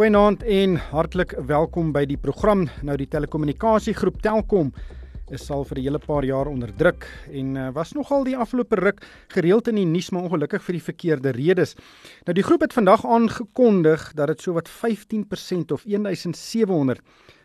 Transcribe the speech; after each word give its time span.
Goeienaand 0.00 0.42
en 0.48 0.78
hartlik 0.80 1.34
welkom 1.44 1.90
by 1.92 2.06
die 2.08 2.16
program. 2.16 2.62
Nou 2.88 2.94
die 2.96 3.08
telekommunikasiegroep 3.12 4.22
Telkom 4.24 4.70
is 5.28 5.44
al 5.52 5.66
vir 5.68 5.76
'n 5.76 5.82
hele 5.82 5.98
paar 5.98 6.24
jaar 6.24 6.48
onder 6.48 6.72
druk 6.72 7.04
en 7.28 7.54
uh, 7.54 7.68
was 7.74 7.92
nogal 7.92 8.24
die 8.24 8.36
afgelope 8.36 8.76
ruk 8.80 9.04
gereeld 9.28 9.68
in 9.68 9.74
die 9.74 9.84
nuus 9.84 10.08
maar 10.10 10.22
ongelukkig 10.22 10.62
vir 10.62 10.72
die 10.72 10.82
verkeerde 10.82 11.30
redes. 11.36 11.76
Nou 12.24 12.32
die 12.32 12.42
groep 12.42 12.60
het 12.60 12.72
vandag 12.72 13.04
aangekondig 13.04 14.14
dat 14.14 14.28
dit 14.28 14.40
sowat 14.40 14.70
15% 14.70 15.68
of 15.70 15.84
1700 15.84 17.00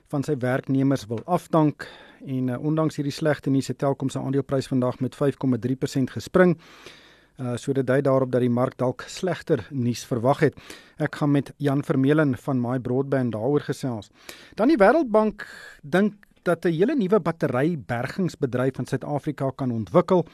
van 0.08 0.24
sy 0.24 0.38
werknemers 0.38 1.08
wil 1.08 1.20
afdank 1.26 1.90
en 2.26 2.48
uh, 2.48 2.64
ondanks 2.64 2.96
hierdie 2.96 3.12
slegte 3.12 3.50
nuus 3.50 3.68
het 3.68 3.78
Telkom 3.78 4.10
se 4.10 4.20
aandeleprys 4.20 4.68
vandag 4.68 5.00
met 5.00 5.14
5,3% 5.14 6.04
gespring. 6.08 6.58
Uh 7.36 7.58
so 7.60 7.74
dit 7.74 7.88
dui 7.88 8.02
daarop 8.02 8.32
dat 8.32 8.40
die 8.42 8.50
mark 8.50 8.78
dalk 8.80 9.04
slegter 9.12 9.66
nuus 9.72 10.06
verwag 10.08 10.40
het. 10.40 10.60
Ek 10.98 11.16
gaan 11.20 11.34
met 11.36 11.52
Jan 11.58 11.84
Vermeulen 11.84 12.38
van 12.38 12.62
My 12.62 12.80
Broadband 12.80 13.34
daaroor 13.36 13.66
gesels. 13.68 14.08
Dan 14.56 14.72
die 14.72 14.80
Wêreldbank 14.80 15.44
dink 15.84 16.14
dat 16.46 16.66
'n 16.66 16.72
hele 16.72 16.96
nuwe 16.96 17.20
batterybergingsbedryf 17.20 18.78
in 18.78 18.86
Suid-Afrika 18.86 19.52
kan 19.56 19.72
ontwikkel 19.72 20.26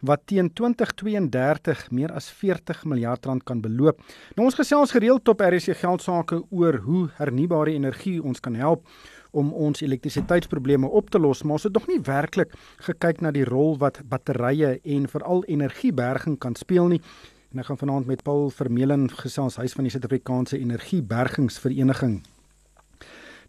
wat 0.00 0.20
teen 0.26 0.52
2032 0.52 1.90
meer 1.90 2.12
as 2.12 2.30
40 2.30 2.84
miljard 2.84 3.26
rand 3.26 3.42
kan 3.42 3.60
beloop. 3.60 4.00
Nou 4.34 4.46
ons 4.46 4.54
gesels 4.54 4.90
gereeld 4.90 5.28
op 5.28 5.40
RC 5.40 5.76
Geldsaake 5.76 6.42
oor 6.50 6.76
hoe 6.76 7.08
hernubare 7.14 7.70
energie 7.70 8.22
ons 8.22 8.40
kan 8.40 8.54
help 8.54 8.86
om 9.30 9.52
ons 9.52 9.82
elektrisiteitsprobleme 9.82 10.88
op 10.88 11.10
te 11.10 11.18
los, 11.18 11.42
maar 11.42 11.58
ons 11.58 11.68
het 11.68 11.76
nog 11.76 11.86
nie 11.90 12.00
werklik 12.06 12.54
gekyk 12.86 13.20
na 13.20 13.30
die 13.30 13.44
rol 13.44 13.76
wat 13.78 14.00
batterye 14.08 14.78
en 14.84 15.06
veral 15.08 15.44
energieberging 15.46 16.38
kan 16.38 16.54
speel 16.54 16.90
nie. 16.94 17.00
En 17.50 17.62
ek 17.62 17.70
gaan 17.70 17.80
vanaand 17.80 18.06
met 18.06 18.22
Paul 18.22 18.50
Vermeulen 18.54 19.08
gesels, 19.10 19.58
hy's 19.58 19.74
van 19.74 19.86
die 19.86 19.90
Suid-Afrikaanse 19.90 20.58
Energiebergingsvereniging. 20.58 22.20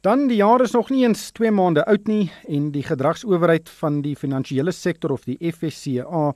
Dan 0.02 0.26
die 0.28 0.40
jaar 0.40 0.62
is 0.66 0.72
nog 0.74 0.90
nie 0.90 1.04
eens 1.06 1.28
2 1.38 1.52
maande 1.54 1.84
oud 1.86 2.08
nie 2.09 2.32
en 2.50 2.72
die 2.74 2.82
gedragsowerheid 2.82 3.70
van 3.70 4.00
die 4.02 4.16
finansiële 4.18 4.74
sektor 4.74 5.12
of 5.14 5.28
die 5.30 5.38
FSCA 5.38 6.32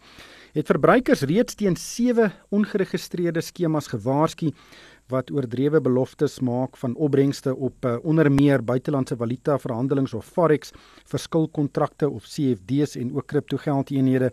het 0.53 0.69
verbruikers 0.69 1.23
reeds 1.25 1.57
teen 1.57 1.73
7 1.75 2.29
ongeregistreerde 2.53 3.41
skemas 3.41 3.89
gewaarsku 3.89 4.51
wat 5.13 5.31
oordrewe 5.31 5.81
beloftes 5.81 6.39
maak 6.39 6.77
van 6.77 6.95
opbrengste 6.95 7.55
op 7.55 7.85
uh, 7.85 7.97
onder 8.03 8.31
meer 8.31 8.63
buitelandse 8.63 9.15
valuta 9.15 9.57
verhandelings 9.59 10.13
of 10.13 10.25
forex, 10.25 10.71
verskilkontrakte 11.05 12.09
of 12.09 12.23
CFD's 12.23 12.95
en 12.95 13.15
ook 13.15 13.27
kriptogeldeenhede. 13.27 14.31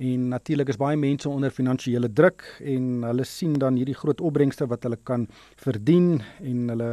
En 0.00 0.28
natuurlik 0.28 0.68
is 0.68 0.80
baie 0.80 0.96
mense 0.96 1.28
onder 1.28 1.50
finansiële 1.52 2.12
druk 2.12 2.44
en 2.64 3.02
hulle 3.04 3.24
sien 3.24 3.58
dan 3.60 3.76
hierdie 3.76 3.96
groot 3.96 4.20
opbrengste 4.20 4.68
wat 4.68 4.86
hulle 4.88 4.96
kan 5.04 5.26
verdien 5.60 6.22
en 6.40 6.68
hulle 6.72 6.92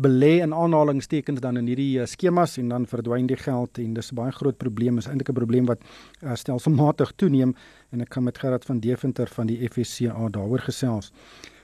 belê 0.00 0.40
in 0.40 0.54
aanhalingstekens 0.56 1.42
dan 1.44 1.60
in 1.60 1.68
hierdie 1.68 2.00
uh, 2.00 2.06
skemas 2.08 2.56
en 2.58 2.72
dan 2.72 2.86
verdwyn 2.88 3.28
die 3.28 3.38
geld 3.38 3.78
en 3.78 3.94
dis 3.94 4.10
'n 4.10 4.16
baie 4.16 4.32
groot 4.32 4.58
probleem 4.58 4.98
is 4.98 5.06
eintlik 5.06 5.30
'n 5.30 5.40
probleem 5.40 5.66
wat 5.66 5.80
uh, 6.22 6.34
stelselmatig 6.34 7.12
toeneem 7.16 7.54
en 7.92 8.00
ek 8.00 8.08
kan 8.08 8.24
met 8.24 8.38
Gerard 8.38 8.64
van 8.64 8.80
Deventer 8.80 9.28
van 9.28 9.46
die 9.46 9.68
FSCA 9.68 10.28
daaroor 10.28 10.60
gesels. 10.70 11.12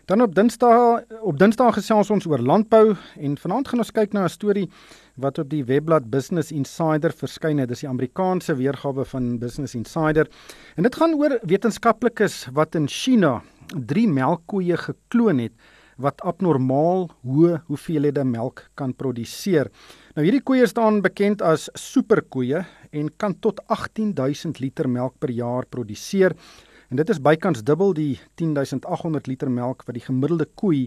Dan 0.07 0.23
op 0.23 0.35
Dinsdag 0.35 1.01
op 1.21 1.39
Dinsdag 1.39 1.75
gesels 1.75 2.13
ons 2.15 2.27
oor 2.31 2.39
landbou 2.39 2.93
en 3.19 3.33
vanaand 3.43 3.67
gaan 3.69 3.83
ons 3.83 3.89
kyk 3.91 4.13
na 4.15 4.23
'n 4.25 4.31
storie 4.31 4.69
wat 5.17 5.39
op 5.43 5.49
die 5.51 5.65
webblad 5.65 6.11
Business 6.11 6.53
Insider 6.53 7.11
verskyn 7.11 7.59
het. 7.59 7.69
Dis 7.69 7.81
die 7.81 7.89
Amerikaanse 7.89 8.55
weergawe 8.55 9.05
van 9.05 9.39
Business 9.39 9.75
Insider. 9.75 10.29
En 10.77 10.83
dit 10.83 10.95
gaan 10.95 11.15
oor 11.15 11.39
wetenskaplikes 11.43 12.47
wat 12.53 12.75
in 12.75 12.87
China 12.87 13.43
drie 13.75 14.09
melkkoeie 14.09 14.77
gekloon 14.77 15.39
het 15.39 15.53
wat 15.97 16.23
abnormaal 16.23 17.11
hoë 17.25 17.63
hoeveelhede 17.67 18.25
melk 18.25 18.71
kan 18.75 18.95
produseer. 18.95 19.71
Nou 20.15 20.25
hierdie 20.25 20.43
koeie 20.43 20.67
staan 20.67 21.03
bekend 21.03 21.43
as 21.43 21.69
superkoeie 21.75 22.65
en 22.93 23.11
kan 23.17 23.35
tot 23.41 23.61
18000 23.67 24.61
liter 24.61 24.89
melk 24.89 25.19
per 25.19 25.31
jaar 25.31 25.67
produseer. 25.67 26.37
En 26.87 26.97
dit 27.01 27.09
is 27.11 27.19
bykans 27.19 27.65
dubbel 27.67 27.95
die 27.99 28.21
10800 28.39 29.27
liter 29.27 29.51
melk 29.51 29.81
wat 29.89 29.97
die 29.97 30.05
gemiddelde 30.05 30.47
koei 30.55 30.85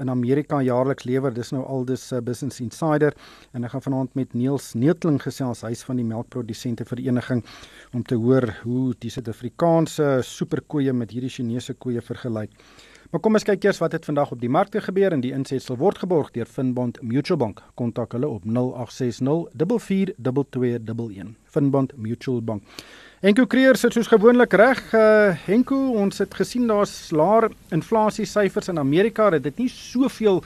in 0.00 0.08
Amerika 0.08 0.62
jaarliks 0.64 1.04
lewer. 1.04 1.34
Dis 1.36 1.52
nou 1.52 1.64
al 1.68 1.84
dis 1.84 2.06
uh, 2.12 2.22
Business 2.24 2.62
Insider 2.64 3.12
en 3.52 3.68
ek 3.68 3.74
gaan 3.74 3.84
vanaand 3.84 4.16
met 4.16 4.32
Niels 4.32 4.70
Neetling 4.72 5.20
gesels, 5.20 5.60
hy's 5.66 5.84
van 5.84 6.00
die 6.00 6.08
melkprodusente 6.08 6.86
vereniging 6.88 7.44
om 7.92 8.00
te 8.02 8.16
hoor 8.16 8.48
hoe 8.62 8.94
die 9.04 9.12
Suid-Afrikaanse 9.12 10.22
superkoeie 10.24 10.96
met 10.96 11.12
hierdie 11.12 11.34
Chinese 11.36 11.76
koeie 11.76 12.00
vergelyk. 12.00 12.56
Maar 13.12 13.20
kom 13.20 13.36
ons 13.36 13.44
kyk 13.44 13.66
eers 13.66 13.76
wat 13.82 13.92
het 13.92 14.08
vandag 14.08 14.30
op 14.32 14.40
die 14.40 14.48
markte 14.48 14.80
gebeur 14.80 15.12
en 15.12 15.20
die 15.20 15.34
insetsel 15.36 15.76
word 15.76 16.00
geborg 16.00 16.32
deur 16.32 16.48
Finbond 16.48 16.96
Mutual 17.04 17.36
Bank. 17.36 17.60
Kontak 17.76 18.16
hulle 18.16 18.30
op 18.32 18.48
0860 18.48 19.52
442211. 19.52 21.34
Finbond 21.44 21.92
Mutual 22.00 22.40
Bank. 22.40 22.64
Henko 23.22 23.44
Kreer 23.46 23.76
sit 23.78 23.94
soos 23.94 24.08
gewoonlik 24.10 24.56
reg. 24.58 24.78
Uh, 24.90 25.30
Henko, 25.44 25.76
ons 25.94 26.16
het 26.18 26.32
gesien 26.34 26.64
daar's 26.66 27.12
laer 27.14 27.44
inflasie 27.70 28.24
syfers 28.26 28.66
in 28.72 28.80
Amerika. 28.82 29.28
Dit 29.30 29.44
het 29.46 29.60
nie 29.62 29.68
soveel 29.70 30.40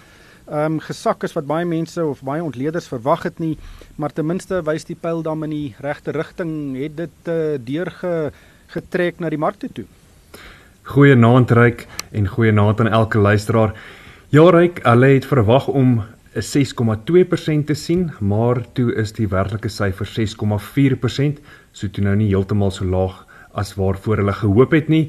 ehm 0.46 0.76
um, 0.76 0.82
gesak 0.84 1.24
as 1.24 1.32
wat 1.32 1.48
baie 1.48 1.64
mense 1.64 2.04
of 2.04 2.20
baie 2.22 2.44
ontleeders 2.44 2.90
verwag 2.92 3.24
het 3.24 3.40
nie, 3.40 3.56
maar 3.96 4.12
ten 4.12 4.28
minste 4.28 4.60
wys 4.62 4.84
die 4.84 4.94
pyl 4.94 5.24
dan 5.24 5.42
in 5.48 5.54
die 5.54 5.74
regte 5.80 6.12
rigting. 6.12 6.76
Het 6.76 6.98
dit 7.00 7.32
uh, 7.32 7.56
deurge 7.64 8.12
getrek 8.76 9.24
na 9.24 9.32
die 9.32 9.40
markte 9.40 9.72
toe. 9.72 9.86
Goeienaand 10.92 11.56
Ryk 11.56 11.86
en 12.12 12.28
goeienaand 12.28 12.84
aan 12.84 12.92
elke 12.92 13.18
luisteraar. 13.18 13.72
Ja 14.28 14.50
Ryk, 14.52 14.84
hulle 14.84 15.14
het 15.16 15.24
verwag 15.32 15.72
om 15.72 16.02
'n 16.36 16.42
6,2% 16.44 17.64
te 17.66 17.74
sien, 17.74 18.12
maar 18.20 18.60
toe 18.72 18.94
is 18.94 19.12
die 19.12 19.28
werklike 19.28 19.68
syfer 19.68 20.06
6,4%, 20.06 21.40
so 21.76 21.92
toe 21.92 22.04
nou 22.04 22.14
nie 22.16 22.30
heeltemal 22.30 22.72
so 22.72 22.88
laag 22.88 23.24
as 23.56 23.74
waarvoor 23.76 24.22
hulle 24.22 24.36
gehoop 24.36 24.72
het 24.76 24.88
nie. 24.92 25.06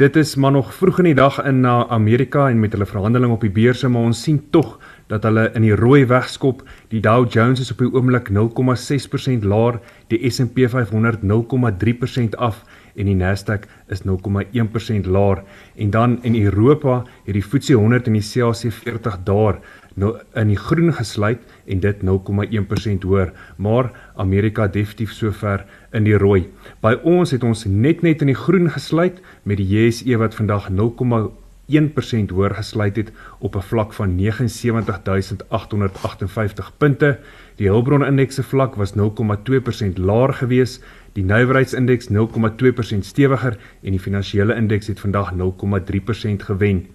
Dit 0.00 0.16
is 0.16 0.36
maar 0.36 0.52
nog 0.52 0.70
vroeg 0.74 1.00
in 1.02 1.10
die 1.10 1.16
dag 1.18 1.40
in 1.44 1.60
na 1.64 1.86
Amerika 1.92 2.46
en 2.48 2.60
met 2.60 2.72
hulle 2.72 2.86
verhandeling 2.86 3.32
op 3.32 3.42
die 3.44 3.52
beurse, 3.52 3.88
maar 3.88 4.06
ons 4.08 4.22
sien 4.22 4.38
tog 4.54 4.78
dat 5.10 5.24
hulle 5.26 5.48
in 5.58 5.64
die 5.66 5.74
rooi 5.76 6.04
wegskop. 6.06 6.62
Die 6.92 7.00
Dow 7.04 7.26
Jones 7.28 7.60
is 7.60 7.72
op 7.72 7.82
die 7.82 7.90
oomblik 7.90 8.30
0,6% 8.30 9.48
laer, 9.48 9.80
die 10.12 10.20
S&P 10.30 10.68
500 10.70 11.24
0,3% 11.26 12.38
af 12.38 12.62
en 12.94 13.10
die 13.10 13.16
Nasdaq 13.16 13.66
is 13.88 14.04
0,1% 14.06 15.10
laer. 15.10 15.42
En 15.76 15.90
dan 15.90 16.18
in 16.22 16.38
Europa 16.38 17.02
het 17.26 17.34
die 17.34 17.44
FTSE 17.44 17.74
100 17.74 18.06
en 18.06 18.18
die 18.18 18.24
CAC 18.24 18.72
40 18.72 19.18
daar 19.24 19.60
nou 20.00 20.14
in 20.38 20.52
die 20.52 20.58
groen 20.58 20.92
gesluit 20.94 21.42
en 21.66 21.80
dit 21.82 22.02
0,1% 22.06 23.06
hoër, 23.06 23.32
maar 23.56 23.90
Amerika 24.16 24.68
definitief 24.68 25.12
sover 25.12 25.66
in 25.92 26.04
die 26.04 26.18
rooi. 26.18 26.48
By 26.84 26.94
ons 27.02 27.30
het 27.34 27.42
ons 27.46 27.64
net 27.66 28.02
net 28.06 28.22
in 28.22 28.28
die 28.30 28.38
groen 28.38 28.70
gesluit 28.70 29.20
met 29.42 29.56
die 29.60 29.66
JSE 29.66 30.16
wat 30.20 30.34
vandag 30.38 30.70
0,1% 30.70 32.30
hoër 32.34 32.54
gesluit 32.58 32.96
het 32.96 33.12
op 33.38 33.56
'n 33.56 33.68
vlak 33.70 33.92
van 33.92 34.18
79858 34.18 36.72
punte. 36.78 37.18
Die 37.56 37.68
Hulbron 37.68 38.04
indekse 38.04 38.42
vlak 38.42 38.74
was 38.74 38.94
0,2% 38.94 39.98
laer 39.98 40.32
gewees. 40.32 40.80
Die 41.12 41.24
nywerheidsindeks 41.24 42.08
0,2% 42.08 43.04
stewiger 43.04 43.58
en 43.82 43.90
die 43.90 44.00
finansiële 44.00 44.54
indeks 44.54 44.86
het 44.86 45.00
vandag 45.00 45.32
0,3% 45.34 46.42
gewen. 46.42 46.86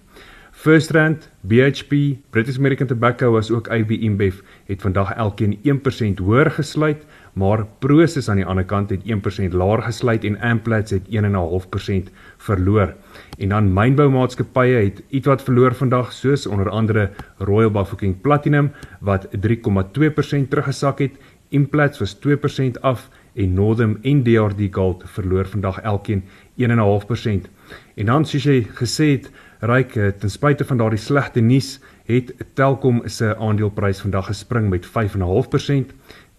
FirstRand, 0.56 1.30
BHP, 1.40 2.16
British 2.30 2.56
American 2.56 2.86
Tobacco 2.86 3.30
was 3.30 3.50
ook 3.50 3.68
AB 3.68 3.90
InBev 3.90 4.34
het 4.64 4.82
vandag 4.82 5.12
elkeen 5.12 5.58
1% 5.62 6.18
hoër 6.18 6.50
gesluit, 6.50 7.04
maar 7.36 7.66
Prosus 7.84 8.30
aan 8.32 8.40
die 8.40 8.46
ander 8.48 8.64
kant 8.64 8.90
het 8.90 9.02
1% 9.04 9.52
laer 9.52 9.82
gesluit 9.84 10.24
en 10.24 10.38
Amplats 10.40 10.94
het 10.96 11.04
1.5% 11.12 12.08
verloor. 12.48 12.94
En 13.38 13.52
dan 13.52 13.68
mynboumaatskappye 13.76 14.78
het 14.86 15.02
ietwat 15.08 15.44
verloor 15.44 15.74
vandag 15.76 16.12
soos 16.16 16.46
onder 16.46 16.70
andere 16.70 17.10
Royal 17.38 17.70
Bafokeng 17.70 18.20
Platinum 18.20 18.70
wat 19.00 19.28
3.2% 19.36 20.48
teruggesak 20.48 20.98
het, 20.98 21.20
Implats 21.48 21.98
was 21.98 22.16
2% 22.24 22.80
af 22.80 23.08
en 23.34 23.52
Northam 23.54 23.98
en 24.02 24.22
DRD 24.22 24.74
Gold 24.74 25.02
verloor 25.06 25.46
vandag 25.46 25.80
elkeen 25.80 26.24
1.5%. 26.58 27.50
En 27.94 28.06
dan 28.06 28.24
soos 28.24 28.48
jy 28.48 28.62
gesê 28.80 29.12
het, 29.12 29.30
Ryk 29.60 29.94
ten 30.20 30.30
spyte 30.30 30.64
van 30.68 30.76
daardie 30.76 31.00
slegte 31.00 31.40
nuus 31.40 31.78
het 32.06 32.32
Telkom 32.54 33.00
se 33.08 33.30
aandeleprys 33.36 34.02
vandag 34.04 34.28
gespring 34.28 34.68
met 34.68 34.86
5.5%. 34.86 35.94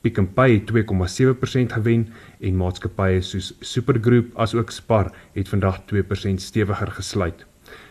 Pick 0.08 0.22
n 0.22 0.30
Pay 0.32 0.54
het 0.54 0.70
2.7% 0.72 1.74
gewen 1.76 2.06
en 2.40 2.56
maatskappye 2.56 3.20
soos 3.28 3.50
Supergroep 3.60 4.38
asook 4.40 4.72
Spar 4.72 5.10
het 5.36 5.50
vandag 5.52 5.82
2% 5.90 6.40
stewiger 6.40 6.92
gesluit. 6.96 7.44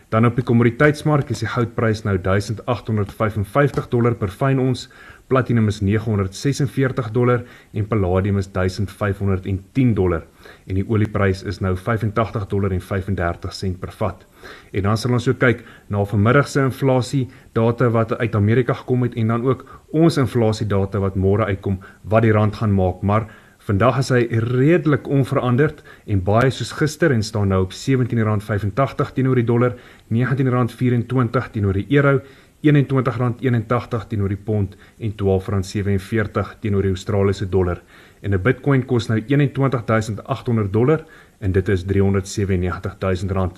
Dan 0.08 0.24
op 0.24 0.38
die 0.38 0.44
kommoditeitsmark 0.48 1.28
is 1.34 1.42
die 1.44 1.50
goudprys 1.52 2.06
nou 2.06 2.14
1855 2.16 3.90
dollar 3.92 4.16
per 4.16 4.32
fyn 4.32 4.62
ons, 4.62 4.86
platinum 5.28 5.68
is 5.68 5.82
946 5.84 7.10
dollar 7.12 7.44
en 7.76 7.88
palladium 7.90 8.40
is 8.40 8.48
1510 8.54 9.92
dollar 9.98 10.24
en 10.64 10.80
die 10.80 10.86
olieprys 10.88 11.44
is 11.44 11.60
nou 11.60 11.74
85 11.76 12.48
dollar 12.48 12.72
en 12.72 12.80
35 12.80 13.52
sent 13.60 13.80
per 13.82 13.92
vat. 14.00 14.24
En 14.72 14.82
dan 14.82 14.96
sal 14.96 15.12
ons 15.12 15.28
ook 15.28 15.38
kyk 15.38 15.64
na 15.88 16.04
vanmiddag 16.04 16.48
se 16.48 16.60
inflasie 16.60 17.28
data 17.52 17.88
wat 17.88 18.18
uit 18.18 18.34
Amerika 18.34 18.74
gekom 18.74 19.02
het 19.02 19.14
en 19.14 19.28
dan 19.28 19.44
ook 19.44 19.66
ons 19.90 20.16
inflasie 20.16 20.66
data 20.66 20.98
wat 20.98 21.16
môre 21.16 21.44
uitkom 21.44 21.80
wat 22.02 22.22
die 22.22 22.32
rand 22.32 22.56
gaan 22.56 22.74
maak, 22.74 23.02
maar 23.02 23.28
Vandag 23.66 23.96
is 23.98 24.12
hy 24.14 24.20
redelik 24.44 25.08
onveranderd 25.10 25.80
en 26.06 26.20
baie 26.22 26.52
soos 26.54 26.68
gister 26.78 27.10
en 27.10 27.24
staan 27.26 27.50
nou 27.50 27.64
op 27.64 27.72
R17.85 27.74 29.08
teenoor 29.16 29.40
die 29.40 29.46
dollar, 29.48 29.72
R19.24 30.06 31.48
teenoor 31.56 31.74
die 31.74 31.88
euro, 31.96 32.20
R21.81 32.62 34.06
teenoor 34.12 34.30
die 34.30 34.38
pond 34.38 34.76
en 35.02 35.16
R12.47 35.18 36.52
teenoor 36.62 36.86
die 36.86 36.94
Australiese 36.94 37.48
dollar. 37.50 37.82
En 38.22 38.34
'n 38.34 38.42
Bitcoin 38.42 38.86
kos 38.86 39.08
nou 39.08 39.18
21800 39.18 40.72
dollar 40.72 41.02
en 41.40 41.52
dit 41.52 41.68
is 41.68 41.84
R397 41.84 42.94
000. 43.02 43.50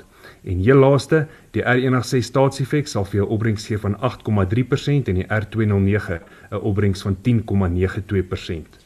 En 0.48 0.62
heel 0.64 0.80
laaste, 0.80 1.26
die 1.52 1.60
R106 1.60 2.24
staatsiefek 2.30 2.88
sal 2.88 3.04
vir 3.04 3.20
jou 3.20 3.26
opbrengs 3.36 3.66
gee 3.68 3.76
van 3.82 3.98
8,3% 4.00 5.10
en 5.12 5.18
die 5.20 5.26
R209 5.28 6.20
'n 6.50 6.62
opbrengs 6.70 7.02
van 7.04 7.16
10,92%. 7.22 8.78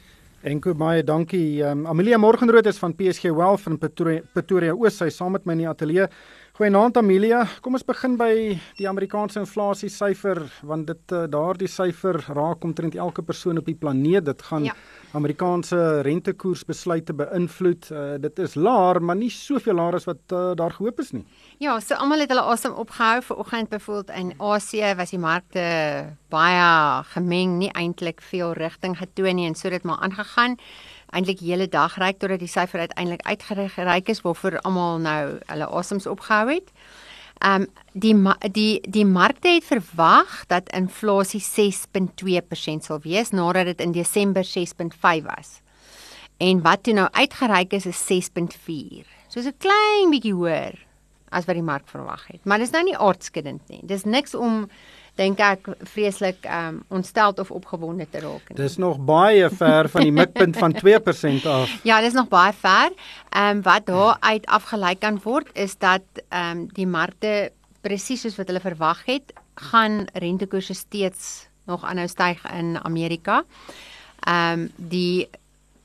Enko 0.43 0.75
baie 0.75 1.05
dankie. 1.07 1.63
Um, 1.63 1.87
Amelia 1.87 2.19
Morgenrood 2.19 2.67
is 2.67 2.79
van 2.79 2.95
PSG 2.95 3.31
Wealth 3.31 3.67
in 3.71 3.79
Pretoria, 3.79 4.23
Pretoria 4.33 4.73
Oos. 4.75 4.97
Sy 4.97 5.09
saam 5.09 5.33
met 5.33 5.45
my 5.47 5.53
in 5.53 5.59
die 5.59 5.69
ateljee. 5.69 6.09
Goeienaand 6.53 6.99
Amelia. 7.01 7.47
Kom 7.65 7.79
ons 7.79 7.85
begin 7.89 8.19
by 8.21 8.35
die 8.77 8.85
Amerikaanse 8.85 9.39
inflasie 9.41 9.89
syfer 9.89 10.43
want 10.69 10.85
dit 10.91 11.15
uh, 11.17 11.23
daardie 11.33 11.69
syfer 11.73 12.19
raak 12.37 12.67
omtrent 12.69 12.99
elke 13.01 13.25
persoon 13.25 13.57
op 13.57 13.71
die 13.71 13.75
planeet. 13.81 14.27
Dit 14.27 14.45
gaan 14.51 14.67
ja. 14.69 14.75
Amerikaanse 15.17 16.03
rentekoersbesluite 16.05 17.17
beïnvloed. 17.17 17.89
Uh, 17.89 18.05
dit 18.21 18.45
is 18.45 18.59
laer, 18.61 19.01
maar 19.01 19.17
nie 19.17 19.33
soveel 19.33 19.81
laer 19.81 19.97
as 19.97 20.05
wat 20.11 20.37
uh, 20.37 20.53
daar 20.61 20.77
gehoop 20.77 21.01
is 21.01 21.15
nie. 21.17 21.25
Ja, 21.57 21.79
so 21.81 21.97
almal 21.97 22.27
het 22.27 22.37
hulle 22.37 22.45
asem 22.53 22.77
opgehou 22.85 23.25
vir 23.31 23.41
oggend 23.47 23.73
byvoorbeeld 23.73 24.13
in 24.21 24.37
Asië 24.37 24.93
was 25.01 25.17
die 25.17 25.25
markte 25.25 25.65
baie 26.29 26.73
gemeng, 27.17 27.57
nie 27.65 27.73
eintlik 27.73 28.21
veel 28.29 28.53
rigting 28.61 29.01
getoon 29.01 29.41
nie 29.41 29.49
en 29.49 29.57
so 29.57 29.73
het 29.73 29.89
maar 29.89 30.05
aangegaan 30.05 30.61
eintlik 31.13 31.39
die 31.41 31.53
hele 31.53 31.69
dag 31.69 31.97
reik 32.01 32.19
totdat 32.19 32.43
die 32.43 32.51
syfer 32.51 32.87
uiteindelik 32.87 33.25
uitgereik 33.29 34.09
is 34.09 34.23
waarvoor 34.25 34.59
almal 34.67 34.99
nou 34.99 35.39
hulle 35.47 35.69
asems 35.69 36.07
opgehou 36.07 36.49
het. 36.55 36.73
Ehm 37.43 37.63
um, 37.63 37.67
die 37.93 38.15
die 38.53 38.81
die 38.81 39.07
markte 39.07 39.49
het 39.49 39.65
verwag 39.65 40.47
dat 40.47 40.71
inflasie 40.73 41.43
6.2% 41.43 42.87
sal 42.87 43.01
wees 43.03 43.31
nadat 43.31 43.67
dit 43.67 43.81
in 43.81 43.93
Desember 43.93 44.45
6.5 44.45 45.27
was. 45.27 45.61
En 46.39 46.63
wat 46.63 46.83
toe 46.83 46.95
nou 46.95 47.09
uitgereik 47.11 47.73
is 47.73 47.87
is 47.87 48.01
6.4. 48.03 49.07
So 49.29 49.41
'n 49.41 49.55
klein 49.59 50.11
bietjie 50.11 50.35
hoër 50.35 50.79
as 51.29 51.45
wat 51.45 51.55
die 51.55 51.65
mark 51.65 51.89
verwag 51.89 52.27
het. 52.27 52.45
Maar 52.45 52.59
dis 52.59 52.71
nou 52.71 52.85
nie 52.85 52.97
aardskuddend 52.97 53.69
nie. 53.69 53.81
Dis 53.83 54.05
niks 54.05 54.35
om 54.35 54.69
dink 55.21 55.41
ek 55.45 55.69
vreeslik 55.93 56.47
um 56.49 56.81
ontstel 56.89 57.35
of 57.37 57.51
opgewonde 57.51 58.07
te 58.11 58.23
raak. 58.25 58.53
Dis 58.57 58.79
nog 58.81 58.99
baie 59.05 59.51
ver 59.51 59.89
van 59.93 60.07
die 60.07 60.13
mikpunt 60.13 60.57
van 60.57 60.75
2% 60.83 61.47
af. 61.49 61.75
Ja, 61.85 62.01
dis 62.01 62.17
nog 62.17 62.29
baie 62.33 62.53
ver. 62.53 62.93
Um 63.37 63.63
wat 63.63 63.87
daar 63.87 64.17
uit 64.21 64.47
afgelei 64.47 64.95
kan 64.99 65.21
word 65.25 65.49
is 65.53 65.77
dat 65.79 66.03
um 66.31 66.67
die 66.73 66.87
markte 66.87 67.53
presies 67.83 68.23
soos 68.25 68.37
wat 68.39 68.49
hulle 68.49 68.63
verwag 68.63 69.05
het, 69.05 69.33
gaan 69.55 70.07
rentekoerse 70.15 70.75
steeds 70.75 71.49
nog 71.67 71.85
aanhou 71.85 72.09
styg 72.09 72.41
in 72.59 72.79
Amerika. 72.85 73.43
Um 74.29 74.71
die 74.77 75.29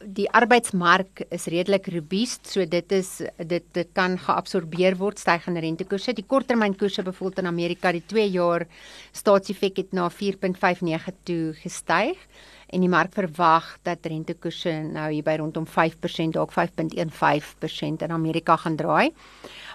die 0.04 0.28
arbeidsmark 0.30 1.24
is 1.34 1.48
redelik 1.50 1.88
robuust, 1.94 2.46
so 2.52 2.66
dit 2.70 2.92
is 2.92 3.10
dit 3.38 3.64
dit 3.74 3.90
kan 3.98 4.18
geabsorbeer 4.22 4.98
word 5.00 5.20
stygende 5.20 5.64
rentekoerse. 5.66 6.14
Die 6.14 6.26
korttermynkoerse 6.28 7.04
bevoel 7.04 7.34
in 7.42 7.50
Amerika 7.50 7.92
die 7.92 8.04
2 8.06 8.28
jaar 8.30 8.68
staatsefek 9.12 9.82
het 9.82 9.98
na 9.98 10.10
4.59 10.14 11.10
toe 11.26 11.54
gestyg 11.64 12.22
en 12.68 12.84
die 12.84 12.92
mark 12.92 13.14
verwag 13.16 13.78
dat 13.88 14.06
rentekoerse 14.06 14.74
nou 14.92 15.08
hier 15.12 15.24
by 15.24 15.38
rondom 15.40 15.66
5% 15.66 16.36
dalk 16.36 16.52
5.15% 16.52 18.04
in 18.04 18.12
Amerika 18.12 18.58
gaan 18.58 18.76
draai. 18.76 19.12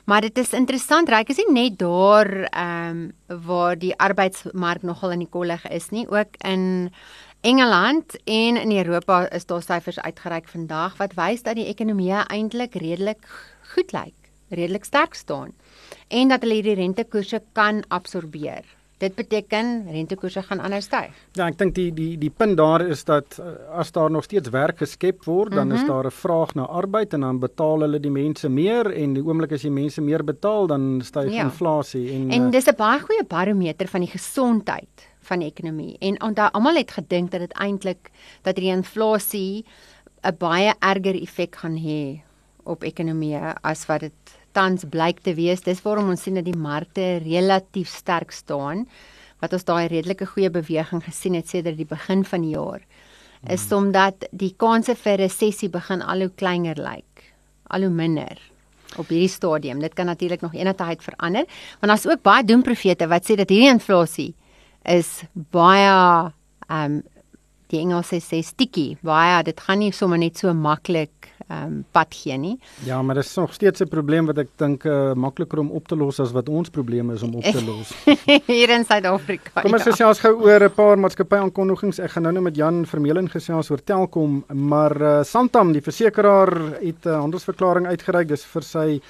Maar 0.05 0.21
dit 0.27 0.39
is 0.39 0.53
interessant, 0.53 1.09
ryk 1.09 1.31
is 1.31 1.41
nie 1.41 1.53
net 1.53 1.79
daar 1.81 2.31
ehm 2.51 2.89
um, 2.91 3.11
waar 3.43 3.79
die 3.79 3.95
arbeidsmark 3.97 4.83
nogal 4.85 5.15
in 5.15 5.23
die 5.25 5.31
kollig 5.31 5.63
is 5.73 5.89
nie, 5.89 6.05
ook 6.11 6.37
in 6.45 6.93
Engeland 7.43 8.23
en 8.25 8.57
in 8.57 8.77
Europa 8.77 9.31
is 9.31 9.47
daar 9.47 9.63
syfers 9.63 10.01
uitgereik 10.01 10.47
vandag 10.49 10.93
wat 10.97 11.17
wys 11.19 11.43
dat 11.43 11.57
die 11.59 11.67
ekonomie 11.67 12.15
eintlik 12.15 12.77
redelik 12.79 13.27
goed 13.73 13.91
lyk, 13.91 14.15
redelik 14.49 14.87
sterk 14.87 15.19
staan 15.19 15.51
en 16.07 16.31
dat 16.31 16.47
hulle 16.47 16.61
hierdie 16.61 16.77
rentekoerse 16.79 17.43
kan 17.59 17.83
absorbeer. 17.89 18.63
Dit 19.03 19.19
beteken 19.19 19.89
rentekoerse 19.91 20.45
gaan 20.47 20.63
aanhou 20.63 20.79
styg. 20.87 21.11
Ja, 21.35 21.49
ek 21.51 21.59
dink 21.59 21.75
die 21.75 21.91
die 21.91 22.15
die 22.15 22.31
punt 22.31 22.55
daar 22.63 22.87
is 22.87 23.03
dat 23.11 23.41
eh, 23.43 23.59
as 23.75 23.91
daar 23.91 24.15
nog 24.15 24.31
steeds 24.31 24.55
werk 24.55 24.79
geskep 24.79 25.27
word, 25.27 25.51
dan 25.51 25.67
mm 25.67 25.73
-hmm. 25.73 25.83
is 25.83 25.83
mhm. 25.83 25.93
daar 25.93 26.07
'n 26.07 26.19
vraag 26.23 26.55
na 26.55 26.63
arbeid 26.63 27.15
en 27.15 27.21
dan 27.27 27.39
betaal 27.39 27.81
hulle 27.81 28.01
die 28.01 28.15
mense 28.23 28.49
meer 28.49 28.87
en 28.95 29.15
die 29.15 29.23
oomblik 29.27 29.53
as 29.53 29.63
jy 29.63 29.71
mense 29.71 30.01
meer 30.01 30.25
betaal, 30.25 30.67
dan 30.67 31.01
styg 31.03 31.33
ja. 31.33 31.43
inflasie 31.43 32.13
en 32.13 32.31
En 32.31 32.51
dis 32.51 32.67
'n 32.67 32.77
baie 32.77 33.01
goeie 33.01 33.25
barometer 33.27 33.89
van 33.89 34.01
die 34.01 34.11
gesondheid 34.11 35.11
van 35.23 35.43
die 35.43 35.49
ekonomie. 35.49 35.97
En 36.01 36.21
onthou 36.23 36.49
almal 36.53 36.81
het 36.81 36.91
gedink 36.91 37.31
dat 37.31 37.41
dit 37.41 37.53
eintlik 37.53 38.11
dat 38.43 38.57
die 38.57 38.71
inflasie 38.71 39.65
'n 40.23 40.37
baie 40.39 40.75
erger 40.79 41.23
effek 41.23 41.57
gaan 41.57 41.77
hê 41.77 42.23
op 42.65 42.83
ekonomie 42.83 43.39
as 43.63 43.87
wat 43.87 44.01
dit 44.01 44.37
tans 44.53 44.85
blyk 44.85 45.21
te 45.21 45.35
wees. 45.35 45.61
Dis 45.61 45.83
waarom 45.83 46.11
ons 46.11 46.23
sien 46.23 46.35
dat 46.35 46.45
die 46.45 46.57
markte 46.57 47.19
relatief 47.25 47.89
sterk 47.89 48.31
staan. 48.31 48.87
Wat 49.41 49.53
ons 49.53 49.65
daai 49.65 49.89
redelike 49.89 50.27
goeie 50.27 50.51
beweging 50.51 51.03
gesien 51.05 51.35
het 51.35 51.49
sedert 51.49 51.77
die 51.77 51.87
begin 51.87 52.25
van 52.25 52.41
die 52.41 52.55
jaar 52.55 52.81
is 53.51 53.69
hmm. 53.69 53.79
omdat 53.79 54.27
die 54.31 54.55
kanse 54.57 54.95
vir 54.95 55.19
resessie 55.19 55.71
begin 55.73 56.03
al 56.03 56.27
hoe 56.27 56.31
kleiner 56.31 56.79
lyk. 56.79 57.33
Al 57.75 57.89
hoe 57.89 57.91
minder 57.91 58.39
op 59.01 59.09
hierdie 59.09 59.31
stadium. 59.33 59.81
Dit 59.81 59.95
kan 59.95 60.07
natuurlik 60.07 60.41
nog 60.45 60.55
enige 60.55 60.77
tyd 60.77 61.03
verander, 61.03 61.47
want 61.81 61.93
daar's 61.93 62.07
ook 62.07 62.23
baie 62.23 62.45
doemprofete 62.45 63.09
wat 63.09 63.25
sê 63.25 63.39
dat 63.41 63.51
hierdie 63.51 63.73
inflasie 63.73 64.33
is 64.85 65.23
baie 65.33 66.33
ehm 66.69 66.85
um, 66.85 67.03
die 67.73 67.81
Engelse 67.81 68.19
sê 68.21 68.43
sticky. 68.45 68.99
Baie 69.01 69.43
dit 69.47 69.61
gaan 69.61 69.81
nie 69.81 69.93
sommer 69.97 70.21
net 70.21 70.37
so 70.37 70.53
maklik 70.53 71.31
ehm 71.49 71.65
um, 71.65 71.79
pad 71.93 72.15
gee 72.15 72.37
nie. 72.39 72.59
Ja, 72.87 73.03
maar 73.03 73.15
dit 73.15 73.25
is 73.25 73.35
nog 73.37 73.55
steeds 73.55 73.81
'n 73.81 73.89
probleem 73.89 74.27
wat 74.27 74.39
ek 74.39 74.49
dink 74.57 74.85
uh, 74.85 75.13
makliker 75.15 75.59
om 75.59 75.71
op 75.71 75.89
te 75.89 75.97
los 75.97 76.21
as 76.21 76.33
wat 76.33 76.49
ons 76.49 76.71
probleme 76.71 77.15
is 77.15 77.23
om 77.23 77.35
op 77.35 77.43
te 77.43 77.65
los. 77.65 77.93
Hier 78.47 78.71
in 78.71 78.85
Suid-Afrika. 78.85 79.61
Kom 79.63 79.73
ons 79.73 79.85
ja. 79.85 79.91
gesels 79.91 80.21
gou 80.21 80.35
oor 80.43 80.65
'n 80.65 80.75
paar 80.75 80.99
maatskappy 80.99 81.37
aankondigings. 81.37 81.99
Ek 81.99 82.11
gaan 82.11 82.23
nou 82.23 82.33
net 82.33 82.43
met 82.43 82.57
Jan 82.57 82.87
Vermeulen 82.87 83.29
gesels 83.29 83.71
oor 83.71 83.83
Telkom, 83.85 84.45
maar 84.53 85.01
uh, 85.01 85.23
Santam, 85.23 85.73
die 85.73 85.83
versekeraar 85.83 86.53
het 86.81 87.05
'n 87.05 87.09
uh, 87.09 87.21
handelsverklaring 87.21 87.87
uitgereik. 87.87 88.29
Dis 88.29 88.45
vir 88.45 88.63
sy 88.63 89.01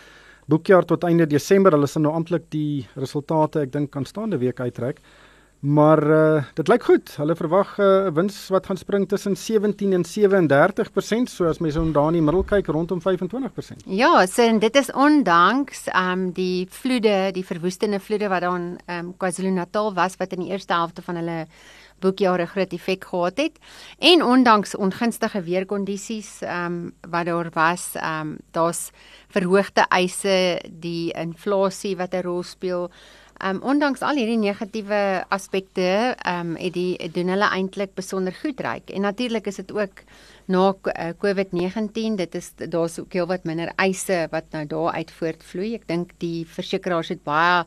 boekjaar 0.46 0.84
tot 0.84 1.04
einde 1.04 1.26
Desember. 1.26 1.72
Hulle 1.72 1.86
sal 1.86 2.02
nou 2.02 2.14
amptelik 2.14 2.50
die 2.50 2.86
resultate, 2.94 3.60
ek 3.60 3.72
dink, 3.72 3.96
aanstaande 3.96 4.38
week 4.38 4.60
uitreik. 4.60 5.00
Maar 5.62 6.02
uh, 6.10 6.44
dit 6.54 6.68
lyk 6.68 6.82
goed. 6.82 7.10
Hulle 7.16 7.36
verwag 7.38 7.76
'n 7.78 7.82
uh, 7.82 8.10
wins 8.14 8.48
wat 8.50 8.66
gaan 8.66 8.76
spring 8.76 9.08
tussen 9.08 9.36
17 9.36 9.92
en 9.92 10.04
37% 10.04 11.30
soos 11.30 11.58
mense 11.58 11.80
om 11.80 11.92
daar 11.92 12.06
in 12.06 12.18
die 12.18 12.22
middel 12.22 12.42
kyk 12.42 12.66
rondom 12.66 12.98
25%. 12.98 13.86
Ja, 13.86 14.26
so 14.26 14.42
en 14.42 14.58
dit 14.58 14.76
is 14.76 14.90
ondanks 14.92 15.86
ehm 15.86 16.10
um, 16.10 16.32
die 16.32 16.66
vloede, 16.70 17.30
die 17.32 17.46
verwoestende 17.46 18.00
vloede 18.00 18.28
wat 18.28 18.40
daar 18.40 18.58
in 18.58 18.78
ehm 18.86 18.98
um, 18.98 19.14
KwaZulu-Natal 19.16 19.94
was 19.94 20.16
wat 20.16 20.32
in 20.32 20.40
die 20.40 20.50
eerste 20.50 20.72
helfte 20.72 21.02
van 21.02 21.16
hulle 21.16 21.46
boekjare 22.00 22.46
groot 22.46 22.72
effek 22.72 23.04
gehad 23.04 23.38
het 23.38 23.58
en 23.98 24.22
ondanks 24.22 24.74
ongunstige 24.76 25.42
weerkondisies 25.42 26.40
ehm 26.42 26.66
um, 26.66 26.92
wat 27.10 27.26
daar 27.26 27.50
was, 27.54 27.94
ehm 27.94 28.20
um, 28.20 28.36
daar's 28.50 28.90
verhoogde 29.28 29.86
eise, 29.88 30.60
die 30.70 31.12
inflasie 31.12 31.96
wat 31.96 32.14
'n 32.14 32.26
rol 32.26 32.42
speel 32.42 32.90
ehm 33.42 33.56
um, 33.56 33.62
ondanks 33.72 34.02
al 34.06 34.14
hierdie 34.14 34.38
negatiewe 34.38 35.24
aspekte, 35.34 35.86
ehm 36.14 36.52
um, 36.52 36.56
het 36.56 36.76
die 36.76 37.08
doen 37.10 37.32
hulle 37.34 37.48
eintlik 37.50 37.96
besonder 37.98 38.34
goed 38.38 38.60
ryk. 38.62 38.92
En 38.94 39.02
natuurlik 39.02 39.46
is 39.50 39.58
dit 39.58 39.72
ook 39.72 40.04
na 40.46 40.68
uh, 40.70 41.08
COVID-19, 41.24 42.14
dit 42.20 42.34
is 42.34 42.52
daar's 42.56 42.98
ook 43.00 43.12
heelwat 43.12 43.44
minder 43.44 43.72
eise 43.76 44.28
wat 44.30 44.44
nou 44.54 44.62
daar 44.66 44.92
uit 44.92 45.10
voortvloei. 45.10 45.72
Ek 45.74 45.88
dink 45.90 46.14
die 46.22 46.46
versekerings 46.46 47.10
het 47.10 47.24
baie 47.26 47.64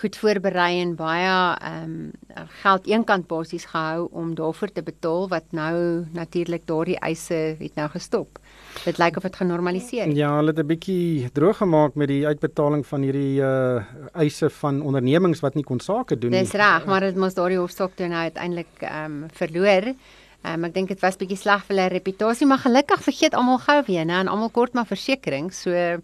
goed 0.00 0.16
voorberei 0.16 0.80
en 0.80 0.96
baie 0.96 1.36
ehm 1.68 1.84
um, 1.84 2.48
geld 2.62 2.88
eenkant 2.88 3.28
basies 3.28 3.68
gehou 3.74 4.08
om 4.12 4.34
daarvoor 4.34 4.72
te 4.72 4.82
betaal 4.82 5.28
wat 5.28 5.52
nou 5.52 6.06
natuurlik 6.16 6.64
daardie 6.64 6.96
eise 6.98 7.58
het 7.60 7.76
nou 7.76 7.88
gestop. 7.92 8.40
Dit 8.84 8.98
lyk 8.98 9.16
of 9.16 9.22
dit 9.22 9.36
genormaliseer. 9.36 10.08
Ja, 10.16 10.30
hulle 10.36 10.54
het 10.54 10.58
'n 10.58 10.66
bietjie 10.66 11.30
droog 11.32 11.56
gemaak 11.56 11.94
met 11.94 12.08
die 12.08 12.26
uitbetaling 12.26 12.86
van 12.86 13.02
hierdie 13.02 13.40
uh 13.40 13.82
eise 14.14 14.50
van 14.50 14.82
ondernemings 14.82 15.40
wat 15.40 15.54
nie 15.54 15.64
kon 15.64 15.80
sake 15.80 16.18
doen 16.18 16.30
nie. 16.30 16.40
Dis 16.40 16.52
reg, 16.52 16.86
maar 16.86 17.00
dit 17.00 17.16
moes 17.16 17.34
daardie 17.34 17.58
hofstok 17.58 17.94
toe 17.94 18.08
nou 18.08 18.22
uiteindelik 18.22 18.72
ehm 18.80 19.04
um, 19.04 19.26
verloor. 19.32 19.94
Um, 20.40 20.64
ek 20.64 20.74
dink 20.74 20.88
dit 20.88 21.00
was 21.00 21.16
bietjie 21.20 21.36
sleg 21.36 21.64
vir 21.66 21.76
hulle 21.76 21.88
reputasie, 21.92 22.46
maar 22.46 22.58
gelukkig 22.58 23.02
vergeet 23.02 23.34
almal 23.34 23.58
gou 23.58 23.82
weer, 23.86 24.06
né, 24.06 24.20
en 24.20 24.28
almal 24.28 24.48
kort 24.48 24.72
maar 24.72 24.86
versekerings. 24.86 25.60
So 25.60 25.70
ehm 25.70 26.00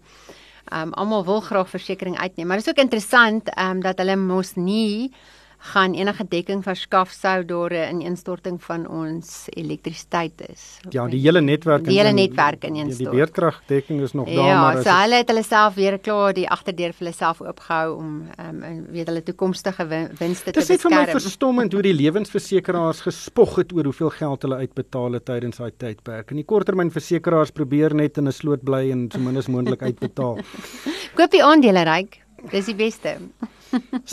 um, 0.71 0.93
almal 0.93 1.25
wil 1.25 1.41
graag 1.41 1.69
versekerings 1.69 2.19
uitneem, 2.19 2.47
maar 2.47 2.57
dit 2.57 2.67
is 2.67 2.71
ook 2.71 2.83
interessant 2.83 3.49
ehm 3.49 3.77
um, 3.77 3.81
dat 3.81 3.97
hulle 3.97 4.15
mos 4.15 4.55
nie 4.55 5.11
gaan 5.57 5.93
enige 5.93 6.25
dekking 6.29 6.61
verskaf 6.63 7.11
sou 7.11 7.45
daar 7.45 7.73
'n 7.73 8.01
instorting 8.01 8.63
van 8.63 8.87
ons 8.87 9.47
elektrisiteit 9.49 10.49
is. 10.49 10.79
Ja, 10.89 11.07
die 11.07 11.19
hele 11.19 11.41
netwerk 11.41 11.83
die 11.83 11.97
hele 11.97 12.13
netwerk 12.13 12.63
in 12.63 12.75
een 12.75 12.91
stort. 12.91 12.97
Die 12.97 13.09
beerdkragdekking 13.09 14.01
is 14.01 14.13
nog 14.13 14.25
daar 14.25 14.35
ja, 14.35 14.61
maar 14.61 14.75
Ja, 14.75 14.81
so 14.81 14.89
hulle 14.89 15.15
het 15.15 15.27
hulle 15.27 15.43
self 15.43 15.73
weer 15.73 15.99
klaar 15.99 16.33
die 16.33 16.49
agterdeur 16.49 16.93
vir 16.93 17.05
hulle 17.05 17.13
self 17.13 17.41
oopgehou 17.41 17.97
om 17.97 18.27
ehm 18.37 18.63
um, 18.63 18.85
weet 18.91 19.07
hulle 19.07 19.23
toekomstige 19.23 19.87
winste 19.87 20.51
te 20.51 20.59
beskerm. 20.59 20.67
Dit 20.67 20.69
is 20.69 20.81
vir 20.81 20.91
my 20.91 21.05
verstommend 21.07 21.73
hoe 21.73 21.81
die 21.81 21.93
lewensversekeraars 22.03 23.01
gespog 23.01 23.55
het 23.55 23.73
oor 23.73 23.83
hoeveel 23.83 24.09
geld 24.09 24.41
hulle 24.41 24.55
uitbetaal 24.55 25.11
het 25.11 25.25
tydens 25.25 25.57
daai 25.57 25.71
tydperk. 25.77 26.29
En 26.29 26.35
die 26.35 26.45
korttermynversekeraars 26.45 27.51
probeer 27.51 27.95
net 27.95 28.17
in 28.17 28.27
'n 28.27 28.31
sloot 28.31 28.63
bly 28.63 28.91
en 28.91 29.09
so 29.11 29.19
min 29.19 29.37
as 29.37 29.47
moontlik 29.47 29.81
uitbetaal. 29.81 30.39
Koop 31.17 31.31
die 31.31 31.43
aandele 31.43 31.83
ryk. 31.83 32.21
Dis 32.51 32.65
die 32.65 32.75
beste. 32.75 33.17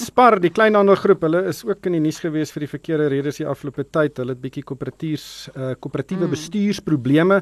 Spar, 0.04 0.38
die 0.42 0.50
kleinhandelgroep, 0.54 1.22
hulle 1.26 1.44
is 1.50 1.62
ook 1.64 1.86
in 1.86 1.98
die 1.98 2.02
nuus 2.06 2.20
gewees 2.22 2.52
vir 2.54 2.66
die 2.66 2.72
verkeerde 2.72 3.08
redes 3.12 3.40
die 3.40 3.46
afgelope 3.46 3.86
tyd. 3.90 4.18
Hulle 4.22 4.34
het 4.36 4.42
bietjie 4.42 4.64
koöperatiefs 4.66 5.28
uh 5.54 5.72
koöperatiewe 5.78 6.26
mm. 6.26 6.34
bestuursprobleme. 6.36 7.40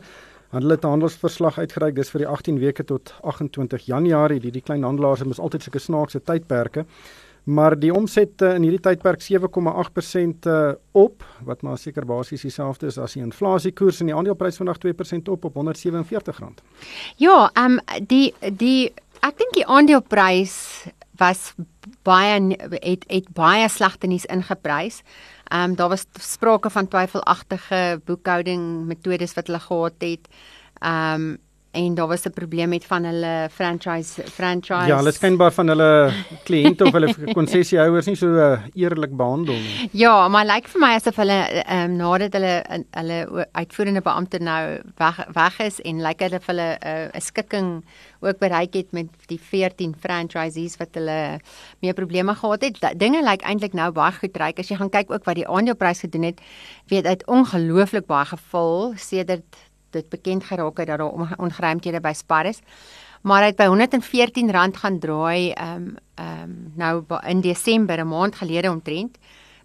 Hulle 0.52 0.76
het 0.76 0.85
'n 0.85 0.95
handelsverslag 0.95 1.59
uitgereik 1.59 1.95
dis 1.97 2.11
vir 2.11 2.26
die 2.26 2.28
18 2.28 2.59
weke 2.61 2.85
tot 2.85 3.14
28 3.23 3.87
Januarie. 3.87 4.40
Die 4.40 4.50
die 4.50 4.61
kleinhandelaars 4.62 5.21
het 5.21 5.38
altyd 5.38 5.62
sulke 5.62 5.78
snaakse 5.78 6.21
tydperke. 6.21 6.85
Maar 7.45 7.78
die 7.78 7.90
omset 7.95 8.42
uh, 8.42 8.54
in 8.54 8.62
hierdie 8.62 8.81
tydperk 8.81 9.23
7,8% 9.23 10.47
uh, 10.47 10.73
op, 10.92 11.25
wat 11.42 11.62
maar 11.62 11.78
seker 11.78 12.07
basies 12.07 12.45
dieselfde 12.47 12.87
is 12.87 12.99
as 12.99 13.16
die 13.16 13.23
inflasiekoers 13.23 14.00
en 14.00 14.12
die 14.12 14.14
aandeleprys 14.14 14.61
vandag 14.62 14.78
2% 14.85 15.31
op 15.33 15.45
op 15.45 15.57
R147. 15.57 16.38
Ja, 17.16 17.50
ehm 17.54 17.78
um, 17.78 18.07
die 18.07 18.35
die 18.40 18.92
ek 19.23 19.38
dink 19.38 19.54
die 19.54 19.66
aandeleprys 19.66 20.87
was 21.22 21.52
baie 22.06 22.56
het 22.82 23.04
het 23.06 23.30
baie 23.36 23.68
slegte 23.68 24.10
nuus 24.10 24.26
ingeprys. 24.26 25.02
Ehm 25.52 25.70
um, 25.70 25.76
daar 25.76 25.88
was 25.92 26.06
sprake 26.20 26.70
van 26.70 26.88
twyfelagtige 26.88 28.00
boekhouding 28.04 28.86
metodes 28.86 29.34
wat 29.38 29.46
hulle 29.46 29.60
gehad 29.68 29.98
het. 29.98 30.28
Ehm 30.80 31.22
um, 31.22 31.38
en 31.72 31.94
daar 31.94 32.06
was 32.06 32.24
'n 32.24 32.30
probleem 32.30 32.68
met 32.68 32.84
van 32.84 33.04
hulle 33.04 33.48
franchise 33.50 34.22
franchise 34.28 34.86
Ja, 34.86 34.96
hulle 34.96 35.12
skynbaar 35.12 35.52
van 35.52 35.68
hulle 35.68 36.12
kliënte 36.44 36.84
of 36.84 36.92
hulle 36.92 37.14
konsessiehouers 37.32 38.06
nie 38.06 38.16
so 38.16 38.26
uh, 38.26 38.60
eerlik 38.74 39.16
behandel 39.16 39.54
nie. 39.54 39.88
Ja, 39.92 40.28
maar 40.28 40.44
lyk 40.44 40.54
like 40.54 40.68
vir 40.68 40.80
my 40.80 40.94
asof 40.94 41.16
hulle 41.16 41.38
ehm 41.64 41.90
um, 41.90 41.96
nadat 41.96 42.32
hulle 42.32 42.84
hulle 42.90 43.46
uitvoerende 43.52 44.00
beampte 44.00 44.38
nou 44.38 44.80
weg 44.96 45.26
weg 45.32 45.60
is 45.60 45.80
en 45.80 46.02
lyk 46.02 46.20
like 46.20 46.24
hulle 46.24 46.40
hulle 46.46 46.78
eh, 46.78 47.04
'n 47.04 47.16
uh, 47.16 47.20
skikking 47.20 47.84
ook 48.20 48.38
bereik 48.38 48.74
het 48.74 48.92
met 48.92 49.08
die 49.26 49.40
14 49.40 49.94
franchisees 50.00 50.76
wat 50.76 50.88
hulle 50.92 51.40
meer 51.80 51.94
probleme 51.94 52.34
gehad 52.34 52.62
het. 52.62 52.98
Dinge 52.98 53.22
lyk 53.22 53.30
like 53.30 53.44
eintlik 53.44 53.72
nou 53.72 53.90
baie 53.92 54.12
goed 54.12 54.36
ryk 54.36 54.58
as 54.58 54.68
jy 54.68 54.76
gaan 54.76 54.90
kyk 54.90 55.10
ook 55.10 55.24
wat 55.24 55.34
die 55.34 55.48
aandeleprys 55.48 56.00
gedoen 56.00 56.22
het. 56.22 56.40
Weet 56.86 57.06
uit 57.06 57.26
ongelooflik 57.26 58.06
baie 58.06 58.24
geval 58.24 58.92
sedert 58.96 59.56
dit 59.92 60.08
bekend 60.08 60.44
geraak 60.44 60.78
het 60.78 60.87
dat 60.87 60.99
daar 60.99 61.37
ongeruimthede 61.38 62.00
by 62.00 62.12
Spar 62.12 62.46
is. 62.46 62.61
Maar 63.22 63.42
hy 63.42 63.52
het 63.52 63.56
by 63.56 63.68
R114 63.70 64.50
gaan 64.50 64.99
draai 64.99 65.52
ehm 65.52 65.76
um, 65.76 65.96
ehm 66.14 66.42
um, 66.42 66.72
nou 66.76 67.04
in 67.26 67.40
Desember 67.40 67.99
'n 67.99 68.08
maand 68.08 68.34
gelede 68.34 68.70
omtrent 68.70 69.18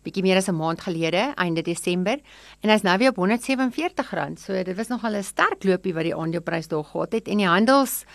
bietjie 0.08 0.24
meer 0.24 0.40
as 0.40 0.48
'n 0.48 0.56
maand 0.56 0.82
gelede 0.82 1.34
einde 1.36 1.62
Desember 1.62 2.18
en 2.62 2.70
hy's 2.70 2.84
nou 2.84 2.98
weer 2.98 3.12
op 3.12 3.20
R147. 3.20 4.38
So 4.40 4.54
dit 4.64 4.76
was 4.76 4.88
nogal 4.88 5.16
'n 5.16 5.24
sterk 5.24 5.64
loopie 5.64 5.94
wat 5.94 6.04
die 6.04 6.16
aandeleprys 6.16 6.68
daar 6.68 6.84
gehad 6.84 7.12
het 7.12 7.28
en 7.28 7.38
die 7.38 7.48
handels 7.48 8.06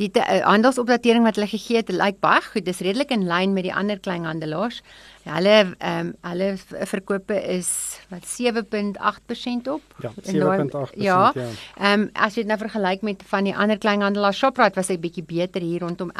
die 0.00 0.10
uh, 0.16 0.40
handelsopdatering 0.46 1.24
wat 1.26 1.36
hulle 1.36 1.50
gegee 1.50 1.82
het 1.82 1.90
lyk 1.92 2.20
baie 2.24 2.40
goed. 2.44 2.64
Dis 2.64 2.80
redelik 2.84 3.12
in 3.12 3.26
lyn 3.28 3.52
met 3.56 3.66
die 3.68 3.74
ander 3.74 4.00
kleinhandelaars. 4.00 4.82
Ja, 5.22 5.36
hulle 5.36 5.56
ehm 5.78 6.08
um, 6.08 6.08
hulle 6.26 6.46
verkope 6.90 7.36
is 7.54 7.68
wat 8.10 8.24
7.8% 8.26 9.68
op. 9.70 9.82
Ja, 10.02 10.10
7.8%. 10.10 10.96
Ja. 10.98 11.32
Ehm 11.34 11.44
ja. 11.76 11.92
um, 11.92 12.08
as 12.12 12.34
jy 12.34 12.42
dit 12.42 12.50
nou 12.50 12.58
vergelyk 12.58 13.04
met 13.06 13.22
van 13.30 13.46
die 13.46 13.54
ander 13.54 13.78
kleinhandelaars 13.78 14.40
Shoprite 14.42 14.80
was 14.80 14.90
hy 14.90 14.96
bietjie 14.98 15.22
beter 15.22 15.62
hier 15.62 15.84
rondom 15.84 16.10
11%. 16.10 16.16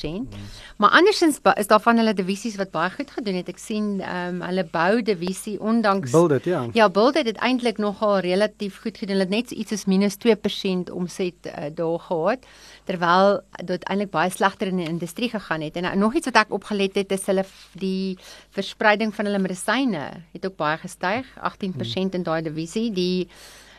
Hmm. 0.00 0.46
Maar 0.80 0.96
andersins 1.00 1.40
is 1.56 1.68
daar 1.68 1.82
van 1.84 2.00
hulle 2.00 2.14
divisies 2.16 2.56
wat 2.56 2.72
baie 2.72 2.90
goed 2.94 3.10
gedoen 3.10 3.36
het. 3.42 3.50
Ek 3.52 3.60
sien 3.60 4.00
ehm 4.00 4.40
um, 4.40 4.40
hulle 4.46 4.64
bou 4.72 5.02
divisie 5.02 5.58
ondanks 5.60 6.14
Build 6.16 6.38
it, 6.38 6.48
ja. 6.48 6.64
Ja, 6.72 6.88
Build 6.88 7.16
it 7.20 7.26
het 7.26 7.42
eintlik 7.44 7.78
nogal 7.82 8.18
relatief 8.24 8.80
goed 8.80 8.96
gedoen. 8.96 9.18
Hulle 9.18 9.28
het 9.28 9.34
net 9.34 9.50
iets 9.50 9.74
soos 9.74 9.84
minus 9.84 10.16
2% 10.24 10.92
omset 10.92 11.50
uh, 11.50 11.68
daar 11.74 12.00
gehad 12.08 12.48
terwyl 12.86 13.15
dit 13.64 13.84
eintlik 13.90 14.10
baie 14.10 14.30
slegter 14.30 14.70
in 14.72 14.80
die 14.82 14.88
industrie 14.88 15.28
gegaan 15.32 15.64
het. 15.64 15.76
En 15.76 15.84
uh, 15.84 15.92
nog 15.98 16.14
iets 16.14 16.30
wat 16.30 16.40
ek 16.44 16.54
opgelet 16.56 16.96
het 17.00 17.12
is 17.12 17.26
hulle 17.30 17.44
die 17.78 18.18
verspreiding 18.56 19.14
van 19.14 19.28
hulle 19.28 19.42
medisyne 19.42 20.02
het 20.32 20.46
ook 20.46 20.56
baie 20.56 20.78
gestyg, 20.82 21.28
18% 21.36 21.40
hmm. 21.42 22.18
in 22.20 22.26
daai 22.26 22.42
divisie. 22.42 22.90
Die 22.92 23.28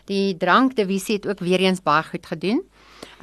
die 0.07 0.37
drankdivisie 0.39 1.17
het 1.17 1.25
ook 1.27 1.41
weer 1.43 1.59
eens 1.59 1.81
baie 1.83 2.03
goed 2.03 2.25
gedoen. 2.25 2.61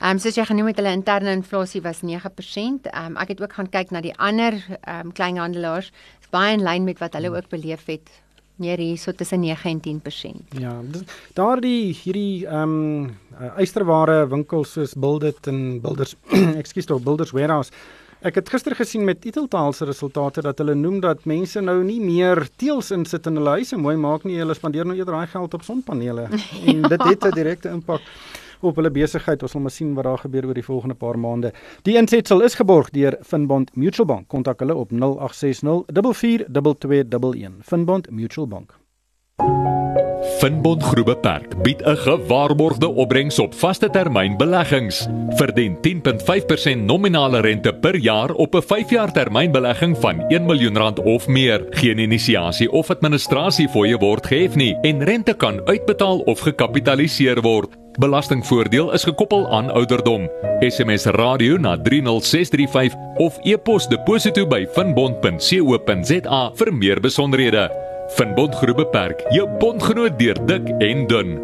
Ehm 0.01 0.11
um, 0.11 0.19
soos 0.19 0.37
jy 0.37 0.45
genoem 0.45 0.67
het, 0.73 0.81
hulle 0.83 0.93
interne 0.93 1.33
inflasie 1.33 1.81
was 1.83 2.03
9%. 2.05 2.05
Ehm 2.05 3.07
um, 3.07 3.17
ek 3.17 3.35
het 3.35 3.41
ook 3.41 3.57
gaan 3.57 3.71
kyk 3.71 3.91
na 3.91 4.03
die 4.05 4.17
ander 4.17 4.59
ehm 4.81 5.07
um, 5.07 5.13
kleinhandelaars. 5.13 5.93
Baie 6.35 6.57
in 6.57 6.65
lyn 6.67 6.85
met 6.85 6.99
wat 6.99 7.15
hulle 7.15 7.31
ook 7.31 7.49
beleef 7.49 7.87
het. 7.87 8.11
Meer 8.57 8.79
hier 8.79 8.99
so 8.99 9.13
tussen 9.13 9.41
9 9.41 9.71
en 9.71 9.81
10%. 9.81 10.59
Ja, 10.61 10.81
daardie 11.35 11.95
hierdie 12.05 12.47
ehm 12.47 12.79
um, 12.79 13.17
eysterware 13.57 14.29
winkels 14.31 14.73
soos 14.73 14.95
Buildit 14.95 15.47
en 15.51 15.81
Builders, 15.83 16.15
ekskuus 16.63 16.87
tog 16.87 17.03
Builders 17.03 17.35
Warehouse 17.35 17.73
Ek 18.25 18.39
het 18.39 18.49
gister 18.49 18.73
gesien 18.73 19.03
met 19.05 19.27
Eteltaal 19.29 19.75
se 19.77 19.85
resultate 19.85 20.41
dat 20.41 20.59
hulle 20.63 20.73
noem 20.75 20.97
dat 21.05 21.27
mense 21.29 21.61
nou 21.61 21.83
nie 21.85 21.99
meer 22.01 22.47
teels 22.57 22.89
insit 22.95 23.27
in 23.29 23.37
hulle 23.37 23.59
huise 23.59 23.77
mooi 23.77 23.99
maak 24.01 24.25
nie, 24.25 24.39
hulle 24.41 24.57
spandeer 24.57 24.89
nou 24.89 24.97
eerder 24.97 25.19
daai 25.19 25.29
geld 25.29 25.57
op 25.59 25.67
sonpanele. 25.67 26.25
En 26.73 26.81
dit 26.89 27.05
het 27.05 27.27
'n 27.29 27.35
direkte 27.37 27.69
impak 27.69 28.01
op 28.61 28.77
hulle 28.77 28.91
besigheid. 28.91 29.43
Ons 29.43 29.51
sal 29.51 29.61
maar 29.61 29.71
sien 29.71 29.95
wat 29.95 30.05
daar 30.05 30.19
gebeur 30.19 30.47
oor 30.47 30.55
die 30.55 30.65
volgende 30.65 30.95
paar 30.95 31.19
maande. 31.19 31.53
Die 31.83 31.97
insetsel 31.97 32.43
is 32.43 32.55
geborg 32.55 32.91
deur 32.91 33.19
Finbond 33.23 33.77
Mutual 33.77 34.07
Bank. 34.07 34.29
Kontak 34.29 34.61
hulle 34.61 34.75
op 34.75 34.91
0860 34.93 35.85
442211. 35.93 37.53
Finbond 37.63 38.11
Mutual 38.11 38.49
Bank. 38.49 38.79
Finbond 40.39 40.83
Groep 40.83 41.07
Beperk 41.07 41.63
bied 41.63 41.83
'n 41.83 41.97
gewaarborgde 41.97 42.89
opbrengs 42.89 43.39
op 43.39 43.55
vaste 43.55 43.91
termyn 43.91 44.37
beleggings. 44.37 45.07
Verdien 45.29 45.81
10.5% 45.81 46.85
nominale 46.85 47.41
rente 47.41 47.75
per 47.75 47.97
jaar 47.97 48.31
op 48.31 48.55
'n 48.55 48.63
5-jaar 48.63 49.13
termynbelegging 49.13 49.97
van 49.99 50.25
1 50.29 50.47
miljoen 50.47 50.77
rand 50.77 51.03
of 51.03 51.27
meer. 51.29 51.67
Geen 51.71 51.99
inisiasie 51.99 52.71
of 52.71 52.91
administrasie 52.91 53.69
fooie 53.69 53.99
word 53.99 54.27
gehef 54.27 54.55
nie 54.55 54.77
en 54.83 55.05
rente 55.05 55.35
kan 55.35 55.67
uitbetaal 55.67 56.19
of 56.19 56.41
gekapitaliseer 56.41 57.41
word. 57.41 57.84
Belastingvoordeel 57.99 58.93
is 58.93 59.03
gekoppel 59.03 59.49
aan 59.51 59.71
ouderdom. 59.71 60.31
SMS 60.61 61.05
radio 61.05 61.57
na 61.57 61.77
30635 61.77 62.95
of 63.15 63.39
e-pos 63.43 63.87
deposito 63.87 64.47
by 64.47 64.67
finbond.co.za 64.73 66.41
vir 66.55 66.73
meer 66.75 67.01
besonderhede. 67.01 67.69
Van 68.17 68.35
Bondgroep 68.35 68.77
Beperk, 68.77 69.23
jou 69.31 69.47
bondgenoot 69.59 70.19
deur 70.19 70.39
dik 70.47 70.69
en 70.79 71.07
dun. 71.07 71.39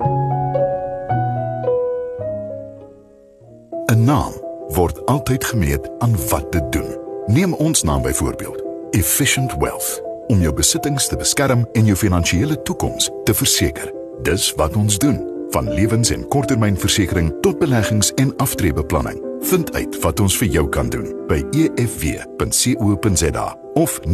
'n 3.90 4.04
Naam 4.04 4.34
word 4.74 5.06
altyd 5.06 5.44
gemeet 5.44 5.90
aan 5.98 6.16
wat 6.28 6.52
dit 6.52 6.72
doen. 6.72 6.98
Neem 7.26 7.54
ons 7.54 7.82
naam 7.82 8.02
byvoorbeeld, 8.02 8.62
Efficient 8.90 9.54
Wealth, 9.58 10.02
om 10.26 10.40
jou 10.40 10.54
besittings 10.54 11.08
te 11.08 11.16
beskerm 11.16 11.68
en 11.72 11.84
jou 11.84 11.96
finansiële 11.96 12.62
toekoms 12.62 13.10
te 13.24 13.34
verseker. 13.34 13.92
Dis 14.22 14.54
wat 14.54 14.76
ons 14.76 14.98
doen, 14.98 15.30
van 15.50 15.72
lewens- 15.74 16.10
en 16.10 16.28
korttermynversekering 16.28 17.34
tot 17.40 17.58
beleggings 17.58 18.14
en 18.14 18.36
aftreebeplanning. 18.36 19.28
Vind 19.40 19.74
uit 19.74 19.98
wat 20.00 20.20
ons 20.20 20.36
vir 20.36 20.48
jou 20.48 20.68
kan 20.68 20.88
doen 20.88 21.14
by 21.26 21.44
efw.co.za 21.76 23.58
of 23.74 24.00
0878949988. 24.00 24.08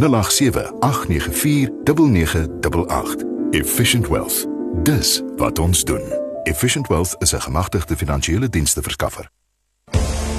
Efficient 3.51 4.09
Wealth. 4.09 4.47
Dis 4.83 5.23
wat 5.37 5.59
ons 5.59 5.85
doen. 5.85 6.03
Efficient 6.43 6.87
Wealth 6.87 7.17
is 7.19 7.33
'n 7.33 7.41
gemagtigde 7.41 7.97
finansiële 7.97 8.49
diensste 8.49 8.83
verskaffer. 8.83 9.31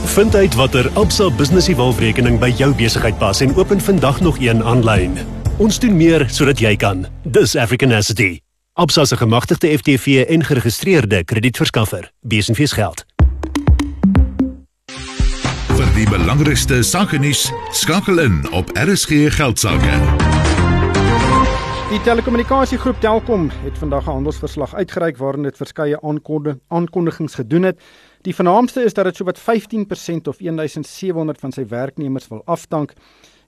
Vind 0.06 0.36
uit 0.36 0.56
watter 0.56 0.90
Absa 0.94 1.30
Business 1.36 1.68
Evolve 1.68 2.00
rekening 2.00 2.40
by 2.40 2.50
jou 2.58 2.76
besigheid 2.76 3.18
pas 3.18 3.42
en 3.42 3.56
open 3.56 3.82
vandag 3.82 4.22
nog 4.22 4.40
een 4.40 4.64
aanlyn. 4.64 5.18
Ons 5.58 5.80
doen 5.80 5.98
meer 5.98 6.30
sodat 6.30 6.60
jy 6.60 6.76
kan. 6.76 7.06
Dis 7.24 7.56
African 7.56 7.92
Asset. 7.92 8.47
Absa 8.78 9.06
se 9.06 9.18
gemagtigde 9.18 9.78
FTV 9.78 10.26
en 10.28 10.44
geregistreerde 10.44 11.24
kredietverskaffer. 11.24 12.12
Besenfees 12.22 12.72
geld. 12.72 13.06
Vir 15.72 15.88
die 15.96 16.06
belangrikste 16.10 16.84
sake 16.86 17.18
nuus 17.18 17.48
skakel 17.74 18.22
in 18.22 18.36
op 18.54 18.70
RSG 18.78 19.34
geldsaake. 19.34 19.96
Die 21.90 22.02
telekommunikasiegroep 22.06 23.02
Telkom 23.02 23.50
het 23.64 23.78
vandag 23.78 24.06
'n 24.06 24.12
handelsverslag 24.12 24.76
uitgereik 24.76 25.18
waarin 25.18 25.44
dit 25.44 25.58
verskeie 25.58 25.98
aankondigings 26.68 27.36
gedoen 27.36 27.64
het. 27.64 27.82
Die 28.22 28.36
vernaamste 28.36 28.84
is 28.84 28.94
dat 28.94 29.06
dit 29.06 29.16
sowat 29.16 29.40
15% 29.40 30.28
of 30.28 30.38
1700 30.38 31.40
van 31.40 31.52
sy 31.52 31.66
werknemers 31.68 32.28
wil 32.28 32.42
afdank 32.46 32.94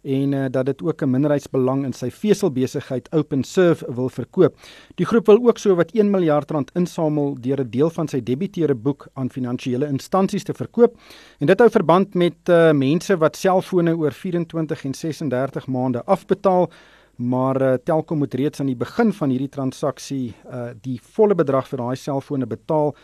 en 0.02 0.32
uh, 0.32 0.46
dat 0.52 0.66
dit 0.66 0.82
ook 0.82 1.02
'n 1.02 1.10
minderheidsbelang 1.10 1.84
in 1.86 1.94
sy 1.94 2.10
veselbesigheid 2.12 3.12
OpenServe 3.12 3.94
wil 3.94 4.10
verkoop. 4.10 4.56
Die 4.96 5.06
groep 5.06 5.26
wil 5.26 5.48
ook 5.48 5.58
so 5.58 5.76
wat 5.76 5.92
1 5.92 6.10
miljard 6.10 6.52
rand 6.52 6.72
insamel 6.74 7.36
deur 7.40 7.60
'n 7.60 7.70
deel 7.70 7.90
van 7.90 8.08
sy 8.08 8.24
debiteure 8.24 8.76
boek 8.76 9.08
aan 9.14 9.30
finansiële 9.30 9.88
instansies 9.88 10.44
te 10.44 10.54
verkoop. 10.54 10.98
En 11.40 11.48
dit 11.48 11.60
hou 11.60 11.70
verband 11.70 12.14
met 12.14 12.50
uh, 12.50 12.72
mense 12.72 13.18
wat 13.18 13.36
selfone 13.36 13.98
oor 13.98 14.12
24 14.12 14.86
en 14.86 14.94
36 14.94 15.68
maande 15.68 16.04
afbetaal. 16.06 16.70
Maar 17.16 17.62
uh, 17.62 17.74
Telkom 17.84 18.18
moet 18.18 18.34
reeds 18.34 18.60
aan 18.60 18.66
die 18.66 18.76
begin 18.76 19.14
van 19.14 19.30
hierdie 19.30 19.50
transaksie 19.50 20.34
uh, 20.52 20.70
die 20.82 21.00
volle 21.04 21.36
bedrag 21.36 21.68
vir 21.68 21.78
daai 21.78 21.96
selfone 21.96 22.46
betaal 22.46 22.96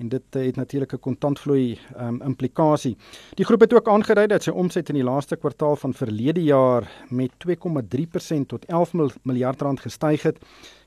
en 0.00 0.08
dit 0.08 0.36
uh, 0.36 0.44
het 0.44 0.56
natuurlik 0.56 0.92
'n 0.92 0.98
kontantvloei 0.98 1.78
um, 2.00 2.22
implikasie. 2.22 2.96
Die 3.34 3.44
groep 3.44 3.60
het 3.60 3.74
ook 3.74 3.88
aangedui 3.88 4.26
dat 4.26 4.42
sy 4.42 4.50
omset 4.50 4.88
in 4.88 4.94
die 4.94 5.04
laaste 5.04 5.36
kwartaal 5.36 5.76
van 5.76 5.94
verlede 5.94 6.42
jaar 6.42 6.90
met 7.08 7.30
2,3% 7.46 8.46
tot 8.46 8.64
11 8.64 8.92
miljard 9.22 9.60
rand 9.60 9.80
gestyg 9.80 10.22
het 10.22 10.38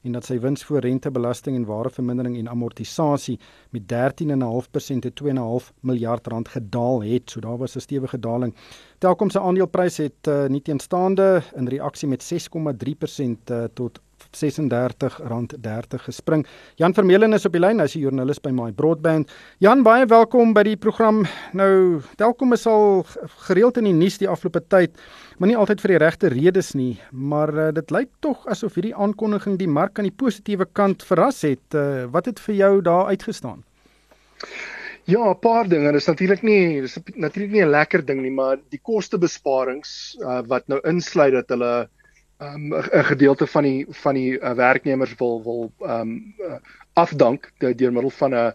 en 0.04 0.12
dat 0.12 0.26
sy 0.26 0.40
wins 0.40 0.64
voor 0.64 0.84
rentebelasting 0.84 1.56
en 1.56 1.66
warevermindering 1.66 2.38
en 2.38 2.50
amortisasie 2.50 3.40
met 3.70 3.84
13,5% 3.88 5.00
tot 5.00 5.22
2,5 5.24 5.72
miljard 5.80 6.28
rand 6.28 6.48
gedaal 6.48 7.04
het. 7.04 7.30
So 7.30 7.40
daar 7.40 7.58
was 7.58 7.76
'n 7.76 7.80
stewige 7.80 8.20
daling. 8.20 8.56
Telkom 8.98 9.30
se 9.30 9.40
aandeleprys 9.40 9.98
het 9.98 10.28
uh, 10.28 10.46
nie 10.46 10.62
teenstaande 10.62 11.44
in 11.56 11.68
reaksie 11.68 12.08
met 12.08 12.24
6,3% 12.24 13.52
uh, 13.52 13.64
tot 13.74 14.00
R36.30 14.34 16.02
gespring. 16.08 16.46
Jan 16.76 16.94
Vermeulen 16.94 17.34
is 17.34 17.46
op 17.46 17.54
die 17.54 17.62
lyn, 17.62 17.80
hy's 17.80 17.96
'n 17.96 18.02
joernalis 18.02 18.42
by 18.42 18.50
My 18.52 18.72
Broadband. 18.72 19.32
Jan, 19.60 19.84
baie 19.84 20.06
welkom 20.06 20.54
by 20.54 20.64
die 20.64 20.78
program. 20.78 21.26
Nou, 21.54 22.02
Telkom 22.18 22.54
is 22.54 22.66
al 22.68 23.06
gereeld 23.48 23.78
in 23.78 23.84
die 23.84 23.94
nuus 23.94 24.18
die 24.18 24.30
afgelope 24.30 24.62
tyd, 24.68 24.92
maar 25.38 25.48
nie 25.48 25.58
altyd 25.58 25.82
vir 25.82 25.90
die 25.90 25.98
regte 26.06 26.28
redes 26.30 26.74
nie, 26.74 27.00
maar 27.12 27.54
uh, 27.54 27.72
dit 27.72 27.92
lyk 27.92 28.10
tog 28.20 28.48
asof 28.48 28.76
hierdie 28.76 28.96
aankondiging 28.96 29.58
die 29.58 29.68
mark 29.68 30.00
aan 30.00 30.10
die 30.10 30.18
positiewe 30.18 30.66
kant 30.66 31.04
verras 31.04 31.42
het. 31.42 31.74
Uh, 31.74 32.06
wat 32.12 32.26
het 32.26 32.40
vir 32.40 32.56
jou 32.56 32.82
daar 32.82 33.06
uitgestaan? 33.06 33.64
Ja, 35.06 35.30
'n 35.30 35.40
paar 35.40 35.68
dinge. 35.68 35.92
Dit 35.92 36.02
is 36.02 36.08
natuurlik 36.08 36.42
nie 36.42 36.82
dis 36.82 36.98
natuurlik 37.16 37.52
nie 37.52 37.64
'n 37.64 37.70
lekker 37.70 38.06
ding 38.06 38.22
nie, 38.22 38.32
maar 38.32 38.58
die 38.70 38.80
kostebesparings 38.82 40.18
uh, 40.22 40.42
wat 40.48 40.68
nou 40.68 40.80
insluit 40.88 41.34
dat 41.34 41.50
hulle 41.50 41.82
um, 41.82 41.88
'n 42.44 43.04
gedeelte 43.04 43.48
van 43.48 43.64
die 43.64 43.86
van 43.90 44.14
die 44.14 44.40
uh, 44.40 44.52
werknemers 44.52 45.16
wil 45.18 45.44
wil 45.44 45.72
ehm 45.80 46.00
um, 46.00 46.34
uh, 46.40 46.56
afdank 46.94 47.52
deur 47.58 47.94
middel 47.94 48.10
van 48.10 48.32
'n 48.34 48.54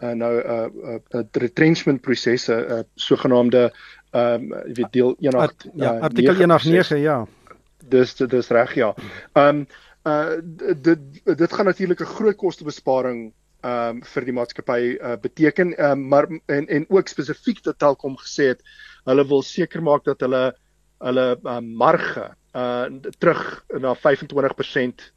uh, 0.00 0.12
nou 0.12 0.34
'n 0.36 0.46
uh, 0.46 0.94
'n 0.94 1.18
uh, 1.18 1.24
retrenchment 1.32 2.00
proses 2.00 2.48
'n 2.48 2.52
uh, 2.52 2.80
sogenaamde 2.94 3.72
ehm 4.10 4.52
um, 4.52 4.54
jy 4.66 4.72
weet 4.72 4.92
deel 4.92 5.16
1 5.18 5.34
uh, 5.34 5.48
ja 5.74 5.98
artikel 5.98 6.34
189 6.34 6.98
ja. 6.98 7.26
Dis 7.88 8.14
dis 8.14 8.48
reg 8.48 8.74
ja. 8.74 8.94
Ehm 9.32 9.48
um, 9.48 9.66
uh 10.08 10.40
dit 10.76 10.98
dit 11.24 11.52
gaan 11.52 11.64
natuurlik 11.64 12.00
'n 12.00 12.14
groot 12.16 12.36
kostebesparing 12.36 13.32
ehm 13.60 13.96
um, 13.96 14.02
vir 14.04 14.24
die 14.24 14.32
maatskappy 14.32 14.96
uh, 14.96 15.16
beteken 15.20 15.76
ehm 15.76 15.90
um, 15.90 16.08
maar 16.08 16.28
en 16.46 16.66
en 16.66 16.86
ook 16.88 17.08
spesifiek 17.08 17.62
dat 17.62 17.78
Telkom 17.78 18.16
gesê 18.16 18.44
het 18.54 18.62
hulle 19.04 19.26
wil 19.26 19.42
seker 19.42 19.82
maak 19.82 20.04
dat 20.04 20.20
hulle 20.20 20.56
hulle 21.00 21.26
um, 21.42 21.72
marge 21.84 22.28
uh 22.54 22.86
terug 23.22 23.64
na 23.78 23.94
25% 23.94 25.10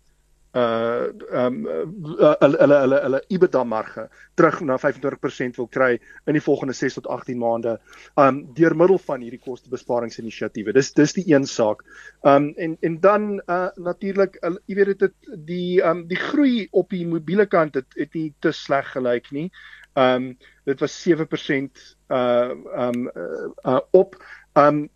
uh 0.53 1.09
um 1.31 1.65
uh, 1.65 2.35
hulle 2.41 2.57
hulle 2.61 2.77
hulle 2.81 2.97
hulle 3.03 3.19
EBITDA 3.33 3.63
marge 3.65 4.03
terug 4.37 4.59
na 4.61 4.77
25% 4.77 5.57
wil 5.57 5.67
kry 5.67 5.95
in 6.27 6.37
die 6.37 6.43
volgende 6.45 6.75
6 6.77 6.99
tot 6.99 7.07
18 7.15 7.39
maande 7.41 7.73
um 8.21 8.43
deur 8.53 8.75
middel 8.77 9.01
van 9.01 9.25
hierdie 9.25 9.41
kostebesparingsinisiatiewe. 9.41 10.75
Dis 10.77 10.93
dis 10.93 11.17
die 11.17 11.25
een 11.33 11.47
saak. 11.49 11.81
Um 12.21 12.51
en 12.57 12.77
en 12.81 12.99
dan 13.01 13.41
uh 13.47 13.71
natuurlik 13.81 14.37
uh, 14.43 14.53
jy 14.69 14.77
weet 14.77 14.99
dit 14.99 15.15
die 15.49 15.81
um 15.81 16.05
die 16.07 16.21
groei 16.21 16.67
op 16.71 16.93
die 16.93 17.07
mobiele 17.07 17.49
kant 17.49 17.81
het 17.81 17.89
het 17.97 18.13
nie 18.13 18.29
te 18.39 18.53
sleg 18.53 18.93
gelyk 18.93 19.31
nie. 19.33 19.49
Um 19.97 20.35
dit 20.69 20.79
was 20.85 21.01
7% 21.01 21.81
uh 22.13 22.53
um 22.77 23.09
uh, 23.09 23.49
uh 23.65 23.81
op 23.91 24.21
Um 24.55 24.89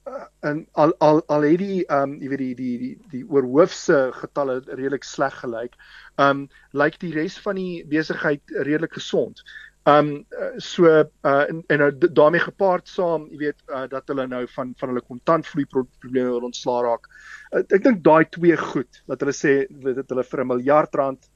en 0.46 0.68
al 0.72 0.94
al 1.00 1.24
al 1.34 1.42
het 1.42 1.60
die 1.60 1.86
um 1.90 2.12
jy 2.22 2.28
weet 2.30 2.42
die 2.44 2.56
die 2.56 2.78
die 2.82 2.92
die 3.14 3.24
oorhoofse 3.26 4.12
getalle 4.14 4.60
redelik 4.68 5.04
sleg 5.04 5.40
gelyk. 5.42 5.74
Um 6.22 6.46
lyk 6.78 7.00
die 7.02 7.14
res 7.16 7.40
van 7.42 7.58
die 7.58 7.82
besigheid 7.90 8.54
redelik 8.54 8.94
gesond. 9.00 9.42
Um 9.90 10.28
so 10.62 10.86
uh 10.86 11.08
en, 11.24 11.64
en 11.74 11.82
nou 11.82 11.90
daarmee 11.98 12.44
gepaard 12.44 12.88
saam, 12.88 13.26
jy 13.32 13.40
weet 13.48 13.64
uh, 13.72 13.88
dat 13.90 14.14
hulle 14.14 14.28
nou 14.28 14.44
van 14.54 14.76
van 14.78 14.94
hulle 14.94 15.02
kontantvloei 15.02 15.66
probleme 15.74 16.30
wil 16.36 16.50
ontslaa 16.52 16.84
raak. 16.86 17.10
Uh, 17.50 17.64
ek 17.64 17.82
dink 17.84 18.04
daai 18.06 18.30
twee 18.30 18.58
goed 18.62 19.02
wat 19.08 19.26
hulle 19.26 19.34
sê 19.34 19.58
dit 19.70 20.14
hulle 20.14 20.28
vir 20.34 20.44
'n 20.44 20.52
miljard 20.54 21.02
rand 21.02 21.30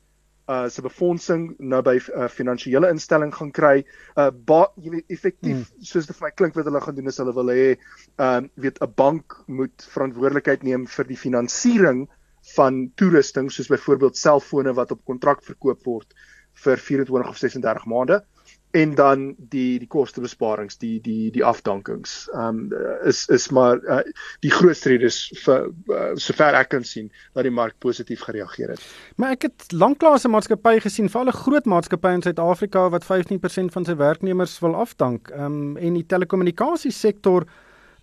uh 0.52 0.68
se 0.70 0.84
befondsing 0.84 1.44
nou 1.60 1.82
by 1.86 1.96
'n 1.98 2.24
uh, 2.24 2.30
finansiële 2.30 2.90
instelling 2.92 3.34
gaan 3.36 3.52
kry. 3.52 3.86
Uh 4.18 4.32
jy 4.76 4.90
weet 4.96 5.14
effektief 5.18 5.70
hmm. 5.70 5.86
soos 5.92 6.08
dit 6.08 6.18
vir 6.18 6.28
my 6.28 6.32
klink 6.32 6.56
wat 6.56 6.66
hulle 6.66 6.82
gaan 6.82 6.96
doen 6.96 7.12
is 7.14 7.22
hulle 7.24 7.36
wil 7.38 7.54
hê 7.54 7.70
um 8.18 8.26
uh, 8.26 8.50
weet 8.56 8.82
'n 8.82 8.94
bank 8.96 9.38
moet 9.48 9.88
verantwoordelikheid 9.94 10.64
neem 10.64 10.88
vir 10.88 11.06
die 11.08 11.22
finansiering 11.28 12.08
van 12.56 12.92
toerusting 12.96 13.52
soos 13.52 13.70
byvoorbeeld 13.70 14.18
selfone 14.18 14.74
wat 14.74 14.92
op 14.92 15.06
kontrak 15.06 15.44
verkoop 15.44 15.86
word 15.86 16.14
vir 16.64 16.78
24 16.78 17.30
of 17.30 17.38
36 17.38 17.86
maande 17.86 18.22
en 18.72 18.96
dan 18.96 19.36
die 19.38 19.80
die 19.80 19.88
kostebesparings 19.88 20.78
die 20.78 21.00
die 21.04 21.32
die 21.32 21.44
afdankings 21.44 22.30
um 22.34 22.70
is 23.04 23.26
is 23.28 23.50
maar 23.50 23.80
uh, 23.84 24.00
die 24.40 24.52
grootste 24.52 24.90
rede 24.90 25.10
is 25.10 25.20
vir 25.44 25.68
uh, 25.92 26.12
sover 26.16 26.56
ek 26.60 26.72
kan 26.76 26.86
sien 26.88 27.10
dat 27.34 27.44
die 27.48 27.54
mark 27.54 27.76
positief 27.84 28.24
gereageer 28.28 28.76
het. 28.76 28.86
Maar 29.16 29.36
ek 29.38 29.50
het 29.50 29.72
lanklaas 29.72 30.26
'n 30.26 30.32
maatskappy 30.32 30.80
gesien, 30.80 31.10
veral 31.10 31.28
'n 31.28 31.42
groot 31.44 31.66
maatskappy 31.66 32.14
in 32.14 32.22
Suid-Afrika 32.22 32.90
wat 32.90 33.06
15% 33.06 33.72
van 33.72 33.86
sy 33.86 33.96
werknemers 33.96 34.60
wil 34.60 34.76
afdank. 34.76 35.32
Um 35.36 35.78
en 35.78 35.94
die 35.94 36.06
telekommunikasiesektor 36.06 37.46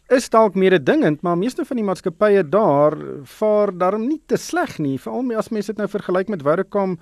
is 0.08 0.28
dalk 0.28 0.54
meer 0.54 0.84
dingend, 0.84 1.22
maar 1.22 1.38
meeste 1.38 1.64
van 1.64 1.76
die 1.76 1.84
maatskappye 1.84 2.48
daar 2.48 2.96
vaar 3.24 3.72
daarom 3.78 4.06
nie 4.08 4.20
te 4.26 4.36
sleg 4.36 4.78
nie, 4.78 4.98
veral 4.98 5.36
as 5.36 5.48
mense 5.48 5.72
dit 5.72 5.76
nou 5.76 5.88
vergelyk 5.88 6.28
met 6.28 6.42
Vodacom 6.42 6.98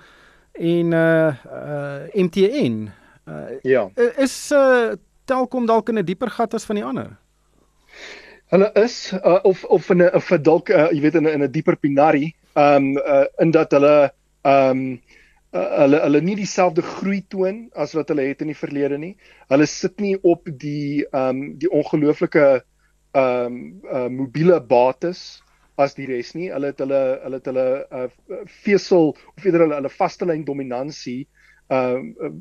en 0.53 0.93
uh 0.93 1.33
uh 1.45 1.99
MTN. 2.13 2.91
Uh, 3.27 3.59
ja. 3.61 3.89
Is 4.15 4.51
uh, 4.55 4.95
Telkom 5.27 5.65
dalk 5.67 5.89
in 5.89 5.99
'n 5.99 6.05
dieper 6.05 6.29
gat 6.31 6.53
as 6.53 6.65
van 6.65 6.75
die 6.79 6.85
ander? 6.85 7.17
Hulle 8.47 8.71
is 8.79 9.11
uh, 9.13 9.39
of 9.43 9.63
of 9.63 9.89
in 9.91 10.01
'n 10.03 10.13
of 10.15 10.29
dalk 10.41 10.69
uh, 10.69 10.87
jy 10.91 11.01
weet 11.03 11.15
in 11.19 11.27
'n 11.27 11.33
in 11.33 11.43
'n 11.43 11.51
dieper 11.51 11.75
pinari, 11.75 12.31
ehm 12.55 12.95
um, 12.95 12.97
uh, 12.97 13.25
in 13.43 13.51
dat 13.51 13.71
hulle 13.71 14.11
ehm 14.43 14.69
um, 14.69 15.01
uh, 15.51 15.67
hulle 15.81 15.99
hulle 15.99 16.21
nie 16.21 16.35
dieselfde 16.39 16.81
groei 16.81 17.19
toon 17.27 17.67
as 17.75 17.93
wat 17.93 18.07
hulle 18.07 18.29
het 18.29 18.41
in 18.41 18.47
die 18.47 18.61
verlede 18.61 18.97
nie. 18.97 19.17
Hulle 19.51 19.67
sit 19.67 19.99
nie 19.99 20.15
op 20.23 20.47
die 20.47 21.03
ehm 21.11 21.29
um, 21.29 21.57
die 21.59 21.71
ongelooflike 21.71 22.47
ehm 23.11 23.45
um, 23.45 23.81
uh, 23.91 24.07
mobiele 24.07 24.61
bates 24.61 25.43
as 25.75 25.93
die 25.99 26.07
res 26.07 26.31
nie. 26.33 26.47
Hulle 26.47 26.71
het 26.71 26.79
hulle 26.79 27.19
hulle 27.23 27.41
het 27.41 27.51
hulle 27.51 27.67
uh, 27.91 28.07
vesel 28.63 29.11
of 29.35 29.43
eerder 29.43 29.67
hulle 29.67 29.81
hulle 29.81 29.91
vaste 29.99 30.25
lyn 30.25 30.47
dominansie 30.47 31.27
ehm 31.67 32.13
um, 32.23 32.37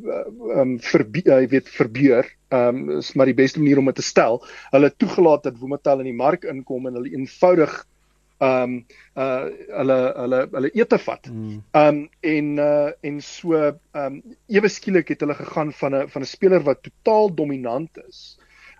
um, 0.55 0.73
verby 0.81 1.23
uh, 1.27 1.41
jy 1.43 1.49
weet 1.57 1.69
verbeur. 1.69 2.29
Ehm 2.55 2.77
um, 2.89 2.99
is 2.99 3.13
maar 3.15 3.27
die 3.27 3.39
beste 3.39 3.59
manier 3.59 3.79
om 3.79 3.91
dit 3.91 3.99
te 3.99 4.07
stel. 4.07 4.39
Hulle 4.71 4.93
toegelaat 4.97 5.43
dat 5.49 5.59
Wometal 5.59 6.05
in 6.05 6.13
die 6.13 6.21
mark 6.21 6.47
inkom 6.47 6.87
en 6.87 7.01
hulle 7.01 7.11
eenvoudig 7.11 7.75
ehm 8.39 8.63
um, 8.63 8.73
uh 9.17 9.49
hulle 9.79 9.99
hulle 10.17 10.41
hulle 10.53 10.71
ete 10.77 10.99
vat. 10.99 11.27
Hmm. 11.27 11.63
Ehm 11.73 11.89
um, 11.89 12.09
en 12.21 12.51
uh 12.59 12.91
en 13.01 13.21
so 13.21 13.55
ehm 13.57 13.79
um, 14.05 14.23
ewe 14.47 14.69
skielik 14.69 15.09
het 15.09 15.25
hulle 15.25 15.35
gegaan 15.35 15.73
van 15.73 15.95
'n 15.95 16.09
van 16.09 16.23
'n 16.23 16.33
speler 16.35 16.63
wat 16.63 16.83
totaal 16.83 17.35
dominant 17.35 17.99
is. 18.09 18.39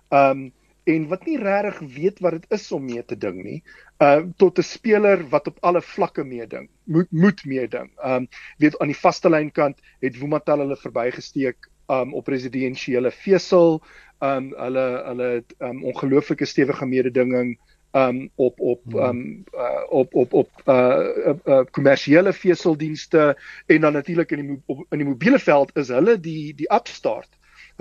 Ehm 0.09 0.29
um, 0.29 0.51
en 0.87 1.07
wat 1.11 1.25
nie 1.27 1.37
regtig 1.41 1.79
weet 1.95 2.19
wat 2.23 2.37
dit 2.39 2.45
is 2.59 2.71
om 2.71 2.85
mee 2.87 3.03
te 3.05 3.17
ding 3.17 3.41
nie 3.43 3.61
uh 4.03 4.21
tot 4.43 4.59
'n 4.59 4.67
speler 4.73 5.23
wat 5.29 5.47
op 5.47 5.57
alle 5.61 5.81
vlakke 5.81 6.23
meeding 6.23 6.69
moet 6.83 7.11
moet 7.11 7.45
meeding 7.45 7.89
um 8.03 8.27
weet 8.57 8.79
aan 8.79 8.93
die 8.93 9.01
vaste 9.05 9.29
lyn 9.29 9.51
kant 9.51 9.81
het 9.99 10.19
Woematel 10.19 10.63
hulle 10.65 10.77
verbygesteek 10.77 11.69
um 11.87 12.13
op 12.13 12.27
presidensiële 12.27 13.11
vesel. 13.11 13.81
Um 14.19 14.51
hulle 14.57 14.85
hulle 15.05 15.31
het 15.39 15.55
um 15.63 15.83
ongelooflike 15.83 16.45
stewige 16.45 16.85
mededinging 16.85 17.57
um 17.95 18.29
op 18.35 18.59
op 18.59 18.81
um 18.93 19.43
uh, 19.53 19.83
op 19.89 20.15
op 20.15 20.33
op 20.33 20.49
uh 20.65 21.63
kommersiële 21.71 22.29
uh, 22.29 22.35
uh, 22.35 22.39
veseldienste. 22.39 23.37
En 23.65 23.81
dan 23.81 23.93
natuurlik 23.93 24.31
in 24.31 24.47
die 24.47 24.61
op, 24.65 24.85
in 24.89 24.97
die 24.97 25.07
mobiele 25.07 25.39
veld 25.39 25.75
is 25.77 25.87
hulle 25.87 26.19
die 26.19 26.55
die 26.55 26.73
upstart. 26.73 27.29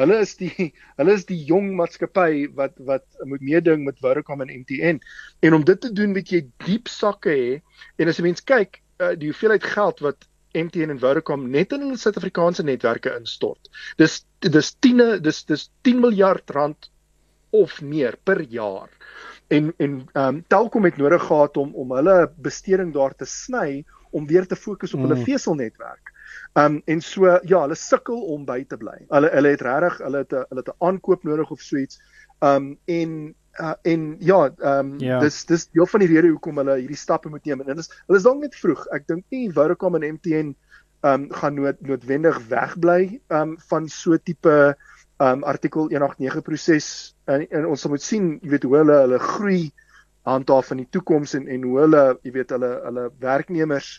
Hulle 0.00 0.20
is 0.24 0.36
die 0.40 0.52
hulle 1.00 1.16
is 1.18 1.26
die 1.28 1.38
jong 1.48 1.72
maatskappy 1.78 2.46
wat 2.58 2.76
wat 2.88 3.04
moet 3.24 3.44
meeding 3.44 3.84
met 3.88 4.00
Vodacom 4.04 4.44
en 4.44 4.52
MTN. 4.62 5.00
En 5.40 5.58
om 5.58 5.64
dit 5.64 5.80
te 5.80 5.92
doen 5.92 6.14
moet 6.16 6.32
jy 6.32 6.44
diep 6.66 6.90
sakke 6.92 7.34
hê 7.34 7.52
en 8.00 8.12
as 8.12 8.20
jy 8.20 8.26
mens 8.28 8.44
kyk 8.44 8.80
uh, 9.02 9.14
die 9.18 9.32
hoeveelheid 9.32 9.64
geld 9.76 10.02
wat 10.06 10.28
MTN 10.56 10.94
en 10.94 11.00
Vodacom 11.02 11.48
net 11.52 11.72
in 11.76 11.84
hulle 11.84 12.00
Suid-Afrikaanse 12.00 12.64
netwerke 12.64 13.12
instort. 13.16 13.72
Dis 14.00 14.22
dis 14.44 14.74
10 14.84 15.22
dis 15.24 15.42
dis 15.48 15.68
10 15.88 16.04
miljard 16.04 16.56
rand 16.56 16.90
of 17.56 17.80
meer 17.82 18.16
per 18.24 18.42
jaar 18.52 18.90
en 19.48 19.74
en 19.76 20.08
ehm 20.12 20.34
um, 20.34 20.44
Telkom 20.46 20.84
het 20.84 20.96
nodig 20.96 21.22
gehad 21.22 21.56
om 21.56 21.74
om 21.74 21.92
hulle 21.92 22.32
besteding 22.36 22.92
daar 22.92 23.14
te 23.14 23.24
sny 23.24 23.84
om 24.10 24.26
weer 24.26 24.46
te 24.46 24.56
fokus 24.56 24.94
op 24.94 25.00
mm. 25.00 25.08
hulle 25.08 25.24
veselnetwerk. 25.24 26.12
Ehm 26.56 26.76
um, 26.76 26.82
en 26.84 27.00
so 27.00 27.26
ja, 27.26 27.60
hulle 27.60 27.74
sukkel 27.78 28.20
om 28.34 28.44
by 28.48 28.62
te 28.68 28.78
bly. 28.80 28.98
Hulle 29.08 29.30
hulle 29.34 29.54
het 29.54 29.64
regtig 29.66 29.98
hulle 30.04 30.22
het 30.24 30.32
'n 30.32 30.44
hulle 30.50 30.62
het 30.64 30.70
'n 30.74 30.84
aankoop 30.88 31.24
nodig 31.24 31.50
of 31.50 31.60
so 31.60 31.76
iets. 31.76 32.00
Ehm 32.40 32.56
um, 32.56 32.78
en 32.84 33.34
uh, 33.60 33.74
en 33.82 34.16
ja, 34.20 34.40
ehm 34.58 34.92
um, 34.92 34.98
yeah. 34.98 35.20
dis 35.20 35.44
dis 35.44 35.68
deel 35.68 35.86
van 35.86 36.00
die 36.00 36.08
rede 36.08 36.28
hoekom 36.28 36.56
hulle 36.56 36.78
hierdie 36.78 36.96
stappe 36.96 37.28
moet 37.28 37.44
neem 37.44 37.60
en 37.60 37.66
dit 37.66 37.78
is 37.78 37.90
hulle 38.06 38.18
is 38.18 38.28
dalk 38.28 38.40
net 38.40 38.54
vroeg. 38.54 38.86
Ek 38.92 39.06
dink 39.06 39.24
nie 39.30 39.52
Vodacom 39.52 39.94
en 39.94 40.12
MTN 40.14 40.54
ehm 41.02 41.12
um, 41.12 41.32
gaan 41.32 41.54
nood, 41.54 41.80
noodwendig 41.80 42.38
wegbly 42.48 43.20
ehm 43.28 43.40
um, 43.40 43.56
van 43.68 43.88
so 43.88 44.16
tipe 44.16 44.76
um 45.18 45.44
artikel 45.44 45.88
189 45.88 46.42
proses 46.44 47.16
en, 47.24 47.46
en 47.48 47.66
ons 47.66 47.86
moet 47.88 48.02
sien 48.02 48.34
jy 48.42 48.50
weet 48.52 48.66
hoe 48.68 48.74
hulle 48.76 48.96
hulle 49.04 49.20
groei 49.22 49.62
handhaaf 50.28 50.72
in 50.74 50.82
die 50.82 50.90
toekoms 50.92 51.32
en 51.38 51.46
en 51.48 51.64
hoe 51.64 51.78
hulle 51.84 52.02
jy 52.26 52.32
weet 52.34 52.52
hulle 52.52 52.72
hulle 52.84 53.06
werknemers 53.22 53.94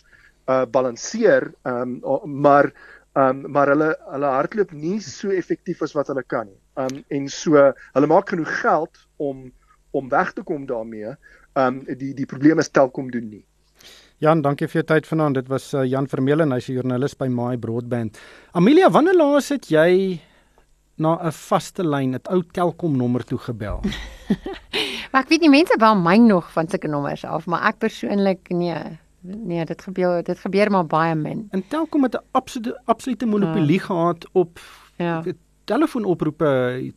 uh 0.48 0.64
balanseer 0.66 1.52
um 1.64 2.00
maar 2.24 2.72
um 3.12 3.44
maar 3.52 3.72
hulle 3.74 3.90
hulle 4.12 4.32
hardloop 4.36 4.72
nie 4.72 4.98
so 5.04 5.30
effektief 5.30 5.82
as 5.82 5.94
wat 5.96 6.08
hulle 6.12 6.24
kan 6.26 6.48
nie. 6.48 6.60
Um 6.76 7.02
en 7.08 7.28
so 7.28 7.72
hulle 7.94 8.10
maak 8.10 8.32
genoeg 8.34 8.60
geld 8.62 9.04
om 9.16 9.50
om 9.90 10.08
weg 10.08 10.32
te 10.32 10.42
kom 10.42 10.66
daarmee. 10.66 11.16
Um 11.54 11.84
die 11.88 12.14
die 12.14 12.26
probleem 12.26 12.58
is 12.58 12.68
Telkom 12.70 13.10
doen 13.10 13.28
nie. 13.28 13.44
Jan, 14.18 14.42
dankie 14.42 14.66
vir 14.66 14.80
jou 14.80 14.86
tyd 14.86 15.06
vanaand. 15.06 15.36
Dit 15.38 15.50
was 15.50 15.68
uh, 15.74 15.84
Jan 15.86 16.08
Vermeulen, 16.10 16.50
hy's 16.50 16.66
'n 16.68 16.74
joernalis 16.74 17.14
by 17.14 17.28
My 17.30 17.56
Broadband. 17.56 18.18
Amelia, 18.52 18.90
wanneer 18.90 19.14
laas 19.14 19.52
het 19.54 19.70
jy 19.70 20.18
na 20.98 21.18
'n 21.22 21.32
vaste 21.32 21.84
lyn, 21.86 22.16
'n 22.16 22.26
ou 22.34 22.42
Telkom 22.42 22.96
nommer 22.96 23.24
toe 23.24 23.38
gebel. 23.38 23.78
maar 25.12 25.22
ek 25.22 25.28
weet 25.30 25.40
nie 25.40 25.54
mense 25.54 25.78
bel 25.78 25.94
my 25.94 26.16
nog 26.16 26.50
van 26.52 26.68
sulke 26.68 26.88
nommers 26.88 27.24
af, 27.24 27.46
maar 27.46 27.62
ek 27.70 27.78
persoonlik 27.78 28.50
nee. 28.50 28.98
Nee, 29.20 29.64
dit 29.64 29.82
gebeur 29.82 30.22
dit 30.22 30.38
gebeur 30.38 30.70
maar 30.70 30.86
baie 30.86 31.14
min. 31.14 31.46
En 31.50 31.64
Telkom 31.68 32.02
het 32.02 32.14
'n 32.14 32.24
absolute 32.30 32.80
absolute 32.84 33.26
monopolie 33.26 33.78
uh, 33.78 33.84
gehad 33.84 34.28
op 34.32 34.60
ja 34.96 35.22
telefoonoproepe 35.68 36.50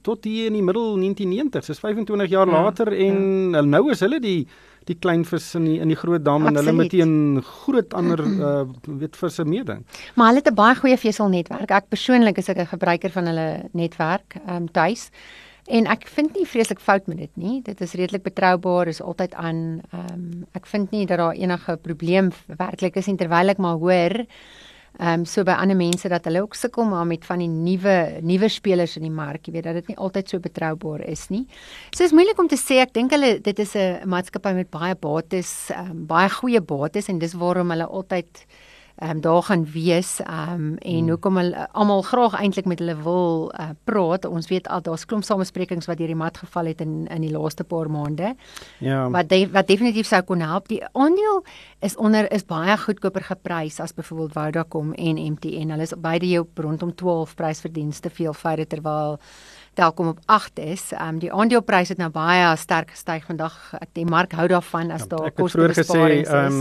tot 0.05 0.23
hier 0.27 0.49
in 0.49 0.57
die 0.57 0.65
middel 0.65 0.95
1990s. 0.99 1.71
Dis 1.71 1.79
25 1.83 2.29
jaar 2.31 2.47
ja, 2.47 2.61
later 2.63 2.91
en 2.93 3.17
ja. 3.55 3.61
nou 3.61 3.89
is 3.91 4.03
hulle 4.05 4.21
die 4.23 4.47
die 4.89 4.95
klein 4.97 5.21
vis 5.29 5.51
in 5.59 5.67
die 5.67 5.75
in 5.83 5.91
die 5.91 5.97
groot 5.99 6.23
dam 6.25 6.47
en 6.49 6.57
hulle 6.57 6.73
met 6.73 6.93
'n 6.93 7.41
groot 7.45 7.93
ander 7.93 8.23
uh, 8.25 8.63
weet 8.87 9.15
visse 9.15 9.45
meeding. 9.45 9.85
Maar 10.15 10.27
hulle 10.31 10.41
het 10.41 10.49
'n 10.49 10.55
baie 10.55 10.75
goeie 10.75 10.97
veselnetwerk. 10.97 11.69
Ek 11.69 11.89
persoonlik 11.89 12.37
is 12.37 12.49
ek 12.49 12.57
'n 12.57 12.73
gebruiker 12.73 13.11
van 13.11 13.25
hulle 13.25 13.69
netwerk 13.71 14.35
ehm 14.45 14.55
um, 14.55 14.71
tuis. 14.71 15.09
En 15.71 15.87
ek 15.87 16.07
vind 16.11 16.33
nie 16.35 16.47
vreeslik 16.47 16.81
fout 16.83 17.05
met 17.07 17.17
dit 17.17 17.37
nie. 17.39 17.61
Dit 17.63 17.81
is 17.81 17.93
redelik 17.95 18.23
betroubaar, 18.23 18.87
is 18.91 19.01
altyd 19.01 19.33
aan. 19.39 19.81
Ehm 19.91 20.13
um, 20.13 20.25
ek 20.57 20.65
vind 20.67 20.91
nie 20.91 21.05
dat 21.05 21.17
daar 21.17 21.37
enige 21.37 21.77
probleem 21.77 22.31
werklik 22.47 22.95
is 22.99 23.07
nie 23.07 23.15
terwyl 23.15 23.49
ek 23.49 23.57
maar 23.57 23.79
hoor 23.79 24.25
Ehm 24.99 25.21
um, 25.21 25.25
so 25.25 25.43
by 25.47 25.53
ander 25.55 25.77
mense 25.79 26.09
dat 26.11 26.25
hulle 26.27 26.41
ook 26.43 26.55
sukkel 26.55 26.83
maar 26.85 27.05
met 27.07 27.23
van 27.25 27.39
die 27.39 27.47
nuwe 27.47 28.19
nuwe 28.27 28.49
spelers 28.51 28.97
in 28.99 29.05
die 29.07 29.13
mark, 29.13 29.47
jy 29.47 29.53
weet 29.55 29.69
dat 29.69 29.77
dit 29.79 29.87
nie 29.93 29.95
altyd 29.97 30.29
so 30.29 30.43
betroubaar 30.43 31.05
is 31.07 31.29
nie. 31.31 31.45
So 31.95 32.03
is 32.03 32.11
moeilik 32.11 32.39
om 32.39 32.49
te 32.51 32.59
sê. 32.59 32.81
Ek 32.83 32.91
dink 32.93 33.15
hulle 33.15 33.37
dit 33.39 33.59
is 33.59 33.75
'n 33.75 34.03
maatskappy 34.05 34.53
met 34.53 34.69
baie 34.69 34.95
bates, 34.95 35.71
ehm 35.71 35.91
um, 35.91 36.05
baie 36.05 36.29
goeie 36.29 36.61
bates 36.61 37.07
en 37.07 37.19
dis 37.19 37.33
waarom 37.33 37.71
hulle 37.71 37.87
altyd 37.87 38.45
ehm 39.01 39.09
um, 39.09 39.21
daar 39.21 39.43
gaan 39.43 39.65
wees 39.71 40.19
ehm 40.19 40.53
um, 40.53 40.75
en 40.77 40.97
hmm. 40.97 41.09
hoekom 41.09 41.37
hulle 41.37 41.67
almal 41.71 42.01
graag 42.01 42.35
eintlik 42.37 42.65
met 42.69 42.79
hulle 42.79 42.95
wil 43.01 43.51
uh, 43.59 43.69
praat. 43.83 44.25
Ons 44.25 44.47
weet 44.47 44.67
al 44.67 44.81
daar's 44.81 45.05
klomp 45.05 45.25
samesprekings 45.25 45.89
wat 45.89 45.97
deur 45.97 46.11
die 46.13 46.15
mat 46.15 46.37
geval 46.37 46.69
het 46.69 46.81
in 46.81 47.07
in 47.07 47.21
die 47.25 47.31
laaste 47.31 47.63
paar 47.63 47.89
maande. 47.89 48.35
Ja. 48.77 49.09
Wat 49.09 49.29
de, 49.29 49.47
wat 49.51 49.67
definitief 49.67 50.07
sou 50.07 50.21
kon 50.21 50.39
help. 50.45 50.67
Die 50.67 50.83
aandeel 50.91 51.43
is 51.79 51.97
onder 51.97 52.31
is 52.31 52.45
baie 52.45 52.77
goedkoper 52.77 53.25
geprys 53.31 53.79
as 53.79 53.93
byvoorbeeld 53.93 54.33
Vodacom 54.37 54.93
en 54.93 55.17
MTN. 55.31 55.73
Hulle 55.73 55.81
is 55.89 55.97
beide 55.97 56.29
jou 56.29 56.45
rondom 56.55 56.95
12 56.95 57.35
prysverdienste 57.35 58.09
veel 58.09 58.33
verder 58.33 58.67
terwyl 58.67 59.17
Telkom 59.73 60.07
op 60.07 60.19
8 60.25 60.59
is. 60.59 60.91
Ehm 60.91 61.07
um, 61.07 61.19
die 61.19 61.29
aandeleprys 61.31 61.89
het 61.93 61.97
nou 61.97 62.09
baie 62.11 62.55
sterk 62.59 62.89
gestyg 62.91 63.23
vandag. 63.23 63.53
Ek 63.79 63.93
die 63.95 64.03
mark 64.05 64.33
hou 64.35 64.47
daarvan 64.51 64.89
as 64.91 65.05
ja, 65.05 65.07
daar 65.13 65.31
koste 65.31 65.63
besparings 65.63 66.27
is. 66.27 66.33
Ehm 66.33 66.57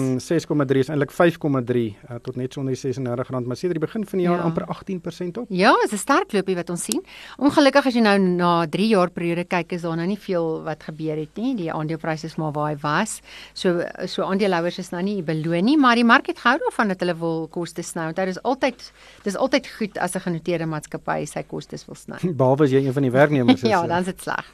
um, 0.55 0.66
6,3 0.70 0.79
is 0.85 0.90
eintlik 0.92 1.11
5,3 1.11 1.83
uh, 1.90 2.20
tot 2.23 2.37
net 2.38 2.55
so 2.55 2.61
onder 2.61 2.77
die 2.77 2.92
R36 2.92 3.49
maar 3.51 3.59
sedert 3.59 3.81
die 3.81 3.83
begin 3.83 4.07
van 4.07 4.23
die 4.23 4.27
jaar 4.29 4.38
ja. 4.38 4.44
amper 4.46 4.62
18% 4.62 5.40
op. 5.42 5.46
Ja, 5.49 5.73
is 5.85 5.92
'n 5.92 5.99
sterk 5.99 6.33
loopie 6.33 6.55
wat 6.55 6.70
ons 6.70 6.85
sien. 6.85 7.03
Ongelukkig 7.38 7.87
as 7.87 7.94
jy 7.94 8.01
nou 8.01 8.18
na 8.18 8.66
3 8.66 8.87
jaar 8.88 9.11
periode 9.11 9.44
kyk 9.44 9.73
is 9.73 9.83
daar 9.83 9.96
nou 9.96 10.07
nie 10.07 10.18
veel 10.18 10.62
wat 10.62 10.83
gebeur 10.83 11.16
het 11.16 11.35
nie. 11.37 11.57
Die 11.57 11.73
aandeleprys 11.73 12.25
is 12.25 12.37
maar 12.37 12.53
waar 12.53 12.70
hy 12.70 12.79
was. 12.81 13.20
So 13.55 13.83
so 14.07 14.23
aandeelhouers 14.23 14.79
is 14.79 14.90
nou 14.90 15.03
nie 15.03 15.23
beloon 15.23 15.64
nie, 15.64 15.77
maar 15.77 15.96
die 15.96 16.05
mark 16.05 16.27
het 16.27 16.38
gehou 16.38 16.59
daarvan 16.59 16.88
dat 16.88 17.01
hulle 17.01 17.18
wil 17.18 17.49
koste 17.49 17.83
sny. 17.83 18.07
Onthou 18.07 18.27
dis 18.27 18.42
altyd 18.42 18.92
dis 19.25 19.37
altyd 19.37 19.66
goed 19.66 19.99
as 19.99 20.14
'n 20.14 20.20
genoteerde 20.20 20.66
maatskappy 20.66 21.27
sy 21.27 21.42
kostes 21.42 21.87
wil 21.87 21.96
sny. 21.96 22.23
Behalwe 22.40 22.64
as 22.64 22.70
jy 22.70 23.00
van 23.01 23.09
die 23.09 23.19
werknemers 23.19 23.63
is. 23.63 23.69
ja, 23.69 23.87
dan 23.87 23.99
is 23.99 24.05
dit 24.05 24.21
sleg. 24.23 24.45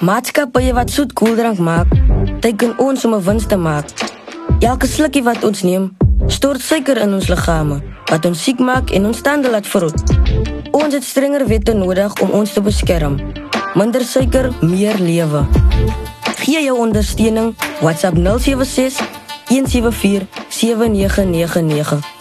Maatskappye 0.00 0.72
wat 0.76 0.90
soet 0.94 1.12
koeldrank 1.12 1.58
maak, 1.58 1.90
teken 2.44 2.76
ons 2.78 3.04
om 3.04 3.14
'n 3.14 3.24
wins 3.24 3.46
te 3.46 3.56
maak. 3.56 3.86
Elke 4.60 4.86
slukkie 4.86 5.22
wat 5.22 5.44
ons 5.44 5.62
neem, 5.62 5.96
stort 6.26 6.60
suiker 6.60 6.96
in 6.96 7.14
ons 7.14 7.28
liggame, 7.28 7.82
wat 8.10 8.24
ons 8.24 8.42
siek 8.42 8.58
maak 8.58 8.90
en 8.90 9.06
ons 9.06 9.20
tande 9.20 9.50
laat 9.50 9.66
verrot. 9.66 10.02
Ons 10.70 10.94
het 10.94 11.04
strenger 11.04 11.46
wette 11.46 11.72
nodig 11.72 12.12
om 12.22 12.30
ons 12.30 12.52
te 12.52 12.60
beskerm. 12.60 13.18
Minder 13.74 14.02
suiker, 14.04 14.52
meer 14.60 14.98
lewe. 14.98 15.46
Gee 16.44 16.62
jou 16.62 16.78
ondersteuning 16.78 17.54
WhatsApp 17.80 18.16
076 18.16 19.00
174 19.48 20.26
7999. 20.48 22.17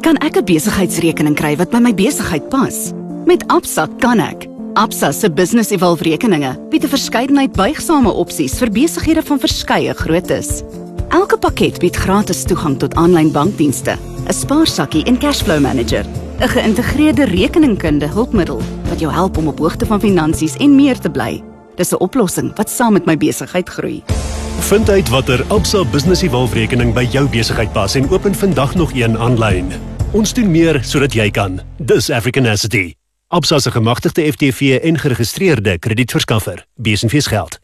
Kan 0.00 0.16
ek 0.16 0.36
'n 0.36 0.44
besigheidsrekening 0.44 1.34
kry 1.34 1.56
wat 1.56 1.70
by 1.70 1.78
my 1.78 1.94
besigheid 1.94 2.48
pas? 2.48 2.92
Met 3.26 3.44
Absa 3.48 3.88
kan 3.98 4.18
ek. 4.18 4.48
Absa 4.74 5.12
se 5.12 5.30
Business 5.30 5.70
Evolve 5.70 6.02
rekeninge 6.02 6.56
bied 6.70 6.84
'n 6.84 6.88
verskeidenheid 6.88 7.52
buigsame 7.52 8.10
opsies 8.10 8.58
vir 8.58 8.70
besighede 8.70 9.22
van 9.22 9.38
verskeie 9.38 9.94
groottes. 9.94 10.62
Elke 11.08 11.38
pakket 11.38 11.78
bied 11.78 11.96
gratis 11.96 12.44
toegang 12.44 12.78
tot 12.78 12.94
aanlyn 12.94 13.32
bankdienste, 13.32 13.98
'n 14.26 14.32
spaarsakkie 14.32 15.04
en 15.04 15.18
cashflow 15.18 15.60
manager, 15.60 16.04
'n 16.40 16.48
geïntegreerde 16.48 17.24
rekeningkunde 17.24 18.06
hulpmiddel 18.06 18.60
wat 18.88 19.00
jou 19.00 19.12
help 19.12 19.36
om 19.36 19.48
op 19.48 19.58
hoogte 19.58 19.86
van 19.86 20.00
finansies 20.00 20.56
en 20.56 20.74
meer 20.74 20.98
te 20.98 21.10
bly. 21.10 21.42
Dis 21.76 21.92
'n 21.92 22.00
oplossing 22.00 22.56
wat 22.56 22.70
saam 22.70 22.92
met 22.92 23.06
my 23.06 23.16
besigheid 23.16 23.68
groei. 23.68 24.02
Vind 24.60 24.90
uit 24.90 25.08
watter 25.08 25.44
Absa 25.48 25.84
Business 25.84 26.22
Evolve 26.22 26.54
rekening 26.54 26.94
by 26.94 27.08
jou 27.10 27.28
besigheid 27.28 27.72
pas 27.72 27.94
en 27.94 28.10
open 28.10 28.34
vandag 28.34 28.74
nog 28.74 28.92
een 28.94 29.18
aanlyn. 29.18 29.89
Ons 30.10 30.32
doen 30.34 30.48
meer 30.50 30.80
sodat 30.82 31.14
jy 31.14 31.28
kan. 31.30 31.60
Dis 31.78 32.08
African 32.10 32.48
Asset. 32.50 32.96
Absa 33.30 33.60
se 33.62 33.70
gemagtigde 33.70 34.24
FTV 34.32 34.80
en 34.82 34.96
geregistreerde 34.98 35.76
kredietverskaffer. 35.78 36.64
Besenfees 36.74 37.28
geld. 37.30 37.60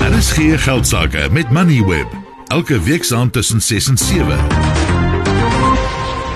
Daar 0.00 0.16
is 0.18 0.32
geen 0.32 0.58
geld 0.58 0.86
sake 0.86 1.28
met 1.30 1.50
Moneyweb. 1.50 2.10
Elke 2.46 2.80
week 2.82 3.06
saam 3.06 3.30
tussen 3.30 3.62
6 3.62 3.88
en 3.88 3.98
7. 3.98 4.38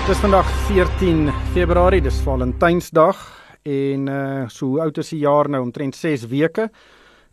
Dis 0.07 0.17
vandag 0.23 0.47
14 0.71 1.31
Februarie, 1.51 2.01
dis 2.01 2.21
Valentynsdag 2.23 3.19
en 3.63 4.07
uh 4.07 4.47
so 4.47 4.65
hoe 4.65 4.81
oud 4.87 4.97
is 4.97 5.11
die 5.11 5.19
jaar 5.19 5.49
nou 5.49 5.63
omtrent 5.63 5.95
6 5.95 6.27
weke 6.31 6.69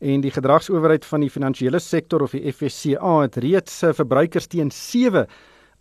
en 0.00 0.20
die 0.20 0.34
gedragsowerheid 0.34 1.04
van 1.06 1.20
die 1.22 1.30
finansiële 1.30 1.78
sektor 1.78 2.26
of 2.26 2.34
die 2.34 2.50
FSCA 2.50 3.20
het 3.20 3.36
reeds 3.36 3.82
uh, 3.82 3.94
verbruikers 3.94 4.50
teen 4.50 4.70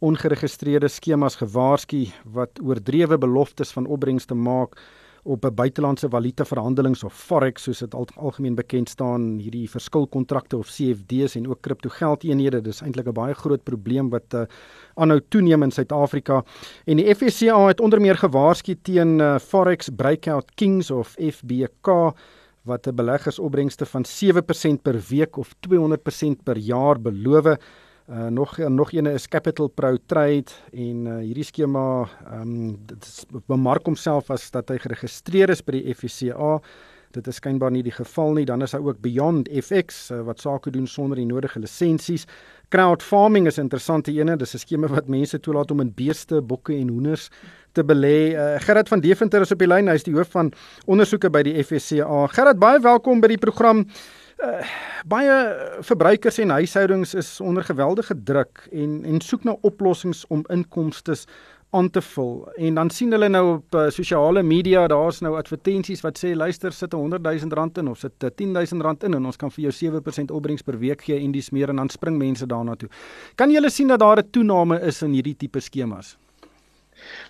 ongeregistreerde 0.02 0.90
skemas 0.90 1.38
gewaarsku 1.38 2.08
wat 2.34 2.60
oordrewe 2.64 3.18
beloftes 3.22 3.72
van 3.76 3.86
opbrengste 3.86 4.34
maak 4.34 4.80
op 5.24 5.46
'n 5.46 5.54
buitelandse 5.54 6.10
valuta 6.10 6.46
verhandelings 6.46 7.04
of 7.04 7.14
forex 7.14 7.64
soos 7.64 7.80
dit 7.80 7.94
al, 7.94 8.08
algemeen 8.16 8.56
bekend 8.56 8.90
staan 8.90 9.38
hierdie 9.38 9.70
verskilkontrakte 9.70 10.58
of 10.58 10.68
CFD's 10.68 11.36
en 11.36 11.48
ook 11.48 11.62
kriptogeldeenhede 11.62 12.62
dis 12.62 12.82
eintlik 12.82 13.08
'n 13.08 13.14
baie 13.14 13.34
groot 13.34 13.64
probleem 13.64 14.10
wat 14.10 14.34
uh, 14.34 14.42
aanhou 14.96 15.22
toeneem 15.30 15.64
in 15.64 15.72
Suid-Afrika. 15.72 16.44
En 16.86 16.98
die 16.98 17.16
FSCA 17.16 17.68
het 17.68 17.80
onder 17.80 18.02
meer 18.02 18.18
gewaarsku 18.18 18.76
teen 18.82 19.20
uh, 19.20 19.40
forex 19.40 19.90
breakout 19.96 20.52
kings 20.56 20.92
of 20.92 21.16
FBK 21.20 22.14
wat 22.64 22.88
'n 22.88 22.96
beleggersopbrengste 22.96 23.86
van 23.86 24.06
7% 24.06 24.82
per 24.82 25.00
week 25.10 25.38
of 25.38 25.54
200% 25.60 26.44
per 26.44 26.58
jaar 26.58 27.02
beloof 27.02 27.58
Uh, 28.12 28.28
nog 28.28 28.58
nog 28.58 28.92
ene 28.92 29.14
is 29.14 29.28
Capital 29.28 29.68
Pro 29.68 29.96
Trade 30.06 30.52
en 30.72 31.06
uh, 31.06 31.14
hierdie 31.24 31.46
skema 31.48 31.84
ehm 32.26 32.42
um, 32.42 32.74
dit 32.86 33.12
bemark 33.48 33.86
homself 33.88 34.28
as 34.36 34.50
dat 34.52 34.68
hy 34.68 34.76
geregistreer 34.84 35.54
is 35.54 35.62
by 35.64 35.78
die 35.78 35.94
FCA. 35.96 36.58
Dit 37.16 37.30
is 37.32 37.40
skynbaar 37.40 37.72
nie 37.72 37.86
die 37.88 37.94
geval 37.96 38.36
nie. 38.36 38.44
Dan 38.46 38.66
is 38.66 38.76
daar 38.76 38.84
ook 38.84 39.00
Beyond 39.00 39.48
FX 39.48 40.10
uh, 40.12 40.20
wat 40.28 40.44
sake 40.44 40.76
doen 40.76 40.88
sonder 40.92 41.22
die 41.22 41.26
nodige 41.26 41.64
lisensies. 41.64 42.28
Crowd 42.68 43.04
farming 43.04 43.48
is 43.48 43.58
'n 43.58 43.70
interessante 43.70 44.12
ene. 44.12 44.36
Dis 44.36 44.56
'n 44.56 44.60
skema 44.60 44.88
wat 44.88 45.08
mense 45.08 45.40
toelaat 45.40 45.72
om 45.72 45.80
in 45.80 45.94
beeste, 45.96 46.42
bokke 46.42 46.76
en 46.76 46.90
hoenders 46.90 47.30
te 47.72 47.84
belê. 47.84 48.36
Uh, 48.36 48.60
Gerard 48.60 48.90
van 48.90 49.00
Deventer 49.00 49.42
is 49.42 49.52
op 49.52 49.60
die 49.60 49.68
lyn. 49.68 49.88
Hy 49.88 49.94
is 49.94 50.04
die 50.04 50.16
hoof 50.16 50.32
van 50.32 50.52
ondersoeke 50.86 51.30
by 51.30 51.44
die 51.44 51.64
FCA. 51.64 52.28
Gerard, 52.28 52.60
baie 52.60 52.80
welkom 52.80 53.22
by 53.22 53.28
die 53.28 53.38
program. 53.38 53.80
Uh, 53.80 54.21
baie 55.06 55.34
verbruikers 55.82 56.38
en 56.38 56.50
huishoudings 56.50 57.14
is 57.14 57.40
onder 57.42 57.64
geweldige 57.64 58.16
druk 58.24 58.68
en 58.72 59.06
en 59.06 59.22
soek 59.22 59.44
na 59.44 59.58
oplossings 59.62 60.26
om 60.28 60.46
inkomste 60.50 61.16
aan 61.72 61.90
te 61.90 62.02
vul. 62.02 62.50
En 62.56 62.74
dan 62.74 62.90
sien 62.90 63.12
hulle 63.12 63.30
nou 63.30 63.44
op 63.54 63.76
uh, 63.76 63.86
sosiale 63.90 64.44
media, 64.44 64.88
daar's 64.92 65.22
nou 65.24 65.38
advertensies 65.40 66.04
wat 66.04 66.20
sê 66.20 66.34
luister, 66.36 66.74
sit 66.74 66.94
'n 66.94 66.98
100 66.98 67.24
000 67.24 67.56
rand 67.56 67.78
in 67.78 67.88
of 67.88 67.98
sit 67.98 68.24
'n 68.24 68.32
10 68.36 68.52
000 68.52 68.82
rand 68.82 69.04
in 69.04 69.14
en 69.14 69.26
ons 69.26 69.38
kan 69.38 69.52
vir 69.52 69.70
jou 69.70 69.72
7% 69.72 70.32
opbrengs 70.32 70.62
per 70.62 70.78
week 70.80 71.02
gee 71.02 71.20
en 71.20 71.32
dis 71.32 71.50
meer 71.50 71.70
en 71.70 71.76
dan 71.76 71.90
spring 71.90 72.18
mense 72.18 72.46
daarna 72.46 72.76
toe. 72.76 72.90
Kan 73.36 73.52
jy 73.52 73.70
sien 73.70 73.88
dat 73.88 74.00
daar 74.00 74.18
'n 74.18 74.30
toename 74.32 74.82
is 74.82 75.02
in 75.02 75.14
hierdie 75.14 75.38
tipe 75.38 75.60
skemas? 75.60 76.18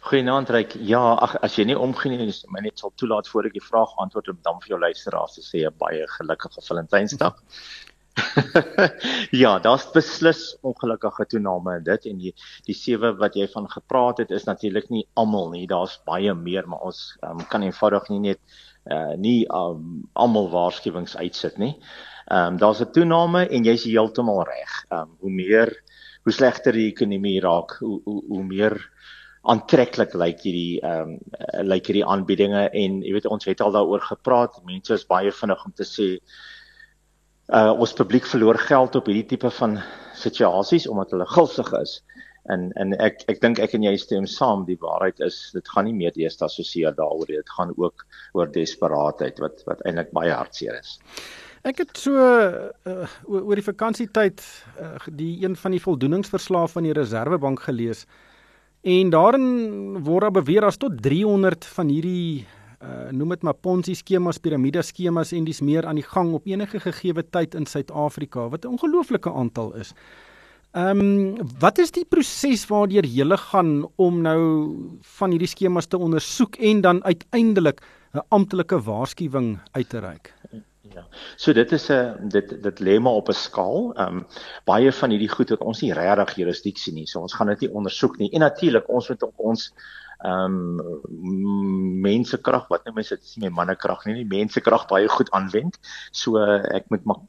Goeienaand 0.02 0.50
Ryk. 0.50 0.76
Ja, 0.88 1.04
ag 1.26 1.36
as 1.46 1.56
jy 1.56 1.66
nie 1.70 1.78
omgee 1.78 2.10
nie, 2.10 2.28
is 2.28 2.44
my 2.50 2.64
net 2.66 2.80
sal 2.80 2.94
toelaat 2.96 3.28
voor 3.28 3.50
ek 3.50 3.54
die 3.54 3.64
vraag 3.64 3.94
antwoord 3.98 4.30
om 4.34 4.40
dan 4.42 4.60
vir 4.64 4.76
jou 4.76 4.80
luisteraars 4.80 5.38
te 5.38 5.44
sê 5.46 5.66
'n 5.68 5.78
baie 5.78 6.08
gelukkige 6.18 6.62
Valentynsdag. 6.68 7.40
ja, 9.44 9.60
daar's 9.60 9.86
beslis 9.92 10.58
ongelukkige 10.62 11.26
toename 11.26 11.78
in 11.78 11.84
dit 11.84 12.06
en 12.06 12.18
die 12.18 12.34
die 12.68 12.76
sewe 12.76 13.14
wat 13.20 13.38
jy 13.40 13.48
van 13.54 13.70
gepraat 13.72 14.20
het 14.24 14.32
is 14.32 14.48
natuurlik 14.50 14.90
nie 14.90 15.06
almal 15.14 15.50
nie. 15.54 15.68
Daar's 15.68 16.00
baie 16.06 16.34
meer, 16.34 16.68
maar 16.68 16.84
ons 16.92 17.18
um, 17.24 17.40
kan 17.48 17.64
eenvoudig 17.64 18.10
nie 18.10 18.20
net 18.32 18.42
uh 18.90 19.14
nie 19.16 19.46
um, 19.54 20.10
almal 20.14 20.50
waarskuwings 20.50 21.16
uitsit 21.18 21.58
nie. 21.58 21.76
Ehm 22.28 22.54
um, 22.54 22.58
daar's 22.58 22.82
'n 22.82 22.92
toename 22.92 23.48
en 23.48 23.64
jy's 23.64 23.84
heeltemal 23.84 24.44
reg. 24.44 24.86
Ehm 24.90 25.02
um, 25.02 25.18
hoe 25.20 25.32
meer 25.32 25.76
hoe 26.24 26.34
slegter 26.34 26.74
die 26.74 26.90
ekonomie 26.92 27.40
raak, 27.42 27.78
hoe 27.80 28.02
hoe, 28.04 28.24
hoe 28.28 28.44
meer 28.44 28.78
aantreklik 29.42 30.14
lyk 30.14 30.44
hierdie 30.46 30.80
ehm 30.86 31.16
um, 31.16 31.66
lyk 31.66 31.88
hierdie 31.90 32.06
aanbiedinge 32.06 32.68
en 32.78 33.00
jy 33.02 33.14
weet 33.16 33.30
ons 33.30 33.48
het 33.50 33.62
al 33.62 33.74
daaroor 33.74 34.04
gepraat. 34.06 34.60
Mense 34.66 34.94
is 34.94 35.08
baie 35.10 35.32
vinnig 35.34 35.66
om 35.66 35.74
te 35.74 35.88
sê 35.88 36.10
uh 37.52 37.72
ons 37.74 37.94
publiek 37.98 38.28
verloor 38.30 38.60
geld 38.62 38.96
op 38.96 39.10
hierdie 39.10 39.28
tipe 39.34 39.50
van 39.58 39.80
situasies 40.16 40.88
omdat 40.88 41.16
hulle 41.16 41.28
gulsig 41.34 41.74
is. 41.82 41.98
En 42.54 42.70
en 42.78 42.94
ek 43.02 43.26
ek 43.34 43.42
dink 43.42 43.60
ek 43.60 43.74
en 43.78 43.86
jy 43.90 43.96
stem 43.98 44.30
saam 44.30 44.66
die 44.70 44.78
waarheid 44.82 45.20
is 45.26 45.42
dit 45.58 45.74
gaan 45.74 45.90
nie 45.90 45.98
meer 45.98 46.14
deesdae 46.16 46.50
so 46.50 46.66
seer 46.66 46.94
daaroor 46.98 47.30
dit 47.30 47.56
gaan 47.58 47.74
ook 47.78 48.06
oor 48.38 48.50
desperaatheid 48.54 49.42
wat 49.42 49.66
wat 49.66 49.82
eintlik 49.86 50.14
baie 50.14 50.34
hartseer 50.34 50.78
is. 50.80 51.00
Ek 51.66 51.78
het 51.82 51.98
so 51.98 52.18
uh, 52.18 53.06
oor 53.30 53.58
die 53.58 53.66
vakansietyd 53.66 54.42
uh, 54.82 54.98
die 55.06 55.44
een 55.44 55.56
van 55.56 55.76
die 55.76 55.82
voldoeningsverslae 55.82 56.70
van 56.74 56.88
die 56.88 56.94
Reserwebank 56.98 57.62
gelees. 57.68 58.08
En 58.82 59.10
daarin 59.14 60.02
word 60.02 60.22
daar 60.26 60.32
beweer 60.32 60.66
as 60.66 60.78
tot 60.82 61.02
300 61.02 61.66
van 61.76 61.94
hierdie 61.94 62.48
uh 62.82 63.12
noem 63.14 63.36
dit 63.36 63.44
maar 63.46 63.54
Ponzi 63.54 63.94
skemas, 63.94 64.40
piramide 64.42 64.82
skemas 64.82 65.36
en 65.38 65.46
dis 65.46 65.62
meer 65.62 65.86
aan 65.86 66.00
die 66.00 66.08
gang 66.08 66.32
op 66.34 66.48
enige 66.50 66.80
gegeewe 66.82 67.22
tyd 67.30 67.54
in 67.54 67.68
Suid-Afrika 67.70 68.48
wat 68.50 68.66
'n 68.66 68.74
ongelooflike 68.74 69.30
aantal 69.32 69.76
is. 69.76 69.94
Ehm 70.72 71.00
um, 71.00 71.38
wat 71.60 71.78
is 71.78 71.92
die 71.92 72.06
proses 72.06 72.66
waardeur 72.66 73.06
jy 73.06 73.38
gaan 73.38 73.86
om 73.98 74.22
nou 74.22 74.42
van 75.02 75.30
hierdie 75.30 75.48
skemas 75.48 75.86
te 75.86 75.98
ondersoek 75.98 76.56
en 76.56 76.82
dan 76.82 77.04
uiteindelik 77.04 77.82
'n 78.14 78.26
amptelike 78.30 78.82
waarskuwing 78.82 79.60
uit 79.72 79.90
te 79.90 80.00
reik? 80.00 80.34
Ja. 80.94 81.06
So 81.36 81.54
dit 81.54 81.72
is 81.72 81.90
'n 81.90 82.30
dit 82.30 82.62
dit 82.64 82.80
lê 82.80 83.00
maar 83.00 83.14
op 83.14 83.30
'n 83.30 83.34
skaal. 83.34 83.94
Ehm 83.94 84.18
um, 84.18 84.28
baie 84.66 84.92
van 84.92 85.10
hierdie 85.10 85.30
goed 85.30 85.50
het 85.50 85.60
ons 85.60 85.82
nie 85.82 85.94
regtig 85.94 86.36
jurisdiksie 86.36 86.94
nie. 86.94 87.08
So 87.08 87.20
ons 87.20 87.34
gaan 87.34 87.48
dit 87.48 87.60
nie 87.60 87.74
ondersoek 87.74 88.18
nie. 88.18 88.32
En 88.32 88.40
natuurlik 88.40 88.90
ons 88.90 89.10
moet 89.10 89.24
ook 89.24 89.40
ons 89.40 89.74
ehm 90.18 90.80
um, 90.80 92.02
mensekrag, 92.02 92.68
wat 92.68 92.84
nou 92.86 92.94
mense 92.96 93.16
dit 93.16 93.24
is 93.24 93.36
nie 93.36 93.50
mannekrag 93.50 94.06
nie, 94.06 94.14
nie 94.14 94.40
mensekrag 94.40 94.88
baie 94.88 95.08
goed 95.08 95.32
aanwend. 95.32 95.80
So 96.12 96.38
ek 96.38 96.90
moet 96.90 97.06
maar 97.06 97.22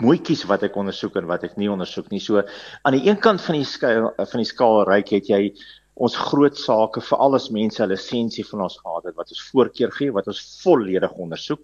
mooi 0.00 0.18
kies 0.20 0.44
wat 0.48 0.62
ek 0.62 0.76
ondersoek 0.76 1.16
en 1.16 1.26
wat 1.26 1.44
ek 1.44 1.56
nie 1.56 1.70
ondersoek 1.70 2.10
nie. 2.10 2.20
So 2.20 2.42
aan 2.82 2.96
die 2.96 3.08
een 3.08 3.20
kant 3.20 3.40
van 3.40 3.54
die 3.54 3.64
skaal 3.64 4.12
van 4.16 4.42
die 4.42 4.48
skaal 4.48 4.84
ryk 4.88 5.08
het 5.16 5.28
jy 5.28 5.54
ons 6.00 6.16
groot 6.16 6.56
sake 6.56 7.02
vir 7.04 7.18
alles 7.20 7.50
mense 7.52 7.82
'n 7.82 7.88
lisensie 7.90 8.44
van 8.50 8.62
ons 8.66 8.78
gehad 8.80 9.04
het 9.04 9.16
wat 9.16 9.32
ons 9.34 9.42
voorkeur 9.50 9.92
gee 9.92 10.12
wat 10.12 10.26
ons 10.32 10.40
volledig 10.62 11.12
ondersoek 11.12 11.60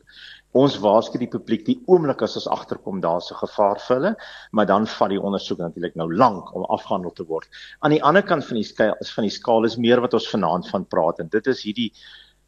ons 0.53 0.79
waarsku 0.79 1.19
die 1.19 1.31
publiek 1.31 1.65
die 1.67 1.81
oomblik 1.87 2.23
as 2.23 2.37
ons 2.37 2.49
agterkom 2.49 3.01
daar's 3.01 3.31
'n 3.31 3.41
gevaar 3.47 3.79
vir 3.79 3.97
hulle, 3.97 4.17
maar 4.53 4.67
dan 4.67 4.87
vat 4.87 5.11
die 5.11 5.21
ondersoek 5.21 5.59
natuurlik 5.59 5.97
nou 5.97 6.15
lank 6.15 6.55
om 6.55 6.65
afgehandel 6.65 7.13
te 7.13 7.25
word. 7.25 7.49
Aan 7.81 7.91
die 7.91 8.03
ander 8.03 8.23
kant 8.23 8.45
van 8.45 8.57
die 8.57 8.65
skaal 8.65 8.95
is 9.01 9.13
van 9.15 9.25
die 9.25 9.31
skaal 9.31 9.65
is 9.65 9.77
meer 9.77 10.01
wat 10.01 10.15
ons 10.15 10.29
vanaand 10.29 10.69
van 10.69 10.85
praat 10.85 11.21
en 11.21 11.29
dit 11.29 11.47
is 11.47 11.63
hierdie 11.63 11.93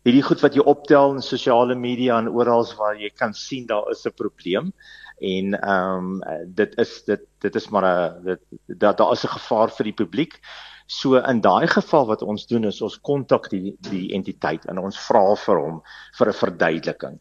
hierdie 0.05 0.23
goed 0.23 0.41
wat 0.41 0.55
jy 0.55 0.63
optel 0.65 1.15
in 1.17 1.23
sosiale 1.23 1.75
media 1.75 2.19
en 2.19 2.29
oral 2.29 2.65
waar 2.79 2.97
jy 2.97 3.11
kan 3.11 3.35
sien 3.35 3.67
daar 3.67 3.91
is 3.91 4.07
'n 4.07 4.13
probleem 4.17 4.73
en 5.21 5.55
ehm 5.55 6.23
um, 6.23 6.23
dit 6.55 6.79
is 6.79 7.03
dit 7.05 7.21
dit 7.41 7.55
is 7.55 7.69
maar 7.69 7.85
'n 7.85 8.25
dit 8.25 8.41
daar 8.81 8.97
daar 8.97 9.13
is 9.13 9.25
'n 9.25 9.37
gevaar 9.39 9.69
vir 9.71 9.85
die 9.85 9.99
publiek. 10.05 10.41
So 10.87 11.17
in 11.17 11.41
daai 11.41 11.67
geval 11.67 12.07
wat 12.07 12.23
ons 12.23 12.47
doen 12.47 12.65
is 12.65 12.81
ons 12.83 13.01
kontak 13.01 13.51
die 13.51 13.77
die 13.91 14.15
entiteit 14.15 14.65
en 14.67 14.79
ons 14.79 14.99
vra 14.99 15.35
vir 15.35 15.59
hom 15.61 15.83
vir 16.19 16.29
'n 16.29 16.33
verduideliking. 16.33 17.21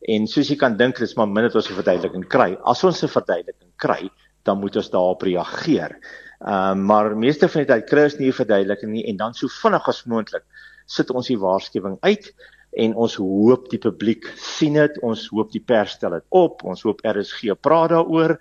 En 0.00 0.26
soos 0.26 0.48
jy 0.48 0.56
kan 0.56 0.76
dink, 0.76 0.98
dis 0.98 1.14
maar 1.16 1.28
min 1.28 1.44
dat 1.44 1.54
ons 1.54 1.70
'n 1.70 1.74
verduideliking 1.74 2.28
kry. 2.28 2.56
As 2.64 2.84
ons 2.84 3.02
'n 3.02 3.08
verduideliking 3.08 3.72
kry, 3.76 4.10
dan 4.44 4.60
moet 4.60 4.76
ons 4.76 4.90
daarop 4.90 5.22
reageer. 5.22 5.98
Ehm 6.40 6.78
uh, 6.78 6.84
maar 6.86 7.16
meeste 7.16 7.48
van 7.48 7.64
die 7.64 7.72
tyd 7.72 7.88
kry 7.90 8.04
ons 8.04 8.18
nie 8.18 8.28
'n 8.28 8.40
verduideliking 8.42 8.92
nie 8.92 9.06
en 9.10 9.16
dan 9.16 9.34
so 9.34 9.48
vinnig 9.48 9.88
as 9.88 10.04
moontlik 10.04 10.44
sit 10.86 11.10
ons 11.10 11.26
die 11.26 11.38
waarskuwing 11.38 11.98
uit 12.00 12.32
en 12.78 12.94
ons 13.00 13.14
hoop 13.16 13.68
die 13.72 13.80
publiek 13.80 14.28
sien 14.36 14.76
dit, 14.76 14.98
ons 15.02 15.24
hoop 15.32 15.50
die 15.52 15.62
pers 15.64 15.96
stel 15.96 16.14
dit 16.18 16.24
op, 16.36 16.62
ons 16.68 16.82
hoop 16.84 17.00
RSG 17.06 17.56
praat 17.64 17.90
daaroor 17.94 18.36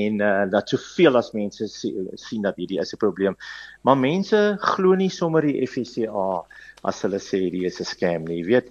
en 0.00 0.20
uh, 0.20 0.44
dat 0.50 0.68
soveel 0.74 1.16
as 1.20 1.30
mense 1.32 1.68
sien 1.70 2.42
dat 2.42 2.58
hierdie 2.58 2.80
is 2.82 2.92
'n 2.92 2.98
probleem. 2.98 3.36
Maar 3.82 3.96
mense 3.96 4.58
glo 4.60 4.94
nie 4.94 5.10
sommer 5.10 5.42
die 5.42 5.66
FCA 5.66 6.44
as 6.84 7.02
hulle 7.02 7.18
sê 7.18 7.38
hierdie 7.46 7.66
is 7.66 7.80
'n 7.80 7.84
scam 7.84 8.24
nie. 8.24 8.42
Jy 8.42 8.46
weet, 8.46 8.68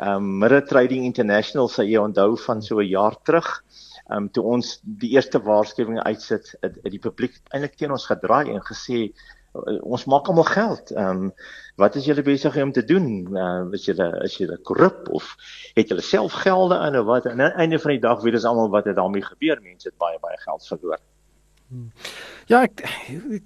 um 0.00 0.38
Mirror 0.38 0.66
Trading 0.66 1.04
International 1.04 1.68
sê 1.68 1.86
jy 1.88 1.98
onthou 2.00 2.36
van 2.46 2.62
so 2.62 2.78
'n 2.80 2.88
jaar 2.88 3.16
terug 3.22 3.48
um 4.14 4.28
toe 4.30 4.44
ons 4.44 4.78
die 4.82 5.10
eerste 5.16 5.40
waarskuwing 5.42 6.00
uitsit 6.00 6.54
het, 6.60 6.78
het 6.82 6.92
die 6.92 7.02
publiek 7.02 7.34
eintlik 7.50 7.76
teen 7.76 7.92
ons 7.92 8.06
gedraai 8.08 8.54
en 8.54 8.62
gesê 8.64 9.10
uh, 9.10 9.78
ons 9.82 10.04
maak 10.04 10.28
almal 10.28 10.48
geld. 10.48 10.92
Um 10.96 11.32
wat 11.76 11.96
is 11.96 12.06
julle 12.08 12.22
besig 12.22 12.56
om 12.62 12.72
te 12.72 12.84
doen? 12.84 13.06
Uh, 13.36 13.66
is 13.72 13.84
julle 13.86 14.08
is 14.24 14.38
julle 14.38 14.58
korrup 14.62 15.08
of 15.08 15.36
het 15.74 15.88
julle 15.88 16.02
self 16.02 16.32
gelde 16.32 16.78
in 16.86 16.98
of 16.98 17.06
wat? 17.06 17.26
En 17.26 17.40
aan 17.40 17.52
die 17.52 17.62
einde 17.66 17.78
van 17.78 17.90
die 17.90 18.06
dag 18.08 18.22
weet 18.22 18.40
ons 18.40 18.44
almal 18.44 18.70
wat 18.70 18.84
het 18.90 18.96
daarmee 18.96 19.22
gebeur. 19.22 19.60
Mense 19.62 19.88
het 19.88 19.98
baie 19.98 20.18
baie 20.22 20.38
geld 20.46 20.66
verloor. 20.66 20.98
Ja, 22.48 22.62
ek 22.64 22.80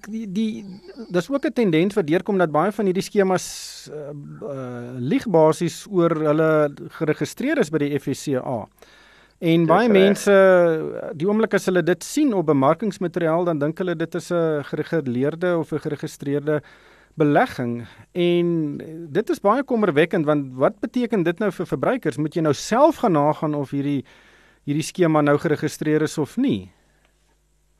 die, 0.07 0.23
die 0.31 0.63
dis 1.11 1.29
ook 1.29 1.45
'n 1.45 1.53
tendens 1.53 1.95
wat 1.95 2.07
deurkom 2.07 2.37
dat 2.37 2.51
baie 2.51 2.71
van 2.71 2.85
hierdie 2.85 3.03
skemas 3.03 3.89
uh, 3.91 4.15
uh 4.47 4.95
lieg 4.95 5.27
basies 5.27 5.85
oor 5.89 6.15
hulle 6.15 6.71
geregistreer 6.99 7.59
is 7.59 7.69
by 7.69 7.83
die 7.83 7.99
FSCA. 7.99 8.67
En 9.43 9.65
baie 9.67 9.89
mense 9.89 10.31
die 11.19 11.27
oomblik 11.27 11.53
as 11.53 11.65
hulle 11.67 11.83
dit 11.83 12.03
sien 12.03 12.33
op 12.33 12.47
bemarkingsmateriaal 12.47 13.43
dan 13.43 13.59
dink 13.59 13.77
hulle 13.77 13.95
dit 13.95 14.15
is 14.15 14.31
'n 14.31 14.63
gereguleerde 14.63 15.57
of 15.57 15.73
'n 15.73 15.83
geregistreerde 15.83 16.61
belegging 17.15 17.85
en 18.11 18.47
dit 19.11 19.29
is 19.29 19.39
baie 19.39 19.63
kommerwekkend 19.63 20.25
want 20.25 20.53
wat 20.55 20.79
beteken 20.79 21.23
dit 21.23 21.39
nou 21.39 21.51
vir 21.51 21.65
verbruikers? 21.65 22.17
Moet 22.17 22.35
jy 22.35 22.41
nou 22.41 22.53
self 22.53 22.95
gaan 23.03 23.11
nagaan 23.11 23.53
of 23.53 23.71
hierdie 23.71 24.05
hierdie 24.63 24.83
skema 24.83 25.21
nou 25.21 25.37
geregistreer 25.37 26.01
is 26.01 26.17
of 26.17 26.37
nie? 26.37 26.71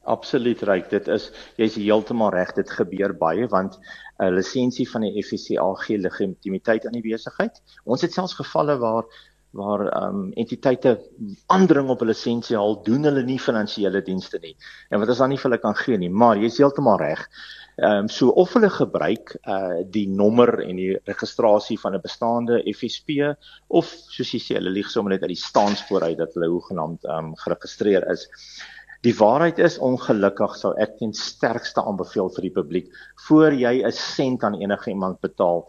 Absoluut 0.04 0.62
reg. 0.68 0.88
Dit 0.92 1.08
is 1.08 1.30
jy's 1.56 1.76
heeltemal 1.80 2.34
reg. 2.36 2.52
Dit 2.58 2.72
gebeur 2.72 3.14
baie 3.16 3.48
want 3.48 3.78
'n 4.20 4.34
lisensie 4.36 4.88
van 4.90 5.02
die 5.02 5.24
FSCA 5.24 5.74
gee 5.86 5.98
legitimiteit 5.98 6.86
aan 6.86 6.98
die 6.98 7.06
besigheid. 7.12 7.62
Ons 7.86 8.02
het 8.02 8.14
selfs 8.14 8.36
gevalle 8.36 8.78
waar 8.78 9.08
waar 9.54 9.88
ehm 9.88 10.16
um, 10.16 10.32
entiteite 10.34 11.00
aandring 11.46 11.90
op 11.90 12.02
'n 12.02 12.10
lisensie 12.10 12.58
al 12.58 12.84
doen 12.84 13.04
hulle 13.04 13.24
nie 13.24 13.40
finansiële 13.40 14.02
dienste 14.02 14.40
nie. 14.42 14.56
En 14.90 15.00
wat 15.00 15.10
ons 15.10 15.18
dan 15.18 15.30
nie 15.30 15.38
vir 15.38 15.50
hulle 15.50 15.62
kan 15.62 15.76
gee 15.76 15.98
nie, 15.98 16.10
maar 16.10 16.38
jy's 16.38 16.58
heeltemal 16.58 16.98
reg. 16.98 17.28
Ehm 17.76 18.06
um, 18.06 18.08
so 18.08 18.30
of 18.30 18.54
hulle 18.54 18.70
gebruik 18.70 19.38
uh 19.48 19.82
die 19.90 20.08
nommer 20.10 20.60
en 20.62 20.76
die 20.76 20.98
registrasie 21.06 21.80
van 21.80 21.96
'n 21.96 22.02
bestaande 22.02 22.62
FSP 22.74 23.10
of 23.68 23.86
soos 23.86 24.34
jy 24.34 24.40
sê 24.40 24.56
hulle 24.56 24.70
lieg 24.70 24.90
sommer 24.90 25.14
net 25.14 25.22
uit 25.22 25.36
die 25.36 25.46
staanspoor 25.46 26.04
uit 26.04 26.18
dat 26.18 26.34
hulle 26.34 26.50
hoegenaamd 26.50 27.04
ehm 27.06 27.26
um, 27.26 27.36
geregistreer 27.36 28.10
is. 28.12 28.28
Die 29.04 29.16
waarheid 29.18 29.58
is 29.60 29.80
ongelukkig 29.84 30.54
sou 30.56 30.72
ek 30.80 30.98
ten 31.00 31.12
sterkste 31.18 31.84
aanbeveel 31.84 32.30
vir 32.36 32.46
die 32.48 32.54
publiek 32.56 32.92
voor 33.28 33.52
jy 33.52 33.74
'n 33.84 33.92
sent 33.92 34.44
aan 34.44 34.56
enige 34.62 34.92
iemand 34.92 35.20
betaal, 35.20 35.68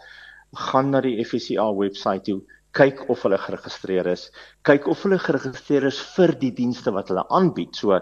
gaan 0.54 0.90
na 0.90 1.00
die 1.00 1.18
FSCA 1.24 1.66
webwerf 1.74 2.22
toe, 2.22 2.40
kyk 2.74 3.08
of 3.10 3.22
hulle 3.22 3.38
geregistreer 3.38 4.06
is, 4.12 4.30
kyk 4.62 4.86
of 4.90 5.02
hulle 5.02 5.18
geregistreer 5.18 5.86
is 5.90 5.98
vir 6.14 6.34
die 6.38 6.52
dienste 6.54 6.92
wat 6.94 7.10
hulle 7.10 7.26
aanbied. 7.28 7.74
So 7.76 8.00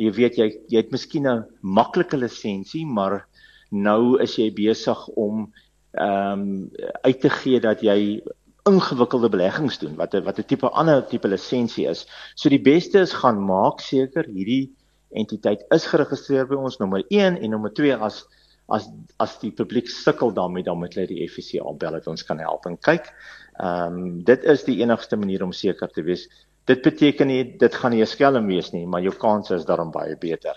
jy 0.00 0.10
weet 0.10 0.38
jy 0.40 0.48
jy 0.68 0.76
het 0.82 0.92
miskien 0.92 1.28
'n 1.28 1.44
maklike 1.62 2.16
lisensie, 2.16 2.84
maar 2.86 3.26
nou 3.70 4.20
is 4.22 4.36
jy 4.36 4.50
besig 4.50 5.08
om 5.16 5.52
ehm 5.94 6.40
um, 6.40 6.70
uit 7.04 7.20
te 7.20 7.30
gee 7.30 7.60
dat 7.60 7.80
jy 7.80 8.20
ingewikkelde 8.68 9.28
beleggings 9.28 9.78
doen 9.78 9.96
wat 9.96 10.14
'n 10.14 10.24
wat 10.24 10.38
'n 10.38 10.48
tipe 10.50 10.68
ander 10.68 11.06
tipe 11.06 11.28
lisensie 11.28 11.86
is. 11.86 12.06
So 12.34 12.48
die 12.48 12.62
beste 12.62 12.98
is 12.98 13.12
gaan 13.12 13.44
maak 13.44 13.80
seker 13.80 14.24
hierdie 14.24 14.72
entiteit 15.10 15.64
is 15.70 15.86
geregistreer 15.86 16.46
by 16.46 16.54
ons 16.54 16.78
nommer 16.78 17.04
1 17.08 17.38
en 17.38 17.50
nommer 17.50 17.72
2 17.72 17.96
as 17.96 18.24
as 18.68 18.88
as 19.20 19.36
die 19.40 19.52
publiek 19.52 19.88
sukkel 19.88 20.32
daarmee 20.32 20.64
dan 20.64 20.78
moet 20.78 20.94
hulle 20.94 21.06
die 21.06 21.28
FSC 21.28 21.60
aanbel 21.60 21.98
dat 21.98 22.06
ons 22.06 22.24
kan 22.24 22.38
help 22.38 22.66
en 22.66 22.78
kyk. 22.78 23.12
Ehm 23.60 23.98
um, 23.98 24.24
dit 24.24 24.44
is 24.44 24.64
die 24.64 24.80
enigste 24.80 25.16
manier 25.16 25.44
om 25.44 25.52
seker 25.52 25.88
te 25.88 26.02
wees. 26.02 26.28
Dit 26.64 26.82
beteken 26.82 27.26
nie 27.26 27.56
dit 27.58 27.74
gaan 27.74 27.92
nie 27.92 28.02
'n 28.02 28.06
skelm 28.06 28.46
wees 28.46 28.72
nie, 28.72 28.86
maar 28.86 29.02
jou 29.02 29.14
kanse 29.14 29.54
is 29.54 29.64
daarom 29.64 29.90
baie 29.90 30.16
beter. 30.16 30.56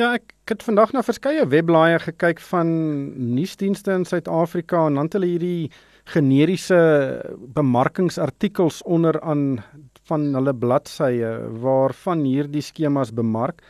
Ja, 0.00 0.14
ek 0.16 0.30
het 0.48 0.62
vandag 0.64 0.94
na 0.96 1.02
verskeie 1.04 1.42
webblaaie 1.52 1.98
gekyk 2.00 2.38
van 2.48 2.68
nuusdienste 3.34 3.92
in 3.92 4.06
Suid-Afrika 4.08 4.86
en 4.88 4.96
dan 4.96 5.10
het 5.10 5.18
hulle 5.18 5.28
hierdie 5.28 5.68
generiese 6.14 6.78
bemarkingsartikels 7.52 8.80
onder 8.88 9.18
aan 9.20 9.60
van 10.08 10.24
hulle 10.32 10.54
bladsye 10.56 11.34
waarvan 11.60 12.24
hierdie 12.24 12.64
skemas 12.64 13.12
bemark. 13.12 13.60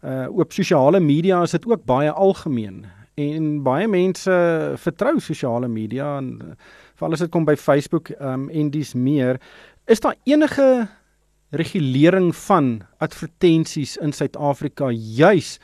Uh 0.00 0.24
op 0.32 0.56
sosiale 0.56 1.00
media 1.00 1.42
is 1.44 1.52
dit 1.52 1.68
ook 1.68 1.84
baie 1.84 2.10
algemeen 2.10 2.86
en 3.20 3.62
baie 3.62 3.88
mense 3.88 4.32
vertrou 4.80 5.18
sosiale 5.20 5.68
media 5.68 6.16
en 6.22 6.56
veral 6.96 7.12
as 7.12 7.26
dit 7.26 7.32
kom 7.36 7.44
by 7.44 7.56
Facebook 7.56 8.14
um 8.16 8.48
en 8.48 8.72
dis 8.72 8.94
meer 8.94 9.36
is 9.84 10.00
daar 10.00 10.16
enige 10.24 10.88
regulering 11.50 12.32
van 12.46 12.80
advertensies 12.98 13.96
in 14.02 14.12
Suid-Afrika 14.12 14.90
juis 14.90 15.56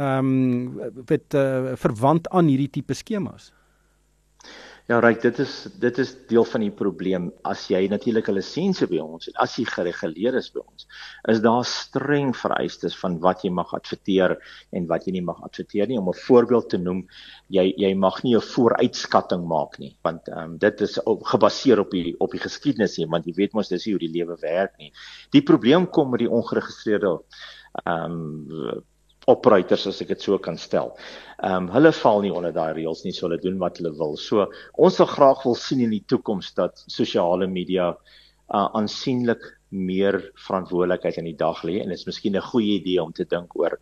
um 0.00 0.78
wat 1.06 1.36
uh, 1.36 1.76
verwant 1.76 2.28
aan 2.32 2.48
hierdie 2.48 2.70
tipe 2.72 2.94
skemas? 2.96 3.50
Ja, 4.90 4.96
reg, 4.98 5.20
dit 5.22 5.36
is 5.38 5.52
dit 5.78 5.98
is 6.02 6.08
deel 6.26 6.42
van 6.50 6.64
die 6.64 6.72
probleem 6.74 7.28
as 7.46 7.60
jy 7.70 7.84
natuurlik 7.92 8.28
'n 8.28 8.34
lisensie 8.34 8.88
by 8.90 8.98
ons 8.98 9.28
het, 9.28 9.36
as 9.44 9.52
jy 9.54 9.62
gereguleer 9.68 10.34
is 10.40 10.48
by 10.50 10.64
ons, 10.64 10.86
is 11.30 11.42
daar 11.44 11.62
streng 11.64 12.32
vereistes 12.34 12.96
van 12.98 13.20
wat 13.22 13.44
jy 13.44 13.52
mag 13.54 13.70
adverteer 13.78 14.34
en 14.72 14.88
wat 14.90 15.06
jy 15.06 15.12
nie 15.12 15.22
mag 15.28 15.38
adverteer 15.46 15.86
nie. 15.86 15.98
Om 15.98 16.08
'n 16.08 16.22
voorbeeld 16.26 16.68
te 16.70 16.78
noem, 16.78 17.06
jy 17.48 17.72
jy 17.76 17.94
mag 17.94 18.18
nie 18.24 18.34
'n 18.34 18.40
vooruitskatting 18.40 19.46
maak 19.46 19.78
nie, 19.78 19.94
want 20.02 20.28
ehm 20.28 20.38
um, 20.38 20.58
dit 20.58 20.80
is 20.80 20.98
op, 21.04 21.22
gebaseer 21.22 21.78
op 21.78 21.90
die 21.90 22.16
op 22.18 22.30
die 22.32 22.42
geskiedenis 22.42 22.96
hier, 22.96 23.08
want 23.08 23.26
jy 23.26 23.34
weet 23.36 23.52
mos 23.52 23.68
dis 23.68 23.84
hoe 23.84 23.98
die 23.98 24.14
lewe 24.18 24.36
werk 24.40 24.76
nie. 24.78 24.92
Die 25.30 25.42
probleem 25.42 25.86
kom 25.86 26.10
met 26.10 26.18
die 26.18 26.30
ongeregistreerde 26.30 27.20
ehm 27.86 28.10
um, 28.10 28.82
operators 29.30 29.86
as 29.90 30.00
ek 30.02 30.14
dit 30.14 30.24
so 30.26 30.38
kan 30.38 30.58
stel. 30.58 30.94
Ehm 31.42 31.68
um, 31.68 31.70
hulle 31.74 31.92
val 32.02 32.22
nie 32.24 32.32
onder 32.34 32.52
daai 32.52 32.74
reëls 32.76 33.04
nie, 33.04 33.14
so 33.16 33.26
hulle 33.26 33.40
doen 33.40 33.58
wat 33.62 33.80
hulle 33.80 33.94
wil. 33.98 34.16
So 34.20 34.48
ons 34.76 34.98
sal 35.00 35.08
graag 35.08 35.44
wil 35.46 35.56
sien 35.56 35.80
in 35.86 35.94
die 35.94 36.04
toekoms 36.12 36.52
dat 36.58 36.84
sosiale 36.86 37.48
media 37.48 37.94
uh, 37.94 38.68
aansienlik 38.74 39.46
meer 39.70 40.18
verantwoordelikheid 40.46 41.20
in 41.22 41.28
die 41.30 41.38
dag 41.38 41.62
lê 41.64 41.78
en 41.80 41.92
dit 41.92 41.98
is 41.98 42.06
miskien 42.08 42.36
'n 42.36 42.48
goeie 42.52 42.80
idee 42.80 43.02
om 43.02 43.12
te 43.12 43.24
dink 43.24 43.56
oor 43.56 43.78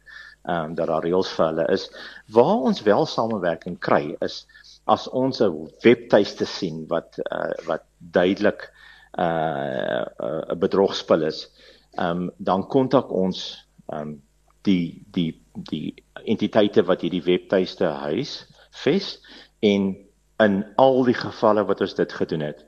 ehm 0.49 0.71
um, 0.71 0.75
dat 0.75 0.89
daar 0.89 1.05
reëls 1.05 1.33
vir 1.37 1.47
hulle 1.47 1.67
is. 1.73 1.91
Waar 2.33 2.57
ons 2.71 2.83
wel 2.83 3.07
samewerking 3.07 3.79
kry 3.79 4.17
is 4.21 4.47
as 4.87 5.09
ons 5.09 5.41
'n 5.41 5.69
webtuiste 5.85 6.47
sien 6.47 6.87
wat 6.89 7.19
uh, 7.33 7.53
wat 7.67 7.85
duidelik 7.99 8.71
'n 9.19 9.23
uh, 9.23 10.05
uh, 10.21 10.55
bedrogspel 10.55 11.23
is, 11.23 11.49
ehm 11.97 12.29
um, 12.29 12.31
dan 12.39 12.67
kontak 12.69 13.13
ons 13.13 13.67
ehm 13.93 14.01
um, 14.01 14.23
die 14.67 15.05
die 15.15 15.31
die 15.71 15.95
entiteite 16.25 16.85
wat 16.87 17.03
hierdie 17.03 17.25
webtuiste 17.25 17.89
huis 18.05 18.47
ves 18.85 19.19
en 19.61 19.91
in 20.39 20.59
al 20.77 21.05
die 21.05 21.17
gevalle 21.19 21.65
wat 21.67 21.81
ons 21.83 21.97
dit 21.99 22.13
gedoen 22.13 22.47
het 22.47 22.65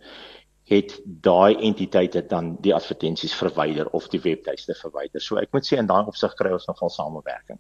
het 0.71 0.95
daai 1.05 1.57
entiteite 1.67 2.23
dan 2.31 2.53
die 2.63 2.75
advertensies 2.75 3.35
verwyder 3.35 3.89
of 3.91 4.07
die 4.09 4.21
webtuiste 4.23 4.75
verwyder. 4.79 5.23
So 5.23 5.39
ek 5.41 5.51
moet 5.53 5.67
sê 5.67 5.81
in 5.83 5.89
daai 5.91 6.07
opsig 6.07 6.37
kry 6.39 6.53
ons 6.55 6.69
nogal 6.71 6.93
samewerking. 6.95 7.59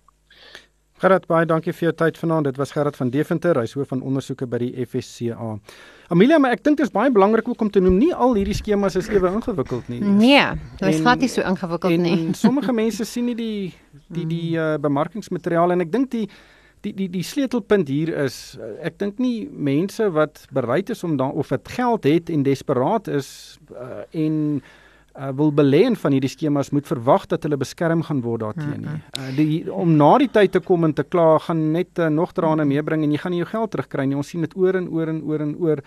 Gerard 1.01 1.25
baie 1.31 1.47
dankie 1.49 1.73
vir 1.73 1.87
jou 1.89 1.93
tyd 1.97 2.19
vanaand. 2.21 2.51
Dit 2.51 2.59
was 2.61 2.75
Gerard 2.77 2.97
van 2.99 3.09
Deventer, 3.13 3.57
hy 3.57 3.65
is 3.65 3.73
hoof 3.73 3.89
van 3.95 4.03
ondersoeke 4.05 4.45
by 4.51 4.59
die 4.61 4.85
FSCA. 4.85 5.55
Amelia, 6.13 6.37
maar 6.43 6.53
ek 6.53 6.65
dink 6.67 6.77
dit 6.77 6.85
is 6.85 6.93
baie 6.93 7.09
belangrik 7.15 7.49
ook 7.49 7.63
om 7.65 7.71
te 7.73 7.81
noem 7.81 7.97
nie 7.97 8.11
al 8.13 8.37
hierdie 8.37 8.57
skemas 8.59 8.99
is 9.01 9.09
ewe 9.09 9.31
ingewikkeld 9.33 9.89
nie. 9.89 10.01
Nee, 10.05 10.43
dit 10.77 10.89
is 10.91 11.01
glad 11.01 11.23
nie 11.25 11.31
so 11.33 11.45
ingewikkeld 11.47 11.97
en, 11.97 12.05
nie. 12.05 12.17
En 12.19 12.37
sommige 12.37 12.75
mense 12.77 13.07
sien 13.09 13.31
nie 13.31 13.37
die 13.39 13.73
die 14.13 14.27
die 14.29 14.49
uh, 14.59 14.75
bemarkingsmateriaal 14.83 15.73
en 15.73 15.87
ek 15.87 15.93
dink 15.95 16.11
die 16.13 16.27
die 16.85 16.93
die 16.97 17.09
die 17.13 17.25
sleutelpunt 17.25 17.89
hier 17.93 18.13
is 18.27 18.59
uh, 18.59 18.75
ek 18.85 18.99
dink 19.01 19.21
nie 19.23 19.49
mense 19.49 20.05
wat 20.13 20.45
bereid 20.53 20.93
is 20.93 21.05
om 21.07 21.17
dan 21.21 21.33
of 21.33 21.53
dit 21.53 21.73
geld 21.79 22.09
het 22.09 22.33
en 22.33 22.45
desperaat 22.45 23.09
is 23.09 23.31
uh, 23.73 24.03
en 24.13 24.61
uh, 25.19 25.31
wil 25.37 25.53
belê 25.53 25.85
in 25.89 25.97
van 25.97 26.15
hierdie 26.15 26.31
skemas 26.31 26.71
moet 26.75 26.87
verwag 26.87 27.27
dat 27.31 27.43
hulle 27.47 27.59
beskerm 27.61 28.03
gaan 28.07 28.23
word 28.25 28.45
daarteen 28.45 28.85
nie. 28.87 28.99
Uh, 29.19 29.31
die 29.37 29.49
om 29.73 29.97
na 29.97 30.13
die 30.23 30.31
tyd 30.33 30.53
te 30.53 30.63
kom 30.65 30.85
en 30.85 30.95
te 30.97 31.05
kla 31.07 31.39
gaan 31.47 31.71
net 31.75 31.99
uh, 31.99 32.09
nog 32.13 32.35
drane 32.37 32.65
meebring 32.65 33.05
en 33.05 33.13
jy 33.13 33.23
gaan 33.23 33.35
nie 33.37 33.43
jou 33.43 33.51
geld 33.53 33.75
terugkry 33.75 34.07
nie. 34.07 34.19
Ons 34.19 34.33
sien 34.35 34.47
dit 34.47 34.57
oor 34.57 34.79
en 34.81 34.89
oor 34.89 35.13
en 35.13 35.23
oor 35.23 35.47
en 35.47 35.55
oor. 35.61 35.85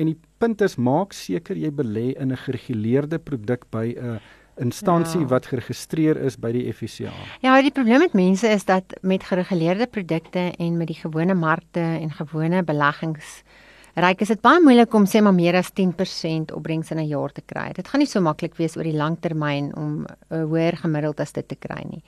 En 0.00 0.08
die 0.08 0.18
punt 0.40 0.62
is 0.64 0.78
maak 0.80 1.12
seker 1.12 1.58
jy 1.58 1.70
belê 1.70 2.12
in 2.16 2.32
'n 2.32 2.44
gereguleerde 2.46 3.18
produk 3.18 3.68
by 3.70 3.92
'n 3.92 4.14
uh, 4.16 4.20
instansie 4.60 5.20
ja. 5.20 5.26
wat 5.26 5.46
geregistreer 5.46 6.16
is 6.16 6.36
by 6.36 6.52
die 6.52 6.72
FSCA. 6.72 7.12
Ja, 7.40 7.56
die 7.62 7.72
probleem 7.72 8.04
met 8.04 8.12
mense 8.12 8.48
is 8.48 8.64
dat 8.64 8.84
met 9.00 9.24
gereguleerde 9.24 9.86
produkte 9.86 10.52
en 10.58 10.76
met 10.76 10.86
die 10.86 10.96
gewone 10.96 11.34
markte 11.34 11.80
en 11.80 12.10
gewone 12.10 12.62
beleggings 12.62 13.42
ryk 13.92 14.22
is 14.24 14.30
dit 14.32 14.40
baie 14.40 14.60
moeilik 14.64 14.94
om 14.96 15.04
sê 15.04 15.20
maar 15.20 15.34
meer 15.36 15.58
as 15.58 15.68
10% 15.76 16.54
opbrengs 16.56 16.90
in 16.92 16.98
'n 16.98 17.08
jaar 17.08 17.32
te 17.32 17.42
kry. 17.44 17.72
Dit 17.74 17.88
gaan 17.88 17.98
nie 18.00 18.06
so 18.06 18.20
maklik 18.20 18.56
wees 18.56 18.76
oor 18.76 18.84
die 18.84 18.96
langtermyn 18.96 19.76
om 19.76 20.06
'n 20.30 20.48
hoër 20.48 20.76
gemiddeld 20.80 21.20
as 21.20 21.32
dit 21.32 21.46
te 21.48 21.56
kry 21.56 21.84
nie. 21.84 22.02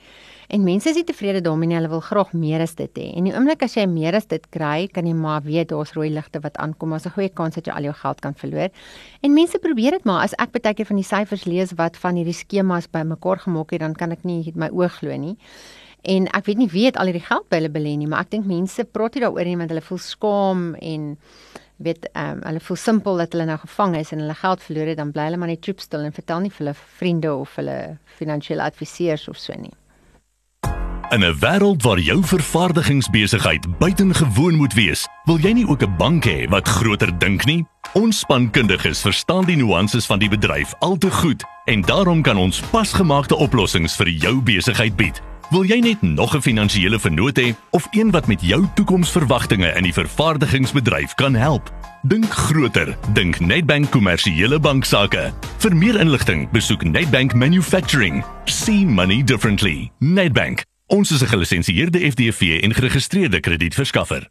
En 0.49 0.63
mense 0.63 0.89
is 0.89 0.95
nie 0.95 1.03
tevrede 1.03 1.41
daarmee 1.41 1.67
nie, 1.67 1.75
hulle 1.75 1.89
wil 1.89 2.01
graag 2.01 2.33
meer 2.33 2.61
as 2.61 2.75
dit 2.75 2.89
hê. 2.97 3.15
En 3.17 3.23
die 3.23 3.33
oomblik 3.33 3.63
as 3.63 3.75
jy 3.75 3.85
meer 3.85 4.15
as 4.15 4.25
dit 4.25 4.49
kry, 4.49 4.87
kan 4.87 5.05
jy 5.05 5.13
maar 5.13 5.41
weet 5.41 5.69
daar's 5.69 5.93
rooi 5.93 6.09
ligte 6.09 6.39
wat 6.39 6.57
aankom, 6.57 6.93
as 6.93 7.05
'n 7.05 7.11
goeie 7.11 7.29
kans 7.29 7.55
dat 7.55 7.65
jy 7.65 7.73
al 7.73 7.83
jou 7.83 7.93
geld 7.93 8.21
kan 8.21 8.33
verloor. 8.33 8.69
En 9.21 9.33
mense 9.33 9.59
probeer 9.59 9.91
dit 9.91 10.05
maar. 10.05 10.23
As 10.23 10.33
ek 10.39 10.51
baie 10.51 10.73
keer 10.73 10.85
van 10.85 10.97
die 10.97 11.03
syfers 11.03 11.45
lees 11.45 11.73
wat 11.73 11.97
van 11.97 12.15
hierdie 12.15 12.33
skemas 12.33 12.87
bymekaar 12.87 13.39
gemaak 13.39 13.71
het, 13.71 13.79
dan 13.79 13.93
kan 13.93 14.11
ek 14.11 14.23
nie 14.23 14.51
my 14.55 14.69
oë 14.69 14.89
glo 14.89 15.17
nie. 15.17 15.37
En 16.03 16.27
ek 16.27 16.45
weet 16.45 16.57
nie 16.57 16.69
wie 16.69 16.85
het 16.85 16.97
al 16.97 17.05
hierdie 17.09 17.25
geld 17.25 17.49
by 17.49 17.57
hulle 17.57 17.69
belê 17.69 17.95
nie, 17.97 18.07
maar 18.07 18.25
ek 18.25 18.31
dink 18.31 18.45
mense 18.45 18.83
praat 18.83 19.15
nie 19.15 19.21
daaroor 19.21 19.45
nie 19.45 19.57
want 19.57 19.69
hulle 19.69 19.81
voel 19.81 19.97
skaam 19.97 20.75
en 20.75 21.17
weet 21.77 22.09
ehm 22.11 22.37
um, 22.37 22.43
hulle 22.43 22.59
voel 22.59 22.77
simpel 22.77 23.17
dat 23.17 23.31
hulle 23.31 23.45
nou 23.45 23.57
gevang 23.59 23.95
is 23.95 24.11
en 24.11 24.19
hulle 24.19 24.33
geld 24.33 24.61
verloor 24.63 24.87
het 24.87 24.97
dan 24.97 25.11
bly 25.11 25.23
hulle 25.29 25.37
maar 25.37 25.51
net 25.51 25.61
troep 25.61 25.79
stil 25.79 26.05
en 26.07 26.13
vertel 26.13 26.39
nie 26.39 26.51
vir 26.51 26.65
hulle 26.65 26.77
vriende 26.99 27.33
of 27.33 27.55
hulle 27.55 27.97
finansiële 28.19 28.63
adviseurs 28.63 29.27
of 29.27 29.37
so 29.37 29.53
nie. 29.59 29.73
In 31.11 31.23
'n 31.23 31.39
wêreld 31.39 31.81
waar 31.83 31.99
jou 31.99 32.23
vervaardigingsbesigheid 32.23 33.77
buitengewoon 33.77 34.55
moet 34.55 34.73
wees, 34.73 35.07
wil 35.25 35.37
jy 35.37 35.51
nie 35.51 35.67
ook 35.67 35.83
'n 35.83 35.97
bank 35.97 36.25
hê 36.25 36.49
wat 36.49 36.67
groter 36.67 37.19
dink 37.19 37.45
nie? 37.45 37.65
Ons 37.93 38.19
spankundiges 38.19 39.01
verstaan 39.01 39.45
die 39.45 39.55
nuances 39.55 40.05
van 40.05 40.19
die 40.19 40.29
bedryf 40.29 40.73
al 40.79 40.97
te 40.97 41.11
goed 41.11 41.43
en 41.65 41.81
daarom 41.81 42.21
kan 42.21 42.37
ons 42.37 42.61
pasgemaakte 42.61 43.35
oplossings 43.35 43.95
vir 43.95 44.09
jou 44.09 44.41
besigheid 44.41 44.95
bied. 44.95 45.21
Wil 45.49 45.63
jy 45.63 45.79
net 45.79 46.01
nog 46.01 46.35
'n 46.35 46.41
finansiële 46.41 46.99
vennoot 46.99 47.39
hê 47.39 47.55
of 47.71 47.87
een 47.91 48.11
wat 48.11 48.27
met 48.27 48.41
jou 48.41 48.67
toekomsverwagtinge 48.75 49.73
in 49.75 49.83
die 49.83 49.93
vervaardigingsbedryf 49.93 51.13
kan 51.13 51.35
help? 51.35 51.71
Dink 52.01 52.29
groter, 52.29 52.97
dink 53.13 53.39
Nedbank 53.39 53.91
Kommersiële 53.91 54.59
Banksaake. 54.59 55.33
Vir 55.57 55.75
meer 55.75 55.99
inligting, 55.99 56.51
besoek 56.51 56.83
Nedbank 56.83 57.33
Manufacturing. 57.33 58.23
See 58.45 58.85
money 58.85 59.23
differently. 59.23 59.91
Nedbank, 59.99 60.63
Ons 60.87 61.11
is 61.11 61.21
'n 61.21 61.25
gelisensieerde 61.25 61.99
FDV 62.11 62.61
en 62.61 62.73
geregistreerde 62.73 63.39
kredietverskaffer. 63.39 64.29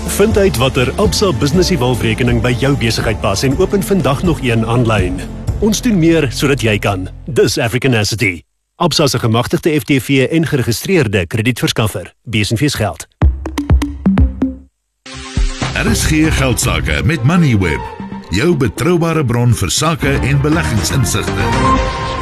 Vind 0.06 0.36
uit 0.36 0.56
watter 0.56 0.92
Absa 0.92 1.32
Business 1.32 1.70
Evolve-rekening 1.70 2.42
by 2.42 2.56
jou 2.58 2.76
besigheid 2.76 3.20
pas 3.20 3.42
en 3.42 3.58
open 3.58 3.82
vandag 3.82 4.22
nog 4.22 4.40
een 4.42 4.66
aanlyn. 4.66 5.20
Ons 5.58 5.82
doen 5.82 5.98
meer 5.98 6.32
sodat 6.32 6.60
jy 6.60 6.78
kan. 6.78 7.08
Dis 7.24 7.58
African 7.58 7.94
Asset. 7.94 8.42
Absa 8.74 9.06
se 9.06 9.18
gemagtigde 9.18 9.80
FTV 9.80 10.26
en 10.30 10.46
geregistreerde 10.46 11.26
kredietverskaffer. 11.26 12.14
Besenfees 12.22 12.74
geld. 12.74 13.06
Daar 15.72 15.86
is 15.86 16.04
geen 16.04 16.32
geldsaake 16.32 17.02
met 17.04 17.22
Moneyweb, 17.22 17.80
jou 18.30 18.56
betroubare 18.56 19.24
bron 19.24 19.54
vir 19.54 19.70
sakke 19.70 20.12
en 20.12 20.40
beleggingsinsigte. 20.40 22.15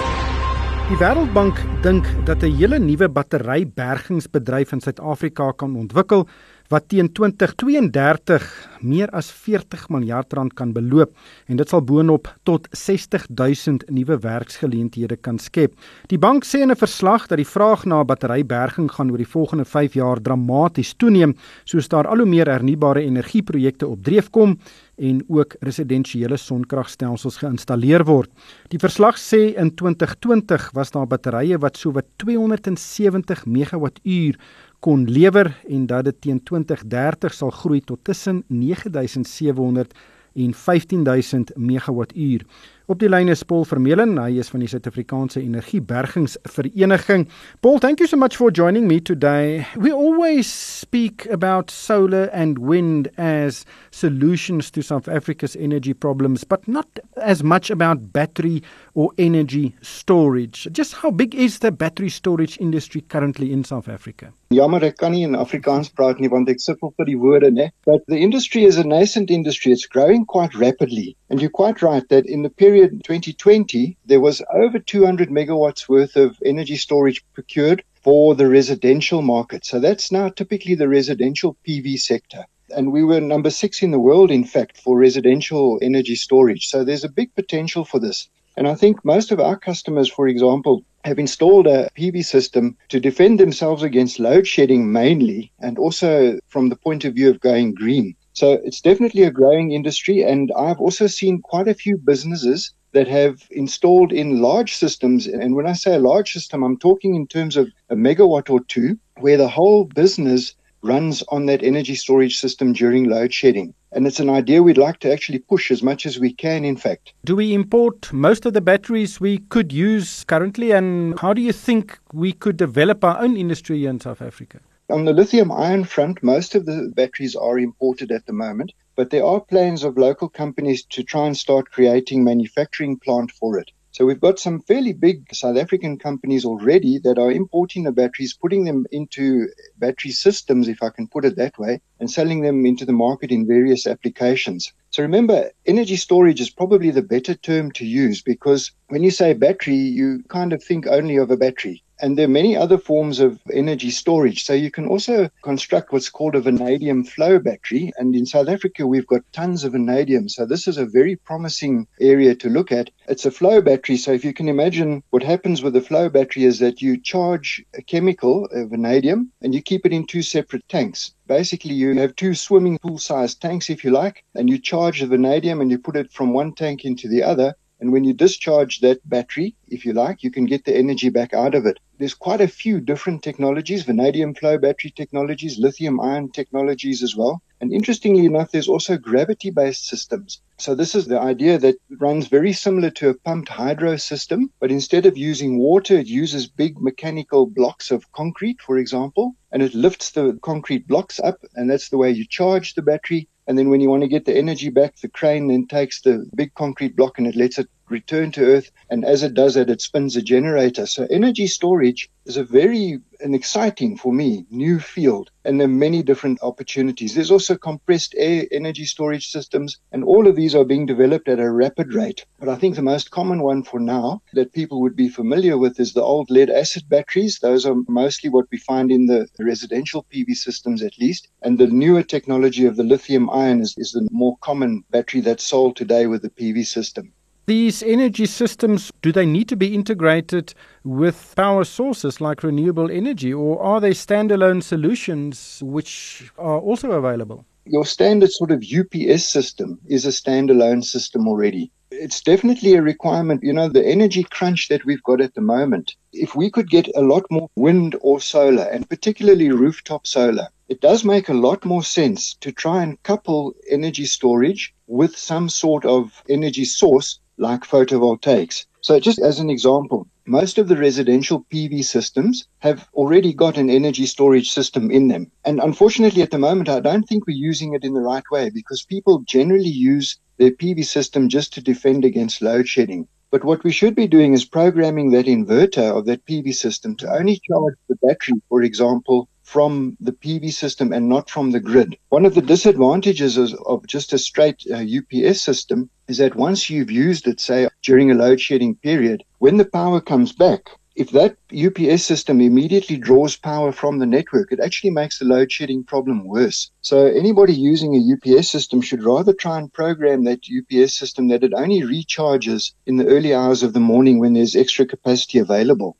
Die 0.84 0.98
Wêreldbank 1.00 1.56
dink 1.80 2.04
dat 2.28 2.42
'n 2.44 2.56
hele 2.60 2.78
nuwe 2.78 3.08
batterybergingsbedryf 3.08 4.72
in 4.72 4.80
Suid-Afrika 4.80 5.52
kan 5.56 5.76
ontwikkel 5.76 6.28
wat 6.68 6.88
teen 6.88 7.08
2032 7.12 8.44
meer 8.80 9.08
as 9.16 9.30
40 9.30 9.88
miljard 9.88 10.32
rand 10.32 10.54
kan 10.54 10.72
beloop 10.72 11.12
en 11.46 11.56
dit 11.56 11.68
sal 11.68 11.80
boonop 11.80 12.28
tot 12.42 12.68
60000 12.70 13.84
nuwe 13.88 14.18
werksgeleenthede 14.18 15.16
kan 15.16 15.38
skep. 15.38 15.72
Die 16.08 16.18
bank 16.18 16.44
sê 16.44 16.60
in 16.60 16.70
'n 16.70 16.76
verslag 16.76 17.28
dat 17.28 17.38
die 17.38 17.52
vraag 17.54 17.84
na 17.86 18.04
batteryberging 18.04 18.90
gaan 18.90 19.10
oor 19.10 19.18
die 19.18 19.34
volgende 19.36 19.64
5 19.64 19.94
jaar 19.94 20.20
dramaties 20.20 20.94
toeneem 20.96 21.34
soos 21.64 21.88
daar 21.88 22.06
al 22.06 22.18
hoe 22.18 22.26
meer 22.26 22.46
hernubare 22.46 23.00
energieprojekte 23.00 23.86
op 23.86 24.04
dreef 24.04 24.30
kom 24.30 24.58
en 24.96 25.22
ook 25.28 25.56
residensiële 25.60 26.36
sonkragstelsels 26.36 27.40
geïnstalleer 27.42 28.04
word. 28.04 28.30
Die 28.72 28.78
verslag 28.78 29.18
sê 29.18 29.54
in 29.58 29.72
2020 29.74 30.70
was 30.76 30.92
daar 30.94 31.08
batterye 31.10 31.58
wat 31.58 31.78
sowat 31.80 32.06
270 32.22 33.46
megawattuur 33.46 34.38
kon 34.84 35.06
lewer 35.08 35.52
en 35.68 35.86
dat 35.86 36.04
dit 36.04 36.20
teen 36.20 36.42
2030 36.42 37.34
sal 37.34 37.50
groei 37.50 37.80
tot 37.80 38.04
tussen 38.04 38.42
9700 38.48 39.94
en 40.34 40.54
15000 40.54 41.52
megawattuur. 41.56 42.44
Op 42.86 42.98
die 43.00 43.08
lyn 43.08 43.30
is 43.32 43.40
Paul 43.48 43.62
Vermeulen, 43.64 44.18
hy 44.20 44.34
is 44.42 44.50
van 44.52 44.60
die 44.60 44.66
Suid-Afrikaanse 44.68 45.40
Energiebergingsvereniging. 45.40 47.22
Paul, 47.64 47.78
thank 47.80 48.02
you 48.02 48.06
so 48.06 48.18
much 48.20 48.36
for 48.36 48.52
joining 48.52 48.84
me 48.84 48.98
today. 49.00 49.64
We 49.80 49.88
always 49.88 50.52
speak 50.52 51.24
about 51.32 51.72
solar 51.72 52.28
and 52.36 52.58
wind 52.60 53.08
as 53.16 53.64
solutions 53.90 54.68
to 54.72 54.82
South 54.82 55.08
Africa's 55.08 55.56
energy 55.56 55.94
problems, 55.94 56.44
but 56.44 56.68
not 56.68 57.00
as 57.16 57.42
much 57.42 57.70
about 57.70 58.12
battery 58.12 58.60
or 58.92 59.12
energy 59.16 59.74
storage. 59.80 60.68
Just 60.70 60.92
how 61.00 61.10
big 61.10 61.34
is 61.34 61.60
the 61.60 61.72
battery 61.72 62.10
storage 62.10 62.60
industry 62.60 63.00
currently 63.00 63.50
in 63.50 63.64
South 63.64 63.88
Africa? 63.88 64.28
Jammer 64.54 64.84
ek 64.86 65.00
kan 65.00 65.10
nie 65.16 65.24
in 65.26 65.32
Afrikaans 65.34 65.88
praat 65.90 66.20
nie 66.22 66.28
want 66.30 66.52
ek 66.52 66.60
sukkel 66.62 66.92
vir 67.00 67.08
die 67.08 67.16
woorde 67.18 67.48
nê. 67.50 67.70
But 67.88 68.04
the 68.12 68.20
industry 68.20 68.68
is 68.68 68.76
a 68.76 68.84
nascent 68.84 69.32
industry. 69.32 69.72
It's 69.72 69.88
growing 69.88 70.28
quite 70.28 70.54
rapidly. 70.54 71.16
And 71.30 71.40
you're 71.40 71.50
quite 71.50 71.82
right 71.82 72.06
that 72.12 72.28
in 72.28 72.44
the 72.44 72.52
period 72.52 72.73
2020 72.82 73.96
there 74.04 74.20
was 74.20 74.42
over 74.52 74.78
200 74.78 75.28
megawatts 75.30 75.88
worth 75.88 76.16
of 76.16 76.36
energy 76.44 76.76
storage 76.76 77.24
procured 77.32 77.82
for 78.02 78.34
the 78.34 78.48
residential 78.48 79.22
market. 79.22 79.64
So 79.64 79.80
that's 79.80 80.12
now 80.12 80.28
typically 80.28 80.74
the 80.74 80.88
residential 80.88 81.56
PV 81.66 81.98
sector. 81.98 82.44
And 82.76 82.92
we 82.92 83.04
were 83.04 83.20
number 83.20 83.50
6 83.50 83.82
in 83.82 83.90
the 83.90 83.98
world 83.98 84.30
in 84.30 84.44
fact 84.44 84.78
for 84.78 84.98
residential 84.98 85.78
energy 85.82 86.14
storage. 86.14 86.66
So 86.66 86.84
there's 86.84 87.04
a 87.04 87.08
big 87.08 87.34
potential 87.34 87.84
for 87.84 87.98
this. 87.98 88.28
And 88.56 88.68
I 88.68 88.74
think 88.74 89.04
most 89.04 89.32
of 89.32 89.40
our 89.40 89.58
customers, 89.58 90.08
for 90.08 90.28
example, 90.28 90.84
have 91.04 91.18
installed 91.18 91.66
a 91.66 91.88
PV 91.98 92.24
system 92.24 92.76
to 92.88 93.00
defend 93.00 93.40
themselves 93.40 93.82
against 93.82 94.20
load 94.20 94.46
shedding 94.46 94.92
mainly, 94.92 95.52
and 95.60 95.78
also 95.78 96.38
from 96.46 96.68
the 96.68 96.76
point 96.76 97.04
of 97.04 97.14
view 97.14 97.30
of 97.30 97.40
going 97.40 97.74
green. 97.74 98.14
So 98.34 98.60
it's 98.64 98.80
definitely 98.80 99.22
a 99.22 99.30
growing 99.30 99.72
industry. 99.72 100.22
And 100.22 100.52
I've 100.56 100.80
also 100.80 101.06
seen 101.06 101.40
quite 101.40 101.68
a 101.68 101.74
few 101.74 101.96
businesses 101.96 102.72
that 102.92 103.08
have 103.08 103.42
installed 103.50 104.12
in 104.12 104.42
large 104.42 104.74
systems. 104.76 105.26
And 105.26 105.54
when 105.54 105.66
I 105.66 105.72
say 105.72 105.94
a 105.94 106.00
large 106.00 106.32
system, 106.32 106.62
I'm 106.62 106.78
talking 106.78 107.14
in 107.14 107.26
terms 107.26 107.56
of 107.56 107.68
a 107.90 107.96
megawatt 107.96 108.50
or 108.50 108.60
two, 108.64 108.98
where 109.20 109.36
the 109.36 109.48
whole 109.48 109.84
business 109.84 110.54
runs 110.82 111.22
on 111.28 111.46
that 111.46 111.62
energy 111.62 111.94
storage 111.94 112.38
system 112.38 112.72
during 112.72 113.04
load 113.04 113.32
shedding. 113.32 113.72
And 113.92 114.06
it's 114.06 114.20
an 114.20 114.28
idea 114.28 114.62
we'd 114.62 114.76
like 114.76 114.98
to 115.00 115.12
actually 115.12 115.38
push 115.38 115.70
as 115.70 115.82
much 115.82 116.04
as 116.04 116.18
we 116.18 116.32
can, 116.32 116.64
in 116.64 116.76
fact. 116.76 117.14
Do 117.24 117.36
we 117.36 117.54
import 117.54 118.12
most 118.12 118.44
of 118.44 118.52
the 118.52 118.60
batteries 118.60 119.20
we 119.20 119.38
could 119.38 119.72
use 119.72 120.24
currently? 120.24 120.72
And 120.72 121.18
how 121.20 121.32
do 121.32 121.40
you 121.40 121.52
think 121.52 121.98
we 122.12 122.32
could 122.32 122.56
develop 122.56 123.02
our 123.04 123.18
own 123.20 123.36
industry 123.36 123.86
in 123.86 124.00
South 124.00 124.20
Africa? 124.20 124.60
On 124.90 125.06
the 125.06 125.14
lithium 125.14 125.50
ion 125.50 125.84
front, 125.84 126.22
most 126.22 126.54
of 126.54 126.66
the 126.66 126.92
batteries 126.94 127.34
are 127.34 127.58
imported 127.58 128.12
at 128.12 128.26
the 128.26 128.34
moment, 128.34 128.74
but 128.94 129.08
there 129.08 129.24
are 129.24 129.40
plans 129.40 129.82
of 129.82 129.96
local 129.96 130.28
companies 130.28 130.84
to 130.90 131.02
try 131.02 131.26
and 131.26 131.34
start 131.34 131.70
creating 131.70 132.22
manufacturing 132.22 132.98
plant 132.98 133.30
for 133.30 133.58
it. 133.58 133.70
So 133.92 134.04
we've 134.04 134.20
got 134.20 134.40
some 134.40 134.60
fairly 134.60 134.92
big 134.92 135.32
South 135.32 135.56
African 135.56 135.98
companies 135.98 136.44
already 136.44 136.98
that 136.98 137.16
are 137.16 137.30
importing 137.30 137.84
the 137.84 137.92
batteries, 137.92 138.34
putting 138.34 138.64
them 138.64 138.84
into 138.90 139.48
battery 139.78 140.10
systems, 140.10 140.68
if 140.68 140.82
I 140.82 140.90
can 140.90 141.06
put 141.06 141.24
it 141.24 141.36
that 141.36 141.56
way, 141.58 141.80
and 141.98 142.10
selling 142.10 142.42
them 142.42 142.66
into 142.66 142.84
the 142.84 142.92
market 142.92 143.30
in 143.30 143.46
various 143.46 143.86
applications. 143.86 144.72
So 144.90 145.02
remember, 145.02 145.50
energy 145.64 145.96
storage 145.96 146.40
is 146.40 146.50
probably 146.50 146.90
the 146.90 147.02
better 147.02 147.34
term 147.34 147.70
to 147.72 147.86
use 147.86 148.20
because 148.20 148.72
when 148.88 149.04
you 149.04 149.12
say 149.12 149.32
battery, 149.32 149.76
you 149.76 150.24
kind 150.28 150.52
of 150.52 150.60
think 150.60 150.86
only 150.88 151.16
of 151.16 151.30
a 151.30 151.36
battery. 151.36 151.83
And 152.00 152.18
there 152.18 152.26
are 152.26 152.40
many 152.40 152.56
other 152.56 152.78
forms 152.78 153.20
of 153.20 153.40
energy 153.52 153.90
storage. 153.90 154.44
So 154.44 154.52
you 154.52 154.70
can 154.70 154.86
also 154.86 155.28
construct 155.42 155.92
what's 155.92 156.10
called 156.10 156.34
a 156.34 156.40
vanadium 156.40 157.04
flow 157.04 157.38
battery. 157.38 157.92
And 157.96 158.14
in 158.14 158.26
South 158.26 158.48
Africa, 158.48 158.86
we've 158.86 159.06
got 159.06 159.22
tons 159.32 159.64
of 159.64 159.72
vanadium. 159.72 160.28
So 160.28 160.44
this 160.44 160.66
is 160.66 160.76
a 160.76 160.86
very 160.86 161.16
promising 161.16 161.86
area 162.00 162.34
to 162.36 162.48
look 162.48 162.72
at. 162.72 162.90
It's 163.08 163.26
a 163.26 163.30
flow 163.30 163.60
battery. 163.60 163.96
So 163.96 164.12
if 164.12 164.24
you 164.24 164.32
can 164.34 164.48
imagine 164.48 165.02
what 165.10 165.22
happens 165.22 165.62
with 165.62 165.76
a 165.76 165.80
flow 165.80 166.08
battery 166.08 166.44
is 166.44 166.58
that 166.58 166.82
you 166.82 167.00
charge 167.00 167.64
a 167.74 167.82
chemical, 167.82 168.46
a 168.52 168.66
vanadium, 168.66 169.30
and 169.42 169.54
you 169.54 169.62
keep 169.62 169.86
it 169.86 169.92
in 169.92 170.06
two 170.06 170.22
separate 170.22 170.68
tanks. 170.68 171.14
Basically, 171.26 171.74
you 171.74 171.94
have 171.98 172.16
two 172.16 172.34
swimming 172.34 172.78
pool 172.78 172.98
sized 172.98 173.40
tanks, 173.40 173.70
if 173.70 173.84
you 173.84 173.90
like, 173.90 174.24
and 174.34 174.50
you 174.50 174.58
charge 174.58 175.00
the 175.00 175.06
vanadium 175.06 175.60
and 175.60 175.70
you 175.70 175.78
put 175.78 175.96
it 175.96 176.12
from 176.12 176.34
one 176.34 176.54
tank 176.54 176.84
into 176.84 177.08
the 177.08 177.22
other. 177.22 177.54
And 177.84 177.92
when 177.92 178.04
you 178.04 178.14
discharge 178.14 178.80
that 178.80 179.06
battery, 179.06 179.54
if 179.68 179.84
you 179.84 179.92
like, 179.92 180.22
you 180.22 180.30
can 180.30 180.46
get 180.46 180.64
the 180.64 180.74
energy 180.74 181.10
back 181.10 181.34
out 181.34 181.54
of 181.54 181.66
it. 181.66 181.78
There's 181.98 182.14
quite 182.14 182.40
a 182.40 182.48
few 182.48 182.80
different 182.80 183.22
technologies, 183.22 183.82
vanadium 183.82 184.32
flow 184.34 184.56
battery 184.56 184.90
technologies, 184.96 185.58
lithium 185.58 186.00
ion 186.00 186.30
technologies 186.30 187.02
as 187.02 187.14
well. 187.14 187.42
And 187.60 187.74
interestingly 187.74 188.24
enough, 188.24 188.52
there's 188.52 188.70
also 188.70 188.96
gravity 188.96 189.50
based 189.50 189.86
systems. 189.86 190.40
So 190.56 190.74
this 190.74 190.94
is 190.94 191.08
the 191.08 191.20
idea 191.20 191.58
that 191.58 191.76
runs 191.98 192.28
very 192.28 192.54
similar 192.54 192.88
to 192.92 193.10
a 193.10 193.18
pumped 193.18 193.50
hydro 193.50 193.96
system, 193.96 194.50
but 194.60 194.70
instead 194.70 195.04
of 195.04 195.18
using 195.18 195.58
water, 195.58 195.98
it 195.98 196.06
uses 196.06 196.46
big 196.46 196.80
mechanical 196.80 197.44
blocks 197.44 197.90
of 197.90 198.10
concrete, 198.12 198.62
for 198.62 198.78
example, 198.78 199.36
and 199.52 199.62
it 199.62 199.74
lifts 199.74 200.12
the 200.12 200.38
concrete 200.40 200.88
blocks 200.88 201.20
up. 201.20 201.38
And 201.54 201.68
that's 201.68 201.90
the 201.90 201.98
way 201.98 202.10
you 202.10 202.26
charge 202.26 202.72
the 202.72 202.82
battery. 202.82 203.28
And 203.46 203.58
then 203.58 203.68
when 203.68 203.82
you 203.82 203.90
want 203.90 204.02
to 204.02 204.08
get 204.08 204.24
the 204.24 204.36
energy 204.36 204.70
back, 204.70 204.96
the 204.96 205.08
crane 205.08 205.48
then 205.48 205.66
takes 205.66 206.00
the 206.00 206.26
big 206.34 206.54
concrete 206.54 206.96
block 206.96 207.18
and 207.18 207.26
it 207.26 207.36
lets 207.36 207.58
it 207.58 207.68
return 207.88 208.32
to 208.32 208.44
earth. 208.44 208.70
And 208.90 209.04
as 209.04 209.22
it 209.22 209.34
does 209.34 209.54
that, 209.54 209.70
it 209.70 209.80
spins 209.80 210.16
a 210.16 210.22
generator. 210.22 210.86
So 210.86 211.06
energy 211.10 211.46
storage 211.46 212.10
is 212.26 212.36
a 212.36 212.44
very 212.44 213.00
an 213.20 213.34
exciting 213.34 213.96
for 213.96 214.12
me 214.12 214.44
new 214.50 214.78
field 214.78 215.30
and 215.44 215.58
there 215.58 215.66
are 215.66 215.80
many 215.86 216.02
different 216.02 216.38
opportunities. 216.42 217.14
There's 217.14 217.30
also 217.30 217.56
compressed 217.56 218.14
air 218.18 218.44
energy 218.52 218.84
storage 218.84 219.28
systems 219.28 219.78
and 219.92 220.04
all 220.04 220.26
of 220.26 220.36
these 220.36 220.54
are 220.54 220.64
being 220.64 220.84
developed 220.84 221.28
at 221.28 221.40
a 221.40 221.50
rapid 221.50 221.94
rate. 221.94 222.26
But 222.38 222.48
I 222.48 222.56
think 222.56 222.76
the 222.76 222.82
most 222.82 223.10
common 223.10 223.40
one 223.42 223.62
for 223.62 223.80
now 223.80 224.22
that 224.34 224.52
people 224.52 224.80
would 224.82 224.96
be 224.96 225.08
familiar 225.08 225.56
with 225.56 225.80
is 225.80 225.92
the 225.92 226.02
old 226.02 226.30
lead 226.30 226.50
acid 226.50 226.88
batteries. 226.88 227.38
Those 227.38 227.64
are 227.64 227.76
mostly 227.88 228.30
what 228.30 228.46
we 228.50 228.58
find 228.58 228.90
in 228.90 229.06
the 229.06 229.26
residential 229.38 230.04
PV 230.12 230.34
systems 230.34 230.82
at 230.82 230.98
least. 230.98 231.28
And 231.42 231.58
the 231.58 231.66
newer 231.66 232.02
technology 232.02 232.66
of 232.66 232.76
the 232.76 232.84
lithium 232.84 233.30
ion 233.30 233.60
is, 233.60 233.74
is 233.78 233.92
the 233.92 234.06
more 234.10 234.36
common 234.40 234.84
battery 234.90 235.20
that's 235.20 235.44
sold 235.44 235.76
today 235.76 236.06
with 236.06 236.22
the 236.22 236.30
PV 236.30 236.66
system. 236.66 237.12
These 237.46 237.82
energy 237.82 238.24
systems, 238.24 238.90
do 239.02 239.12
they 239.12 239.26
need 239.26 239.50
to 239.50 239.56
be 239.56 239.74
integrated 239.74 240.54
with 240.82 241.34
power 241.36 241.64
sources 241.64 242.18
like 242.18 242.42
renewable 242.42 242.90
energy, 242.90 243.34
or 243.34 243.62
are 243.62 243.82
they 243.82 243.90
standalone 243.90 244.62
solutions 244.62 245.60
which 245.62 246.32
are 246.38 246.58
also 246.58 246.92
available? 246.92 247.44
Your 247.66 247.84
standard 247.84 248.30
sort 248.30 248.50
of 248.50 248.64
UPS 248.64 249.28
system 249.28 249.78
is 249.84 250.06
a 250.06 250.08
standalone 250.08 250.82
system 250.82 251.28
already. 251.28 251.70
It's 251.90 252.22
definitely 252.22 252.76
a 252.76 252.82
requirement. 252.82 253.42
You 253.42 253.52
know, 253.52 253.68
the 253.68 253.86
energy 253.86 254.24
crunch 254.24 254.68
that 254.68 254.86
we've 254.86 255.02
got 255.02 255.20
at 255.20 255.34
the 255.34 255.42
moment, 255.42 255.96
if 256.14 256.34
we 256.34 256.50
could 256.50 256.70
get 256.70 256.88
a 256.96 257.02
lot 257.02 257.24
more 257.30 257.50
wind 257.56 257.94
or 258.00 258.20
solar, 258.20 258.64
and 258.64 258.88
particularly 258.88 259.50
rooftop 259.50 260.06
solar, 260.06 260.48
it 260.70 260.80
does 260.80 261.04
make 261.04 261.28
a 261.28 261.34
lot 261.34 261.66
more 261.66 261.84
sense 261.84 262.36
to 262.40 262.52
try 262.52 262.82
and 262.82 263.02
couple 263.02 263.52
energy 263.70 264.06
storage 264.06 264.74
with 264.86 265.14
some 265.14 265.50
sort 265.50 265.84
of 265.84 266.22
energy 266.30 266.64
source 266.64 267.20
like 267.36 267.62
photovoltaics. 267.62 268.66
So 268.80 269.00
just 269.00 269.18
as 269.18 269.38
an 269.38 269.50
example, 269.50 270.06
most 270.26 270.58
of 270.58 270.68
the 270.68 270.76
residential 270.76 271.44
PV 271.52 271.84
systems 271.84 272.46
have 272.58 272.88
already 272.94 273.32
got 273.32 273.58
an 273.58 273.70
energy 273.70 274.06
storage 274.06 274.50
system 274.50 274.90
in 274.90 275.08
them. 275.08 275.30
And 275.44 275.60
unfortunately 275.60 276.22
at 276.22 276.30
the 276.30 276.38
moment 276.38 276.68
I 276.68 276.80
don't 276.80 277.04
think 277.04 277.26
we're 277.26 277.36
using 277.36 277.74
it 277.74 277.84
in 277.84 277.94
the 277.94 278.00
right 278.00 278.24
way 278.30 278.50
because 278.50 278.84
people 278.84 279.22
generally 279.26 279.68
use 279.68 280.18
their 280.38 280.50
PV 280.50 280.84
system 280.84 281.28
just 281.28 281.52
to 281.54 281.62
defend 281.62 282.04
against 282.04 282.42
load 282.42 282.68
shedding. 282.68 283.08
But 283.30 283.44
what 283.44 283.64
we 283.64 283.72
should 283.72 283.96
be 283.96 284.06
doing 284.06 284.32
is 284.32 284.44
programming 284.44 285.10
that 285.10 285.26
inverter 285.26 285.96
of 285.96 286.06
that 286.06 286.24
PV 286.24 286.54
system 286.54 286.94
to 286.96 287.12
only 287.12 287.40
charge 287.48 287.74
the 287.88 287.96
battery, 287.96 288.40
for 288.48 288.62
example, 288.62 289.28
from 289.44 289.96
the 290.00 290.12
PV 290.12 290.52
system 290.52 290.92
and 290.92 291.08
not 291.08 291.30
from 291.30 291.52
the 291.52 291.60
grid. 291.60 291.96
One 292.08 292.26
of 292.26 292.34
the 292.34 292.42
disadvantages 292.42 293.38
of 293.38 293.86
just 293.86 294.12
a 294.12 294.18
straight 294.18 294.64
uh, 294.70 294.78
UPS 294.78 295.40
system 295.42 295.90
is 296.08 296.18
that 296.18 296.34
once 296.34 296.68
you've 296.68 296.90
used 296.90 297.28
it, 297.28 297.40
say 297.40 297.68
during 297.82 298.10
a 298.10 298.14
load 298.14 298.40
shedding 298.40 298.74
period, 298.74 299.22
when 299.38 299.58
the 299.58 299.64
power 299.64 300.00
comes 300.00 300.32
back, 300.32 300.70
if 300.96 301.10
that 301.10 301.36
UPS 301.52 302.04
system 302.04 302.40
immediately 302.40 302.96
draws 302.96 303.36
power 303.36 303.72
from 303.72 303.98
the 303.98 304.06
network, 304.06 304.52
it 304.52 304.60
actually 304.60 304.90
makes 304.90 305.18
the 305.18 305.24
load 305.24 305.50
shedding 305.50 305.82
problem 305.82 306.24
worse. 306.24 306.70
So 306.82 307.06
anybody 307.06 307.52
using 307.52 307.94
a 307.94 308.36
UPS 308.36 308.48
system 308.48 308.80
should 308.80 309.02
rather 309.02 309.32
try 309.32 309.58
and 309.58 309.72
program 309.72 310.22
that 310.24 310.46
UPS 310.48 310.94
system 310.94 311.28
that 311.28 311.42
it 311.42 311.52
only 311.52 311.82
recharges 311.82 312.72
in 312.86 312.96
the 312.96 313.06
early 313.06 313.34
hours 313.34 313.64
of 313.64 313.72
the 313.72 313.80
morning 313.80 314.20
when 314.20 314.34
there's 314.34 314.54
extra 314.54 314.86
capacity 314.86 315.38
available. 315.38 315.96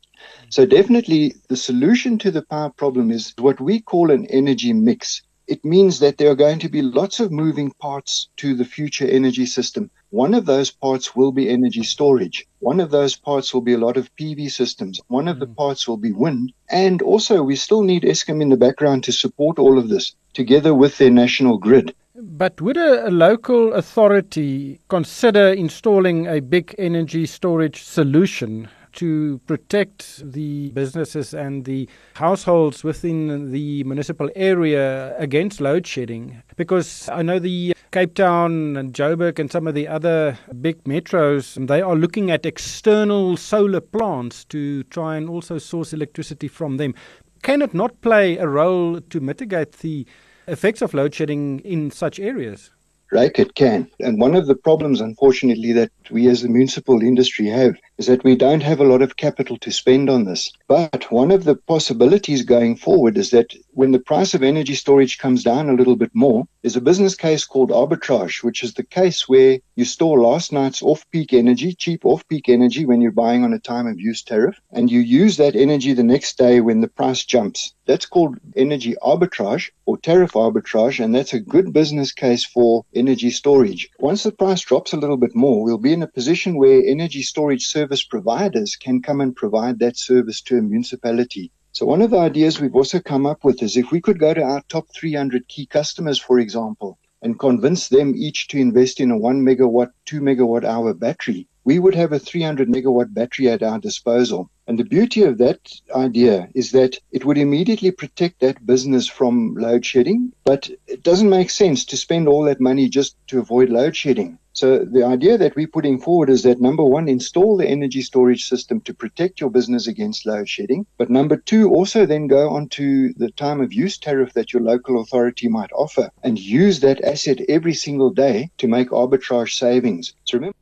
So 0.55 0.65
definitely 0.65 1.35
the 1.49 1.57
solution 1.57 2.17
to 2.19 2.31
the 2.31 2.41
power 2.41 2.69
problem 2.69 3.11
is 3.11 3.33
what 3.37 3.59
we 3.59 3.81
call 3.81 4.09
an 4.09 4.25
energy 4.27 4.71
mix. 4.71 5.21
It 5.47 5.65
means 5.65 5.99
that 5.99 6.17
there 6.17 6.31
are 6.31 6.43
going 6.45 6.59
to 6.59 6.69
be 6.69 6.81
lots 6.81 7.19
of 7.19 7.29
moving 7.29 7.71
parts 7.71 8.29
to 8.37 8.55
the 8.55 8.63
future 8.63 9.05
energy 9.05 9.47
system. 9.47 9.91
One 10.11 10.33
of 10.33 10.45
those 10.45 10.71
parts 10.71 11.13
will 11.13 11.33
be 11.33 11.49
energy 11.49 11.83
storage. 11.83 12.47
One 12.59 12.79
of 12.79 12.89
those 12.89 13.17
parts 13.17 13.53
will 13.53 13.65
be 13.69 13.73
a 13.73 13.77
lot 13.85 13.97
of 13.97 14.15
PV 14.15 14.49
systems. 14.49 15.01
One 15.09 15.27
of 15.27 15.39
the 15.39 15.47
mm. 15.47 15.57
parts 15.57 15.89
will 15.89 15.97
be 15.97 16.13
wind. 16.13 16.53
And 16.69 17.01
also 17.01 17.43
we 17.43 17.57
still 17.57 17.81
need 17.81 18.03
Eskom 18.03 18.41
in 18.41 18.47
the 18.47 18.55
background 18.55 19.03
to 19.03 19.11
support 19.11 19.59
all 19.59 19.77
of 19.77 19.89
this 19.89 20.15
together 20.33 20.73
with 20.73 20.97
their 20.97 21.11
national 21.11 21.57
grid. 21.57 21.93
But 22.15 22.61
would 22.61 22.77
a, 22.77 23.09
a, 23.09 23.11
local 23.11 23.73
authority 23.73 24.79
consider 24.87 25.49
installing 25.49 26.27
a 26.27 26.39
big 26.39 26.73
energy 26.77 27.25
storage 27.25 27.83
solution 27.83 28.69
to 28.95 29.39
protect 29.47 30.31
the 30.31 30.71
businesses 30.71 31.33
and 31.33 31.65
the 31.65 31.87
households 32.15 32.83
within 32.83 33.51
the 33.51 33.83
municipal 33.83 34.29
area 34.35 35.17
against 35.17 35.61
load 35.61 35.87
shedding? 35.87 36.41
Because 36.55 37.07
I 37.09 37.21
know 37.21 37.39
the 37.39 37.75
Cape 37.91 38.15
Town 38.15 38.75
and 38.75 38.93
Joburg 38.93 39.39
and 39.39 39.51
some 39.51 39.67
of 39.67 39.73
the 39.73 39.87
other 39.87 40.37
big 40.59 40.83
metros, 40.83 41.55
they 41.67 41.81
are 41.81 41.95
looking 41.95 42.29
at 42.29 42.45
external 42.45 43.37
solar 43.37 43.81
plants 43.81 44.43
to 44.45 44.83
try 44.83 45.15
and 45.15 45.29
also 45.29 45.57
source 45.57 45.93
electricity 45.93 46.47
from 46.47 46.77
them. 46.77 46.93
Can 47.41 47.61
it 47.61 47.73
not 47.73 48.01
play 48.01 48.37
a 48.37 48.47
role 48.47 48.99
to 48.99 49.19
mitigate 49.19 49.73
the 49.73 50.05
effects 50.47 50.81
of 50.81 50.93
load 50.93 51.13
shedding 51.13 51.59
in 51.59 51.91
such 51.91 52.19
areas? 52.19 52.71
Right, 53.15 53.39
it 53.39 53.55
can. 53.55 53.89
And 54.01 54.19
one 54.19 54.35
of 54.35 54.45
the 54.45 54.55
problems, 54.55 54.99
unfortunately, 54.99 55.71
that 55.71 55.89
we 56.11 56.27
as 56.27 56.41
the 56.41 56.49
municipal 56.49 57.01
industry 57.01 57.45
have 57.47 57.77
is 57.97 58.07
that 58.07 58.25
we 58.25 58.35
don't 58.35 58.61
have 58.61 58.81
a 58.81 58.83
lot 58.83 59.01
of 59.01 59.15
capital 59.15 59.57
to 59.59 59.71
spend 59.71 60.09
on 60.09 60.25
this. 60.25 60.51
But 60.67 61.09
one 61.13 61.31
of 61.31 61.45
the 61.45 61.55
possibilities 61.55 62.43
going 62.43 62.75
forward 62.75 63.17
is 63.17 63.29
that 63.29 63.53
when 63.71 63.93
the 63.93 63.99
price 63.99 64.33
of 64.33 64.43
energy 64.43 64.75
storage 64.75 65.17
comes 65.17 65.45
down 65.45 65.69
a 65.69 65.75
little 65.75 65.95
bit 65.95 66.11
more, 66.13 66.45
there's 66.61 66.75
a 66.75 66.81
business 66.81 67.15
case 67.15 67.45
called 67.45 67.69
arbitrage, 67.69 68.43
which 68.43 68.63
is 68.63 68.73
the 68.73 68.83
case 68.83 69.29
where 69.29 69.59
you 69.77 69.85
store 69.85 70.19
last 70.19 70.51
night's 70.51 70.83
off 70.83 71.09
peak 71.11 71.31
energy, 71.31 71.73
cheap 71.73 72.05
off 72.05 72.27
peak 72.27 72.49
energy 72.49 72.85
when 72.85 72.99
you're 72.99 73.11
buying 73.11 73.45
on 73.45 73.53
a 73.53 73.59
time 73.59 73.87
of 73.87 73.97
use 73.97 74.23
tariff, 74.23 74.59
and 74.73 74.91
you 74.91 74.99
use 74.99 75.37
that 75.37 75.55
energy 75.55 75.93
the 75.93 76.03
next 76.03 76.37
day 76.37 76.59
when 76.59 76.81
the 76.81 76.89
price 76.89 77.23
jumps. 77.23 77.73
That's 77.85 78.07
called 78.07 78.37
energy 78.55 78.95
arbitrage 79.01 79.69
or 79.85 79.97
tariff 79.97 80.33
arbitrage, 80.33 81.01
and 81.01 81.13
that's 81.13 81.33
a 81.33 81.39
good 81.39 81.71
business 81.71 82.11
case 82.11 82.43
for 82.43 82.83
energy 82.93 83.04
storage. 83.29 83.89
Once 83.99 84.23
the 84.23 84.31
price 84.31 84.61
drops 84.61 84.93
a 84.93 84.97
little 84.97 85.17
bit 85.17 85.35
more, 85.35 85.63
we'll 85.63 85.77
be 85.77 85.93
in 85.93 86.01
a 86.01 86.07
position 86.07 86.57
where 86.57 86.81
energy 86.85 87.21
storage 87.21 87.67
service 87.67 88.03
providers 88.03 88.75
can 88.75 89.01
come 89.01 89.21
and 89.21 89.35
provide 89.35 89.79
that 89.79 89.97
service 89.97 90.41
to 90.41 90.57
a 90.57 90.61
municipality. 90.61 91.51
So 91.71 91.85
one 91.85 92.01
of 92.01 92.11
the 92.11 92.17
ideas 92.17 92.59
we've 92.59 92.75
also 92.75 92.99
come 92.99 93.25
up 93.25 93.43
with 93.43 93.61
is 93.61 93.77
if 93.77 93.91
we 93.91 94.01
could 94.01 94.17
go 94.17 94.33
to 94.33 94.41
our 94.41 94.61
top 94.69 94.87
300 94.95 95.47
key 95.47 95.65
customers, 95.65 96.19
for 96.19 96.39
example, 96.39 96.97
and 97.21 97.37
convince 97.37 97.89
them 97.89 98.13
each 98.15 98.47
to 98.47 98.57
invest 98.57 98.99
in 98.99 99.11
a 99.11 99.17
1 99.17 99.41
megawatt, 99.43 99.91
2 100.05 100.21
megawatt 100.21 100.63
hour 100.63 100.93
battery, 100.93 101.47
we 101.65 101.79
would 101.79 101.95
have 101.95 102.13
a 102.13 102.19
300 102.19 102.69
megawatt 102.69 103.13
battery 103.13 103.49
at 103.49 103.63
our 103.63 103.79
disposal. 103.79 104.49
And 104.67 104.79
the 104.79 104.83
beauty 104.83 105.23
of 105.23 105.37
that 105.39 105.59
idea 105.95 106.47
is 106.55 106.71
that 106.71 106.97
it 107.11 107.25
would 107.25 107.37
immediately 107.37 107.91
protect 107.91 108.39
that 108.39 108.65
business 108.65 109.07
from 109.07 109.55
load 109.55 109.85
shedding, 109.85 110.31
but 110.43 110.69
it 110.87 111.03
doesn't 111.03 111.29
make 111.29 111.49
sense 111.49 111.85
to 111.85 111.97
spend 111.97 112.27
all 112.27 112.43
that 112.43 112.61
money 112.61 112.87
just 112.87 113.15
to 113.27 113.39
avoid 113.39 113.69
load 113.69 113.95
shedding. 113.95 114.37
So 114.53 114.85
the 114.85 115.03
idea 115.03 115.37
that 115.37 115.55
we're 115.55 115.67
putting 115.67 115.99
forward 115.99 116.29
is 116.29 116.43
that 116.43 116.61
number 116.61 116.83
one, 116.83 117.09
install 117.09 117.57
the 117.57 117.67
energy 117.67 118.01
storage 118.01 118.47
system 118.47 118.79
to 118.81 118.93
protect 118.93 119.41
your 119.41 119.49
business 119.49 119.85
against 119.85 120.25
load 120.25 120.47
shedding. 120.47 120.85
But 120.97 121.09
number 121.09 121.35
two, 121.35 121.69
also 121.69 122.05
then 122.05 122.27
go 122.27 122.49
onto 122.49 123.13
the 123.15 123.31
time 123.31 123.59
of 123.59 123.73
use 123.73 123.97
tariff 123.97 124.33
that 124.33 124.53
your 124.53 124.61
local 124.61 125.01
authority 125.01 125.49
might 125.49 125.73
offer 125.73 126.09
and 126.23 126.39
use 126.39 126.79
that 126.79 127.03
asset 127.03 127.41
every 127.49 127.73
single 127.73 128.11
day 128.11 128.49
to 128.59 128.67
make 128.67 128.89
arbitrage 128.89 129.57
savings. 129.57 130.13
So 130.23 130.37
remember 130.37 130.55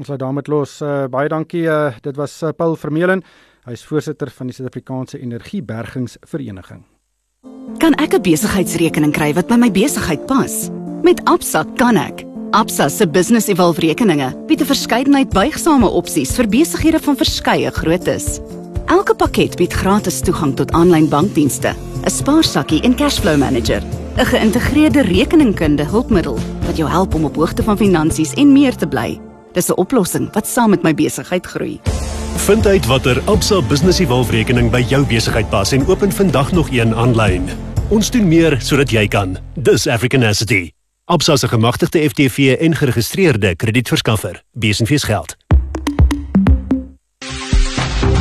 Ons 0.00 0.08
sal 0.08 0.16
daarmee 0.16 0.48
los. 0.48 0.78
Uh, 0.80 1.04
baie 1.12 1.28
dankie. 1.28 1.66
Uh, 1.68 1.92
dit 2.00 2.16
was 2.16 2.38
uh, 2.40 2.54
Paul 2.56 2.72
Vermeulen. 2.80 3.20
Hy 3.68 3.74
is 3.76 3.84
voorsitter 3.84 4.30
van 4.32 4.48
die 4.48 4.56
Suid-Afrikaanse 4.56 5.20
Energiebergingsvereniging. 5.20 6.86
Kan 7.80 7.94
ek 8.00 8.16
'n 8.16 8.24
besigheidsrekening 8.24 9.12
kry 9.12 9.34
wat 9.36 9.48
by 9.48 9.60
my 9.60 9.70
besigheid 9.70 10.24
pas? 10.26 10.70
Met 11.04 11.20
Absa 11.28 11.64
kan 11.76 11.96
ek. 11.96 12.24
Absa 12.56 12.88
se 12.88 13.06
Business 13.06 13.48
Evolve 13.48 13.80
rekeninge 13.80 14.32
bied 14.48 14.60
'n 14.60 14.72
verskeidenheid 14.72 15.30
buigsame 15.36 15.86
opsies 15.86 16.32
vir 16.32 16.48
besighede 16.48 16.98
van 16.98 17.16
verskeie 17.16 17.70
groottes. 17.70 18.40
Elke 18.88 19.14
pakket 19.14 19.56
bied 19.56 19.72
gratis 19.72 20.20
toegang 20.20 20.56
tot 20.56 20.72
aanlyn 20.72 21.08
bankdienste, 21.08 21.76
'n 22.04 22.10
spaarsakkie 22.10 22.80
en 22.82 22.96
cashflow 22.96 23.36
manager, 23.36 23.82
'n 24.16 24.24
geïntegreerde 24.24 25.02
rekeningkunde 25.02 25.84
hulpmiddel 25.84 26.38
wat 26.66 26.76
jou 26.76 26.88
help 26.88 27.14
om 27.14 27.24
op 27.24 27.36
hoogte 27.36 27.62
van 27.62 27.76
finansies 27.76 28.32
en 28.34 28.52
meer 28.52 28.76
te 28.76 28.88
bly. 28.88 29.29
Dis 29.52 29.68
'n 29.68 29.76
oplossing 29.76 30.32
wat 30.32 30.46
saam 30.46 30.70
met 30.70 30.82
my 30.82 30.94
besigheid 30.94 31.46
groei. 31.46 31.80
Vind 32.36 32.66
uit 32.66 32.86
watter 32.86 33.20
Absa 33.24 33.62
Business 33.62 33.98
Evolve 33.98 34.30
rekening 34.30 34.70
by 34.70 34.84
jou 34.88 35.06
besigheid 35.06 35.48
pas 35.48 35.72
en 35.72 35.86
open 35.86 36.12
vandag 36.12 36.52
nog 36.52 36.70
een 36.70 36.94
aanlyn. 36.94 37.48
Ons 37.88 38.10
doen 38.10 38.28
meer 38.28 38.56
sodat 38.60 38.90
jy 38.90 39.08
kan. 39.08 39.38
Dis 39.54 39.86
African 39.86 40.22
Asset. 40.22 40.72
Absa 41.04 41.36
se 41.36 41.48
gemagtigde 41.48 42.08
FTV 42.08 42.56
en 42.60 42.76
geregistreerde 42.76 43.56
kredietverskaffer. 43.56 44.42
Besenfees 44.52 45.02
geld. 45.02 45.36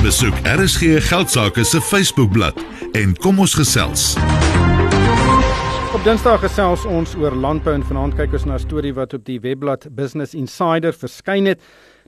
Besoek 0.01 0.33
RSG 0.43 1.07
Geldsaake 1.07 1.63
se 1.63 1.81
Facebookblad 1.81 2.53
en 2.91 3.17
kom 3.17 3.39
ons 3.39 3.53
gesels. 3.53 4.15
Op 5.99 6.05
Dinsdag 6.07 6.39
gesels 6.39 6.85
ons 6.87 7.11
oor 7.19 7.33
landbou 7.35 7.73
en 7.75 7.81
vanaand 7.83 8.13
kyk 8.15 8.31
ons 8.37 8.45
na 8.47 8.55
'n 8.55 8.63
storie 8.63 8.93
wat 8.95 9.13
op 9.13 9.25
die 9.27 9.39
webblad 9.43 9.83
Business 9.91 10.33
Insider 10.33 10.93
verskyn 10.93 11.45
het. 11.45 11.59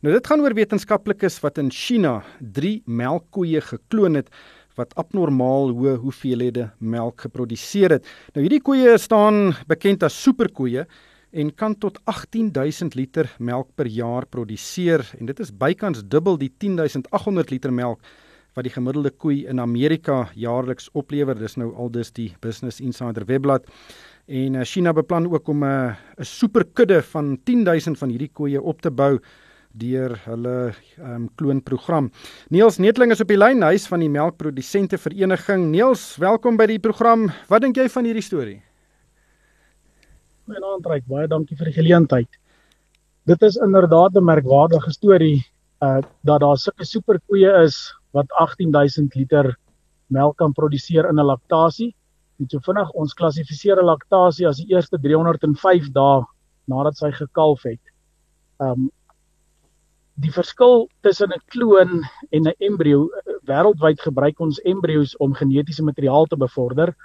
Nou 0.01 0.13
dit 0.13 0.27
gaan 0.27 0.39
oor 0.39 0.53
wetenskaplikes 0.53 1.41
wat 1.43 1.57
in 1.57 1.69
China 1.69 2.23
3 2.39 2.83
melkkoeie 2.85 3.59
gekloon 3.59 4.15
het 4.15 4.29
wat 4.77 4.95
abnormaal 4.95 5.75
hoë 5.75 5.97
hoeveelhede 5.97 6.71
melk 6.79 7.21
geproduseer 7.21 7.89
het. 7.89 8.07
Nou 8.33 8.47
hierdie 8.47 8.61
koeie 8.61 8.97
staan 8.97 9.53
bekend 9.67 10.03
as 10.03 10.23
superkoeie 10.23 10.87
en 11.33 11.55
kan 11.55 11.75
tot 11.75 11.99
18000 12.05 12.95
liter 12.95 13.35
melk 13.39 13.75
per 13.75 13.87
jaar 13.87 14.25
produseer 14.25 15.03
en 15.19 15.25
dit 15.25 15.39
is 15.39 15.51
bykans 15.51 16.03
dubbel 16.07 16.37
die 16.37 16.53
10800 16.57 17.51
liter 17.51 17.73
melk 17.73 17.99
wat 18.55 18.67
die 18.67 18.73
gemiddelde 18.73 19.11
koei 19.11 19.45
in 19.47 19.59
Amerika 19.59 20.25
jaarliks 20.35 20.89
oplewer. 20.93 21.37
Dis 21.39 21.57
nou 21.57 21.71
aldus 21.75 22.11
die 22.11 22.31
Business 22.43 22.81
Insider 22.81 23.25
webblad. 23.25 23.67
En 24.27 24.55
eh, 24.55 24.65
China 24.65 24.93
beplan 24.93 25.29
ook 25.31 25.47
om 25.47 25.63
'n 25.63 25.95
'n 26.19 26.25
superkudde 26.25 27.01
van 27.01 27.37
10000 27.43 27.97
van 27.97 28.09
hierdie 28.09 28.31
koeie 28.33 28.61
op 28.61 28.81
te 28.81 28.91
bou 28.91 29.19
deur 29.73 30.17
hulle 30.25 30.73
um, 30.99 31.29
kloonprogram. 31.35 32.11
Niels 32.49 32.77
Netling 32.77 33.11
is 33.11 33.21
op 33.21 33.27
die 33.27 33.37
lyn, 33.37 33.63
hy 33.63 33.73
is 33.73 33.87
van 33.87 33.99
die 33.99 34.09
melkprodusente 34.09 34.97
vereniging. 34.97 35.69
Niels, 35.71 36.17
welkom 36.17 36.57
by 36.57 36.65
die 36.65 36.79
program. 36.79 37.29
Wat 37.47 37.61
dink 37.61 37.77
jy 37.77 37.87
van 37.89 38.05
hierdie 38.05 38.25
storie? 38.25 38.59
Goeienaand 40.45 40.85
Ryk, 40.85 41.07
baie 41.07 41.27
dankie 41.27 41.55
vir 41.55 41.65
die 41.65 41.77
geleentheid. 41.77 42.27
Dit 43.29 43.41
is 43.41 43.55
inderdaad 43.55 44.15
'n 44.15 44.25
merkwaardige 44.25 44.91
storie 44.91 45.45
uh 45.81 46.01
dat 46.23 46.41
daar 46.41 46.57
sulke 46.57 46.85
superkoeie 46.85 47.51
is 47.63 47.93
wat 48.13 48.27
18000 48.39 49.15
liter 49.15 49.55
melk 50.07 50.37
kan 50.37 50.53
produseer 50.53 51.09
in 51.09 51.19
'n 51.19 51.25
laktasie. 51.25 51.95
Net 52.39 52.51
so 52.51 52.59
vinnig 52.59 52.89
ons 52.91 53.13
klassifiseer 53.13 53.79
'n 53.79 53.85
laktasie 53.85 54.47
as 54.47 54.57
die 54.57 54.73
eerste 54.73 54.97
305 54.97 55.91
dae 55.93 56.25
nadat 56.67 56.97
sy 56.97 57.11
gekalf 57.11 57.63
het. 57.63 57.81
Um 58.59 58.91
die 60.21 60.31
verskil 60.31 60.89
tussen 61.01 61.31
'n 61.31 61.41
kloon 61.47 62.03
en 62.31 62.47
'n 62.47 62.53
embrio 62.59 63.09
wêreldwyd 63.47 63.99
gebruik 64.01 64.39
ons 64.39 64.59
embrio's 64.65 65.15
om 65.19 65.33
genetiese 65.33 65.83
materiaal 65.83 66.25
te 66.25 66.37
bevorder. 66.37 66.95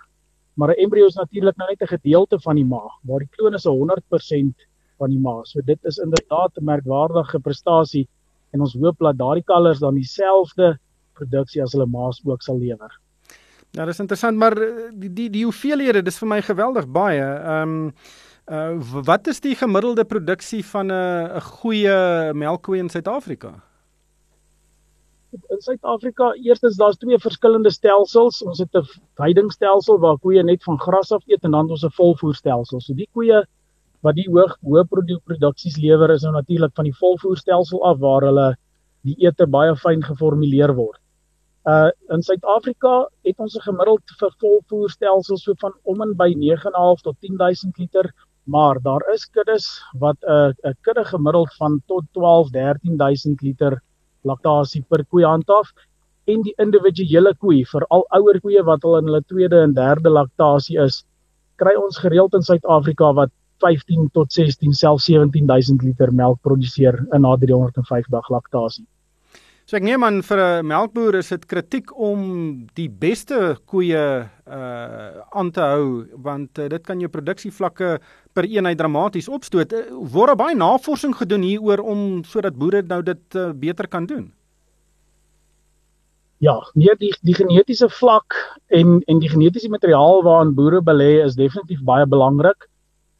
Maar 0.57 0.71
'n 0.71 0.83
embrio 0.85 1.07
is 1.07 1.17
natuurlik 1.17 1.57
nou 1.57 1.69
net 1.69 1.83
'n 1.83 1.97
gedeelte 1.97 2.39
van 2.41 2.57
die 2.57 2.65
maag, 2.65 2.93
waar 3.05 3.19
die 3.19 3.35
kloon 3.37 3.55
is 3.55 3.65
100% 3.65 4.55
van 4.99 5.11
die 5.11 5.19
maag. 5.19 5.47
So 5.47 5.61
dit 5.61 5.79
is 5.85 5.99
inderdaad 5.99 6.57
'n 6.57 6.65
merkwaardige 6.65 7.39
prestasie 7.41 8.09
en 8.53 8.61
ons 8.61 8.75
hoop 8.75 8.99
dat 8.99 9.19
daardie 9.19 9.45
kalvers 9.45 9.79
dan 9.79 9.95
dieselfde 9.95 10.79
produksie 11.19 11.63
as 11.65 11.75
hulle 11.77 11.89
maas 11.91 12.21
ook 12.25 12.43
sal 12.43 12.59
lewer. 12.61 12.93
Ja, 13.77 13.85
dis 13.85 14.01
interessant, 14.01 14.39
maar 14.41 14.57
eh, 14.57 14.89
die 14.93 15.11
die 15.13 15.29
die 15.31 15.45
hoeveelhede, 15.45 16.03
dis 16.03 16.19
vir 16.23 16.31
my 16.31 16.41
geweldig 16.45 16.89
baie. 16.89 17.25
Ehm 17.25 17.77
um, 17.77 17.91
uh 18.47 19.03
wat 19.09 19.27
is 19.27 19.41
die 19.43 19.57
gemiddelde 19.59 20.05
produksie 20.05 20.63
van 20.65 20.87
'n 20.87 21.37
'n 21.37 21.41
goeie 21.41 22.33
melkkoe 22.33 22.77
in 22.79 22.89
Suid-Afrika? 22.89 23.51
In 25.51 25.61
Suid-Afrika, 25.61 26.33
eerstens 26.33 26.77
daar's 26.77 26.97
twee 26.97 27.19
verskillende 27.19 27.71
stelsels. 27.71 28.43
Ons 28.43 28.59
het 28.59 28.75
'n 28.75 28.87
veidingstelsel 29.17 29.99
waar 29.99 30.19
koeie 30.19 30.43
net 30.43 30.63
van 30.63 30.79
gras 30.79 31.13
af 31.13 31.23
eet 31.27 31.45
en 31.45 31.51
dan 31.51 31.71
ons 31.71 31.85
'n 31.85 31.91
volvoerstelsel. 31.91 32.81
So 32.81 32.95
die 32.95 33.09
koeie 33.13 33.45
wat 34.01 34.15
die 34.15 34.29
hoog 34.31 34.57
hoë 34.63 34.85
produksies 35.25 35.77
lewer 35.77 36.11
is 36.11 36.23
nou 36.23 36.33
natuurlik 36.33 36.75
van 36.75 36.85
die 36.85 36.97
volvoerstelsel 37.01 37.85
af 37.85 37.99
waar 37.99 38.23
hulle 38.23 38.57
die 39.03 39.17
ete 39.27 39.47
baie 39.47 39.77
fyn 39.77 40.03
geformuleer 40.03 40.75
word. 40.75 41.01
Uh 41.67 41.91
in 42.15 42.23
Suid-Afrika 42.23 43.09
het 43.27 43.41
ons 43.43 43.57
'n 43.57 43.65
gemiddeld 43.67 44.13
vir 44.21 44.35
volvoerstelsel 44.43 45.39
so 45.39 45.55
van 45.63 45.73
om 45.83 46.03
en 46.03 46.13
by 46.15 46.29
9.5 46.43 47.03
tot 47.03 47.17
10000 47.21 47.79
liter, 47.79 48.13
maar 48.45 48.79
daar 48.83 49.03
is 49.15 49.25
kuddes 49.27 49.67
wat 49.99 50.17
'n 50.23 50.31
uh, 50.31 50.71
'n 50.71 50.77
kudde 50.87 51.05
gemiddeld 51.05 51.55
van 51.55 51.83
tot 51.87 52.05
12 52.13 52.51
13000 52.51 53.43
liter 53.43 53.83
laktasie 54.23 54.85
per 54.89 55.05
koe 55.05 55.25
handhaaf 55.25 55.73
en 56.25 56.43
die 56.43 56.55
individuele 56.63 57.35
koe 57.35 57.65
vir 57.73 57.87
al 57.91 58.07
ouer 58.19 58.41
koeie 58.41 58.63
wat 58.63 58.85
al 58.85 58.99
in 58.99 59.11
hulle 59.11 59.23
tweede 59.27 59.61
en 59.61 59.75
derde 59.75 60.11
laktasie 60.11 60.79
is, 60.79 61.05
kry 61.57 61.75
ons 61.75 61.99
gereeld 61.99 62.35
in 62.35 62.43
Suid-Afrika 62.43 63.13
wat 63.13 63.31
15 63.59 64.11
tot 64.13 64.33
16 64.33 64.73
self 64.73 65.01
17000 65.01 65.83
liter 65.83 66.13
melk 66.13 66.41
produseer 66.43 67.07
in 67.13 67.23
na 67.23 67.37
305 67.37 68.07
dag 68.07 68.31
laktasie. 68.31 68.87
So 69.67 69.75
ek 69.75 69.83
neem 69.83 70.05
aan 70.07 70.21
vir 70.23 70.39
'n 70.39 70.67
melkboer 70.71 71.17
is 71.19 71.33
dit 71.35 71.45
kritiek 71.51 71.89
om 71.99 72.21
die 72.79 72.87
beste 72.87 73.59
koeie 73.67 74.03
uh 74.47 75.23
aan 75.35 75.51
te 75.51 75.61
hou 75.61 76.07
want 76.23 76.59
uh, 76.59 76.69
dit 76.71 76.83
kan 76.87 77.01
jou 77.03 77.09
produksievlakke 77.11 77.99
per 78.33 78.47
eenheid 78.47 78.79
dramaties 78.79 79.27
opstoot. 79.29 79.73
Uh, 79.75 79.91
word 80.15 80.39
baie 80.39 80.55
navorsing 80.55 81.17
gedoen 81.19 81.43
hieroor 81.43 81.83
om 81.83 82.23
sodat 82.23 82.55
boere 82.55 82.85
nou 82.87 83.03
dit 83.03 83.35
uh, 83.35 83.51
beter 83.51 83.89
kan 83.91 84.07
doen. 84.07 84.31
Ja, 86.39 86.55
nee 86.77 86.95
die 87.01 87.11
die 87.27 87.35
genetiese 87.35 87.89
vlak 87.91 88.39
en 88.71 89.01
en 89.09 89.19
die 89.19 89.33
genetiese 89.35 89.69
materiaal 89.69 90.23
waaraan 90.23 90.55
boere 90.55 90.79
belê 90.79 91.25
is 91.25 91.35
definitief 91.35 91.83
baie 91.83 92.07
belangrik. 92.07 92.69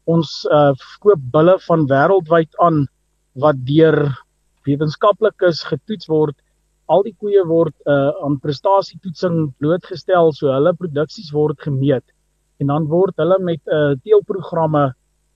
Ons 0.05 0.47
uh 0.47 0.71
koop 1.03 1.19
bulle 1.35 1.59
van 1.67 1.83
wêreldwyd 1.91 2.55
aan 2.63 2.87
wat 3.35 3.59
deur 3.67 3.99
wetenskaplikes 4.67 5.63
getoets 5.71 6.09
word. 6.11 6.35
Al 6.87 7.03
die 7.03 7.15
koeie 7.19 7.43
word 7.47 7.75
uh 7.85 8.11
aan 8.25 8.37
prestasietoetsing 8.43 9.53
blootgestel, 9.59 10.31
so 10.33 10.51
hulle 10.53 10.73
produksies 10.77 11.33
word 11.35 11.59
gemeet 11.63 12.05
en 12.59 12.71
dan 12.71 12.87
word 12.89 13.13
hulle 13.21 13.37
met 13.39 13.61
'n 13.67 13.73
uh, 13.75 13.95
teelprogramme 14.03 14.93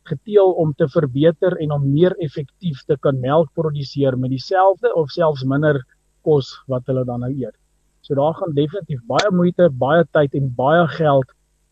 geteel 0.09 0.53
om 0.63 0.73
te 0.73 0.87
verbeter 0.89 1.57
en 1.61 1.71
om 1.71 1.83
meer 1.93 2.15
effektief 2.17 2.83
te 2.87 2.97
kan 2.97 3.19
melk 3.19 3.49
produseer 3.53 4.17
met 4.17 4.29
dieselfde 4.29 4.93
of 4.95 5.09
selfs 5.09 5.43
minder 5.43 5.83
kos 6.25 6.49
wat 6.67 6.85
hulle 6.89 7.05
dan 7.05 7.21
nou 7.21 7.31
eet. 7.31 7.55
So 8.01 8.15
daar 8.15 8.33
gaan 8.33 8.53
definitief 8.53 9.01
baie 9.05 9.29
moeite, 9.31 9.69
baie 9.69 10.05
tyd 10.11 10.33
en 10.33 10.49
baie 10.55 10.87
geld 10.97 11.29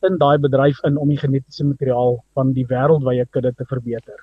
in 0.07 0.17
daai 0.17 0.37
bedryf 0.37 0.79
in 0.87 0.97
om 0.97 1.09
die 1.11 1.19
genetiese 1.19 1.65
materiaal 1.65 2.19
van 2.37 2.53
die 2.53 2.65
wêreldwye 2.69 3.25
kudde 3.35 3.53
te 3.55 3.65
verbeter. 3.69 4.19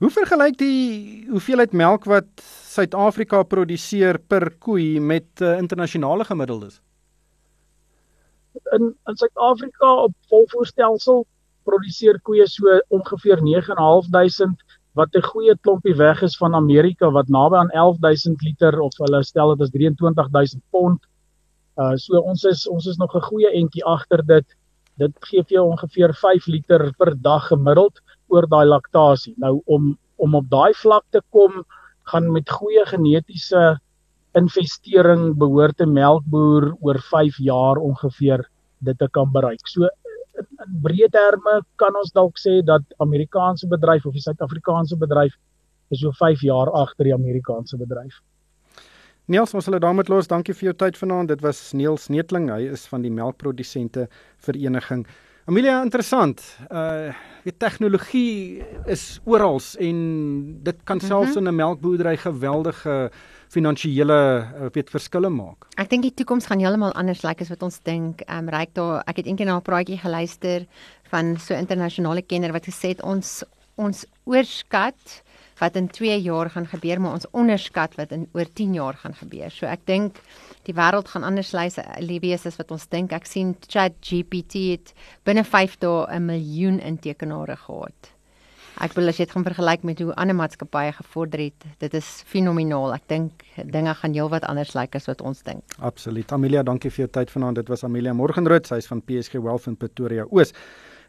Hoe 0.00 0.10
vergelyk 0.10 0.58
die 0.58 1.26
hoeveelheid 1.30 1.72
melk 1.72 2.06
wat 2.10 2.28
Suid-Afrika 2.70 3.42
produseer 3.42 4.18
per 4.18 4.50
koe 4.58 5.00
met 5.00 5.42
uh, 5.42 5.58
internasionale 5.58 6.24
gemiddeldes? 6.24 6.80
In 8.76 8.94
in 9.08 9.16
Suid-Afrika 9.16 9.92
op 10.06 10.14
volvoerstelsel 10.32 11.24
produseer 11.68 12.20
koeie 12.24 12.46
so 12.48 12.80
ongeveer 12.88 13.42
9.500 13.44 14.78
wat 14.98 15.14
'n 15.14 15.22
goeie 15.22 15.54
klompie 15.60 15.94
weg 15.96 16.22
is 16.22 16.36
van 16.36 16.54
Amerika 16.54 17.10
wat 17.10 17.28
naby 17.28 17.56
aan 17.56 17.70
11000 17.70 18.42
liter 18.42 18.80
of 18.80 18.96
hulle 18.98 19.22
stel 19.24 19.54
dit 19.54 19.60
as 19.66 19.70
23000 19.70 20.62
pond. 20.70 21.06
Uh 21.76 21.94
so 21.96 22.18
ons 22.18 22.44
is 22.44 22.68
ons 22.68 22.86
is 22.86 22.96
nog 22.96 23.14
'n 23.14 23.28
goeie 23.30 23.50
entjie 23.52 23.84
agter 23.84 24.26
dit. 24.26 24.46
Dit 25.00 25.16
gee 25.28 25.42
vir 25.42 25.56
jou 25.56 25.66
ongeveer 25.70 26.12
5 26.22 26.46
liter 26.52 26.82
per 26.98 27.14
dag 27.24 27.46
gemiddeld 27.48 28.00
oor 28.28 28.46
daai 28.46 28.66
laktasie. 28.68 29.34
Nou 29.38 29.60
om 29.66 29.96
om 30.20 30.34
op 30.36 30.48
daai 30.52 30.74
vlak 30.76 31.06
te 31.16 31.22
kom, 31.32 31.62
gaan 32.12 32.26
met 32.32 32.50
goeie 32.52 32.82
genetiese 32.90 33.78
investering 34.36 35.22
behoort 35.40 35.80
'n 35.80 35.92
melkboer 35.92 36.74
oor 36.80 36.98
5 37.10 37.38
jaar 37.38 37.76
ongeveer 37.76 38.44
dit 38.78 38.98
te 38.98 39.08
kan 39.08 39.32
bereik. 39.32 39.66
So 39.68 39.88
in, 39.88 40.46
in 40.66 40.80
breë 40.84 41.08
terme 41.10 41.62
kan 41.76 41.96
ons 41.96 42.12
dalk 42.12 42.36
sê 42.38 42.60
dat 42.64 42.82
Amerikaanse 42.98 43.66
bedryf 43.68 44.06
of 44.06 44.12
die 44.12 44.26
Suid-Afrikaanse 44.26 44.96
bedryf 44.96 45.34
is 45.90 46.00
so 46.00 46.12
5 46.12 46.40
jaar 46.42 46.70
agter 46.70 47.04
die 47.04 47.14
Amerikaanse 47.14 47.76
bedryf. 47.76 48.20
Niels, 49.30 49.52
ons 49.54 49.62
sal 49.62 49.76
dit 49.76 49.82
daarmee 49.84 50.10
los. 50.10 50.26
Dankie 50.26 50.54
vir 50.58 50.72
jou 50.72 50.72
tyd 50.74 50.96
vanaand. 50.98 51.30
Dit 51.30 51.42
was 51.44 51.58
Niels 51.78 52.08
Netling. 52.10 52.48
Hy 52.50 52.64
is 52.74 52.88
van 52.90 53.04
die 53.04 53.12
melkprodusente 53.14 54.08
vereniging. 54.42 55.04
Amelia, 55.46 55.76
interessant. 55.86 56.42
Uh 56.66 57.12
die 57.40 57.54
tegnologie 57.56 58.60
is 58.92 59.20
oral 59.24 59.62
en 59.80 60.00
dit 60.66 60.82
kan 60.84 61.00
selfs 61.00 61.30
mm 61.30 61.36
-hmm. 61.36 61.46
in 61.46 61.52
'n 61.52 61.56
melkboerdery 61.56 62.16
geweldige 62.16 63.10
finansiële 63.48 64.18
uh, 64.60 64.66
weet 64.72 64.90
verskille 64.90 65.30
maak. 65.30 65.66
Ek 65.76 65.88
dink 65.90 66.02
die 66.02 66.14
toekoms 66.14 66.46
gaan 66.46 66.60
heeltemal 66.60 66.92
anders 66.92 67.22
lyk 67.22 67.28
like 67.28 67.42
as 67.42 67.48
wat 67.48 67.62
ons 67.62 67.80
dink. 67.82 68.20
Ehm 68.20 68.38
um, 68.38 68.48
ryk 68.48 68.74
daar 68.74 69.02
ek 69.06 69.16
het 69.16 69.26
eendag 69.26 69.46
na 69.46 69.56
'n 69.56 69.62
praatjie 69.62 69.98
geluister 69.98 70.66
van 71.10 71.38
so 71.38 71.54
'n 71.54 71.58
internasionale 71.58 72.22
kenner 72.22 72.52
wat 72.52 72.66
gesê 72.66 72.88
het 72.88 73.02
ons 73.02 73.44
ons 73.76 74.06
oorskat 74.24 75.22
wat 75.60 75.76
in 75.76 75.88
2 75.88 76.16
jaar 76.24 76.50
gaan 76.50 76.66
gebeur, 76.66 77.00
maar 77.00 77.18
ons 77.18 77.28
onderskat 77.30 77.94
wat 78.00 78.12
in 78.16 78.28
oor 78.32 78.48
10 78.52 78.74
jaar 78.74 78.94
gaan 78.94 79.14
gebeur. 79.14 79.50
So 79.50 79.66
ek 79.66 79.86
dink 79.86 80.20
die 80.68 80.74
wêreld 80.74 81.08
gaan 81.08 81.24
anders 81.24 81.52
wees 81.52 82.46
as 82.46 82.56
wat 82.56 82.70
ons 82.70 82.88
dink. 82.88 83.12
Ek 83.12 83.26
sien 83.26 83.56
ChatGPT 83.68 84.54
het 84.70 84.94
binne 85.24 85.44
5 85.44 85.78
dae 85.78 86.06
'n 86.16 86.24
miljoen 86.24 86.80
intekenaars 86.80 87.60
gehad. 87.66 88.14
Ek 88.80 88.94
wil 88.96 89.08
as 89.08 89.18
jy 89.18 89.26
dit 89.26 89.32
gaan 89.34 89.44
vergelyk 89.44 89.82
met 89.84 89.98
hoe 90.00 90.14
ander 90.14 90.34
maatskappye 90.34 90.92
gevorder 90.92 91.40
het, 91.40 91.64
dit 91.78 91.94
is 91.94 92.22
fenomenaal. 92.24 92.94
Ek 92.94 93.02
dink 93.08 93.44
dinge 93.64 93.94
gaan 93.94 94.14
heelwat 94.14 94.44
anders 94.48 94.74
lyk 94.74 94.94
as 94.94 95.06
wat 95.06 95.20
ons 95.20 95.42
dink. 95.42 95.62
Absoluut. 95.78 96.32
Amelia, 96.32 96.62
dankie 96.62 96.90
vir 96.90 97.04
jou 97.04 97.10
tyd 97.12 97.30
vanaand. 97.30 97.56
Dit 97.56 97.68
was 97.68 97.84
Amelia 97.84 98.14
Morgenrood, 98.14 98.66
sy 98.66 98.76
is 98.76 98.86
van 98.86 99.02
PSG 99.02 99.36
Wealth 99.42 99.66
in 99.66 99.76
Pretoria 99.76 100.24
Oos. 100.30 100.54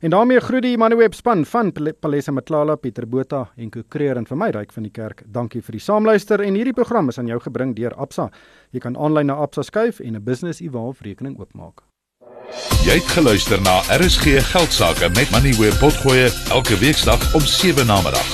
En 0.02 0.10
daarmee 0.10 0.40
groet 0.40 0.64
die 0.66 0.78
Moneyweb 0.78 1.14
span 1.14 1.46
van 1.46 1.72
Palesa 2.00 2.32
Matlala, 2.32 2.76
Pieter 2.76 3.08
Botha 3.08 3.52
en 3.56 3.70
Ko 3.70 3.84
Creer 3.88 4.18
en 4.18 4.26
vir 4.26 4.38
my 4.38 4.48
ryk 4.50 4.72
van 4.74 4.88
die 4.88 4.92
kerk. 4.92 5.22
Dankie 5.30 5.62
vir 5.62 5.78
die 5.78 5.84
saamluister 5.86 6.42
en 6.42 6.56
hierdie 6.58 6.74
program 6.74 7.14
is 7.14 7.20
aan 7.22 7.30
jou 7.30 7.38
gebring 7.40 7.76
deur 7.78 7.94
Absa. 7.94 8.32
Jy 8.74 8.82
kan 8.82 8.98
aanlyn 8.98 9.30
na 9.30 9.36
Absa 9.38 9.62
skuif 9.62 10.00
en 10.00 10.16
'n 10.16 10.24
Business 10.24 10.60
Evolve 10.60 11.04
rekening 11.04 11.38
oopmaak. 11.38 11.84
Jy 12.84 12.96
het 12.98 13.10
geluister 13.14 13.62
na 13.62 13.82
RSG 13.94 14.42
Geldsaake 14.52 15.10
met 15.10 15.30
Moneyweb 15.32 15.78
Potgoe 15.80 16.32
elke 16.50 16.78
weeksdag 16.80 17.36
om 17.36 17.42
7 17.42 17.86
na 17.86 18.02
middag. 18.02 18.26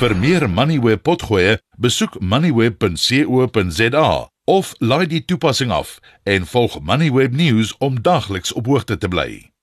Vir 0.00 0.16
meer 0.16 0.50
Moneyweb 0.50 1.02
Potgoe, 1.02 1.58
besoek 1.78 2.20
moneyweb.co.za 2.20 4.28
of 4.44 4.74
laai 4.78 5.06
die 5.06 5.24
toepassing 5.24 5.70
af 5.70 6.00
en 6.24 6.46
volg 6.46 6.80
Moneyweb 6.80 7.32
News 7.32 7.76
om 7.78 8.02
dagliks 8.02 8.52
op 8.52 8.66
hoogte 8.66 8.98
te 8.98 9.08
bly. 9.08 9.57